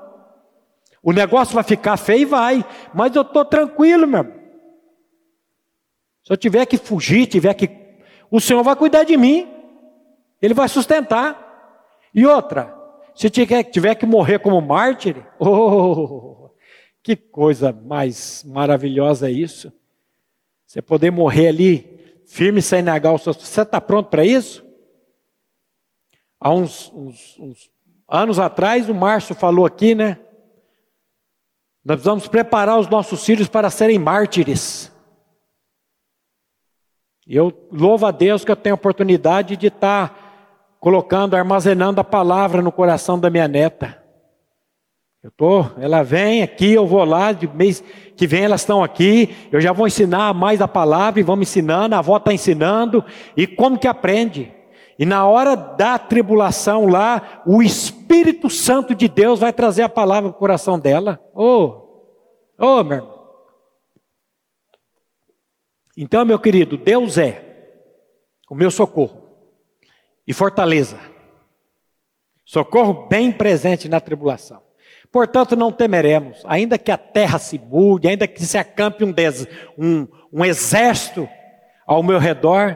O 1.02 1.12
negócio 1.12 1.54
vai 1.54 1.64
ficar 1.64 1.98
feio 1.98 2.22
e 2.22 2.26
vai, 2.26 2.66
mas 2.94 3.16
eu 3.16 3.22
estou 3.22 3.44
tranquilo, 3.44 4.08
meu. 4.08 4.24
Se 6.24 6.32
eu 6.32 6.38
tiver 6.38 6.66
que 6.66 6.78
fugir, 6.78 7.28
tiver 7.28 7.54
que. 7.54 7.70
O 8.32 8.40
Senhor 8.40 8.64
vai 8.64 8.76
cuidar 8.76 9.04
de 9.04 9.18
mim, 9.18 9.48
Ele 10.42 10.54
vai 10.54 10.70
sustentar. 10.70 11.42
E 12.14 12.26
outra, 12.26 12.74
se 13.14 13.30
tiver, 13.30 13.64
tiver 13.64 13.96
que 13.96 14.06
morrer 14.06 14.40
como 14.40 14.62
mártir, 14.62 15.18
oh, 15.38 16.50
que 17.02 17.16
coisa 17.16 17.74
mais 17.74 18.44
maravilhosa 18.46 19.30
é 19.30 19.32
isso. 19.32 19.72
Você 20.66 20.82
poder 20.82 21.12
morrer 21.12 21.50
ali, 21.50 21.93
firme 22.34 22.64
sem 22.64 22.82
negar 22.82 23.14
o 23.14 23.20
seu. 23.20 23.32
Você 23.32 23.62
está 23.62 23.80
pronto 23.80 24.10
para 24.10 24.26
isso? 24.26 24.66
Há 26.40 26.52
uns, 26.52 26.92
uns, 26.92 27.38
uns 27.40 27.72
anos 28.10 28.40
atrás, 28.40 28.90
o 28.90 28.94
Márcio 28.94 29.36
falou 29.36 29.68
aqui, 29.68 29.94
né? 29.94 30.20
Nós 31.86 31.98
precisamos 31.98 32.28
preparar 32.28 32.80
os 32.80 32.90
nossos 32.90 33.24
filhos 33.24 33.48
para 33.48 33.70
serem 33.70 34.00
mártires. 34.00 34.92
Eu 37.28 37.68
louvo 37.72 38.08
a 38.08 38.12
Deus 38.12 38.44
que 38.44 38.52
eu 38.52 38.56
tenho 38.56 38.74
a 38.74 38.82
oportunidade 38.82 39.56
de 39.56 39.68
estar 39.68 40.76
colocando, 40.80 41.36
armazenando 41.36 42.02
a 42.02 42.04
palavra 42.04 42.64
no 42.64 42.72
coração 42.72 43.20
da 43.20 43.30
minha 43.30 43.48
neta. 43.48 44.03
Eu 45.24 45.32
tô, 45.32 45.66
ela 45.80 46.04
vem 46.04 46.44
aqui, 46.44 46.74
eu 46.74 46.86
vou 46.86 47.06
lá, 47.06 47.32
de 47.32 47.48
mês 47.48 47.82
que 48.18 48.28
vem 48.28 48.44
elas 48.44 48.60
estão 48.60 48.84
aqui, 48.84 49.34
eu 49.54 49.62
já 49.62 49.72
vou 49.72 49.88
ensinar 49.88 50.34
mais 50.34 50.60
a 50.60 50.68
palavra 50.68 51.18
e 51.18 51.24
vamos 51.24 51.48
ensinando, 51.48 51.96
a 51.96 52.00
avó 52.00 52.18
está 52.18 52.34
ensinando, 52.34 53.04
e 53.38 53.48
como 53.48 53.80
que 53.80 53.88
aprende? 53.88 54.54
E 55.00 55.06
na 55.06 55.26
hora 55.26 55.56
da 55.56 55.98
tribulação 55.98 56.88
lá, 56.88 57.42
o 57.46 57.64
Espírito 57.64 58.50
Santo 58.50 58.94
de 58.94 59.08
Deus 59.08 59.40
vai 59.40 59.54
trazer 59.54 59.84
a 59.84 59.90
palavra 59.90 60.30
para 60.30 60.36
o 60.36 60.40
coração 60.40 60.78
dela. 60.78 61.18
Oh, 61.34 62.12
oh, 62.60 62.84
meu 62.84 62.98
irmão. 62.98 63.24
Então, 65.96 66.26
meu 66.26 66.38
querido, 66.38 66.78
Deus 66.78 67.18
é 67.18 67.80
o 68.50 68.56
meu 68.56 68.70
socorro 68.70 69.24
e 70.28 70.34
fortaleza. 70.34 71.00
Socorro 72.44 73.08
bem 73.08 73.32
presente 73.32 73.88
na 73.88 74.02
tribulação. 74.02 74.63
Portanto, 75.14 75.56
não 75.56 75.72
temeremos, 75.72 76.42
ainda 76.44 76.76
que 76.76 76.90
a 76.90 76.98
terra 76.98 77.38
se 77.38 77.60
mude, 77.60 78.08
ainda 78.08 78.28
que 78.28 78.44
se 78.44 78.58
acampe 78.58 79.04
um, 79.04 79.12
des, 79.12 79.48
um, 79.78 80.08
um 80.34 80.44
exército 80.44 81.30
ao 81.86 82.02
meu 82.02 82.18
redor, 82.18 82.76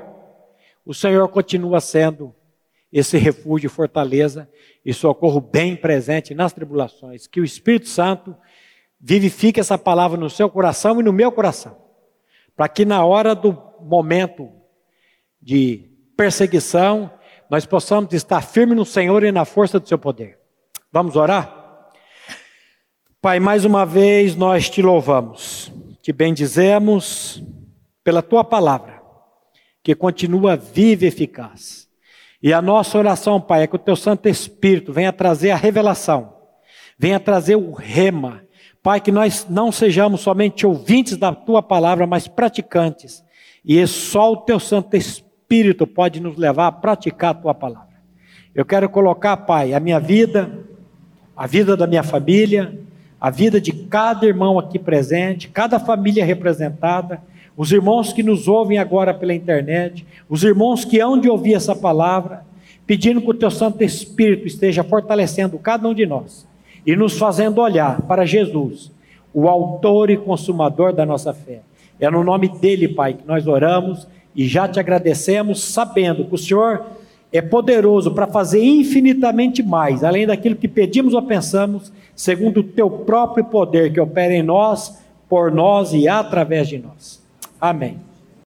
o 0.85 0.93
Senhor 0.93 1.27
continua 1.29 1.81
sendo 1.81 2.31
esse 2.93 3.17
refúgio 3.17 3.65
e 3.65 3.71
fortaleza 3.71 4.47
e 4.85 4.93
socorro 4.93 5.41
bem 5.41 5.75
presente 5.75 6.35
nas 6.35 6.53
tribulações. 6.53 7.25
Que 7.25 7.41
o 7.41 7.43
Espírito 7.43 7.89
Santo 7.89 8.35
vivifique 9.01 9.59
essa 9.59 9.75
palavra 9.75 10.15
no 10.15 10.29
seu 10.29 10.47
coração 10.47 10.99
e 10.99 11.03
no 11.03 11.11
meu 11.11 11.31
coração, 11.31 11.75
para 12.55 12.69
que 12.69 12.85
na 12.85 13.03
hora 13.03 13.33
do 13.33 13.59
momento 13.81 14.47
de 15.41 15.89
perseguição, 16.15 17.11
nós 17.49 17.65
possamos 17.65 18.13
estar 18.13 18.41
firmes 18.41 18.77
no 18.77 18.85
Senhor 18.85 19.23
e 19.23 19.31
na 19.31 19.43
força 19.43 19.79
do 19.79 19.87
seu 19.87 19.97
poder. 19.97 20.37
Vamos 20.91 21.15
orar? 21.15 21.56
Pai, 23.19 23.39
mais 23.39 23.65
uma 23.65 23.83
vez 23.83 24.35
nós 24.35 24.69
te 24.69 24.79
louvamos, 24.79 25.71
te 26.03 26.13
bendizemos 26.13 27.43
pela 28.03 28.21
tua 28.21 28.43
palavra, 28.43 29.01
que 29.83 29.95
continua 29.95 30.55
viva 30.55 31.03
e 31.03 31.07
eficaz. 31.07 31.87
E 32.43 32.53
a 32.53 32.61
nossa 32.61 32.95
oração, 32.95 33.41
Pai, 33.41 33.63
é 33.63 33.67
que 33.67 33.75
o 33.75 33.79
teu 33.79 33.95
Santo 33.95 34.29
Espírito 34.29 34.93
venha 34.93 35.11
trazer 35.11 35.49
a 35.49 35.55
revelação, 35.55 36.31
venha 36.97 37.19
trazer 37.19 37.55
o 37.55 37.71
rema. 37.71 38.43
Pai, 38.83 39.01
que 39.01 39.11
nós 39.11 39.47
não 39.49 39.71
sejamos 39.71 40.21
somente 40.21 40.67
ouvintes 40.67 41.17
da 41.17 41.33
tua 41.33 41.63
palavra, 41.63 42.05
mas 42.05 42.27
praticantes. 42.27 43.23
E 43.65 43.85
só 43.87 44.33
o 44.33 44.37
teu 44.37 44.59
Santo 44.59 44.95
Espírito 44.95 45.87
pode 45.87 46.19
nos 46.19 46.37
levar 46.37 46.67
a 46.67 46.71
praticar 46.71 47.31
a 47.31 47.39
tua 47.41 47.55
palavra. 47.55 47.97
Eu 48.53 48.63
quero 48.63 48.87
colocar, 48.87 49.35
Pai, 49.37 49.73
a 49.73 49.79
minha 49.79 49.99
vida, 49.99 50.63
a 51.35 51.47
vida 51.47 51.75
da 51.75 51.87
minha 51.87 52.03
família, 52.03 52.85
a 53.19 53.29
vida 53.29 53.59
de 53.59 53.71
cada 53.71 54.25
irmão 54.25 54.59
aqui 54.59 54.77
presente, 54.77 55.47
cada 55.47 55.79
família 55.79 56.23
representada, 56.23 57.21
os 57.55 57.71
irmãos 57.71 58.13
que 58.13 58.21
nos 58.21 58.47
ouvem 58.47 58.77
agora 58.77 59.13
pela 59.13 59.33
internet, 59.33 60.05
os 60.29 60.43
irmãos 60.43 60.85
que 60.85 60.99
hão 60.99 61.19
de 61.19 61.27
ouvir 61.27 61.55
essa 61.55 61.75
palavra, 61.75 62.45
pedindo 62.85 63.19
que 63.19 63.29
o 63.29 63.33
teu 63.33 63.49
Santo 63.49 63.83
Espírito 63.83 64.45
esteja 64.45 64.83
fortalecendo 64.83 65.57
cada 65.57 65.87
um 65.87 65.93
de 65.93 66.05
nós 66.05 66.47
e 66.85 66.95
nos 66.95 67.17
fazendo 67.17 67.59
olhar 67.59 68.01
para 68.03 68.25
Jesus, 68.25 68.91
o 69.33 69.47
autor 69.47 70.09
e 70.09 70.17
consumador 70.17 70.93
da 70.93 71.05
nossa 71.05 71.33
fé. 71.33 71.61
É 71.99 72.09
no 72.09 72.23
nome 72.23 72.47
dele, 72.47 72.87
Pai, 72.87 73.15
que 73.15 73.27
nós 73.27 73.47
oramos 73.47 74.07
e 74.35 74.47
já 74.47 74.67
te 74.67 74.79
agradecemos, 74.79 75.63
sabendo 75.63 76.25
que 76.25 76.35
o 76.35 76.37
Senhor 76.37 76.85
é 77.31 77.41
poderoso 77.41 78.11
para 78.11 78.27
fazer 78.27 78.63
infinitamente 78.63 79.61
mais, 79.61 80.03
além 80.03 80.25
daquilo 80.25 80.55
que 80.55 80.67
pedimos 80.67 81.13
ou 81.13 81.21
pensamos 81.23 81.91
segundo 82.17 82.61
o 82.61 82.63
teu 82.63 82.89
próprio 82.89 83.45
poder 83.45 83.93
que 83.93 84.01
opera 84.01 84.33
em 84.33 84.43
nós, 84.43 84.99
por 85.29 85.51
nós 85.51 85.93
e 85.93 86.09
através 86.09 86.67
de 86.67 86.79
nós. 86.79 87.23
Amém. 87.61 88.06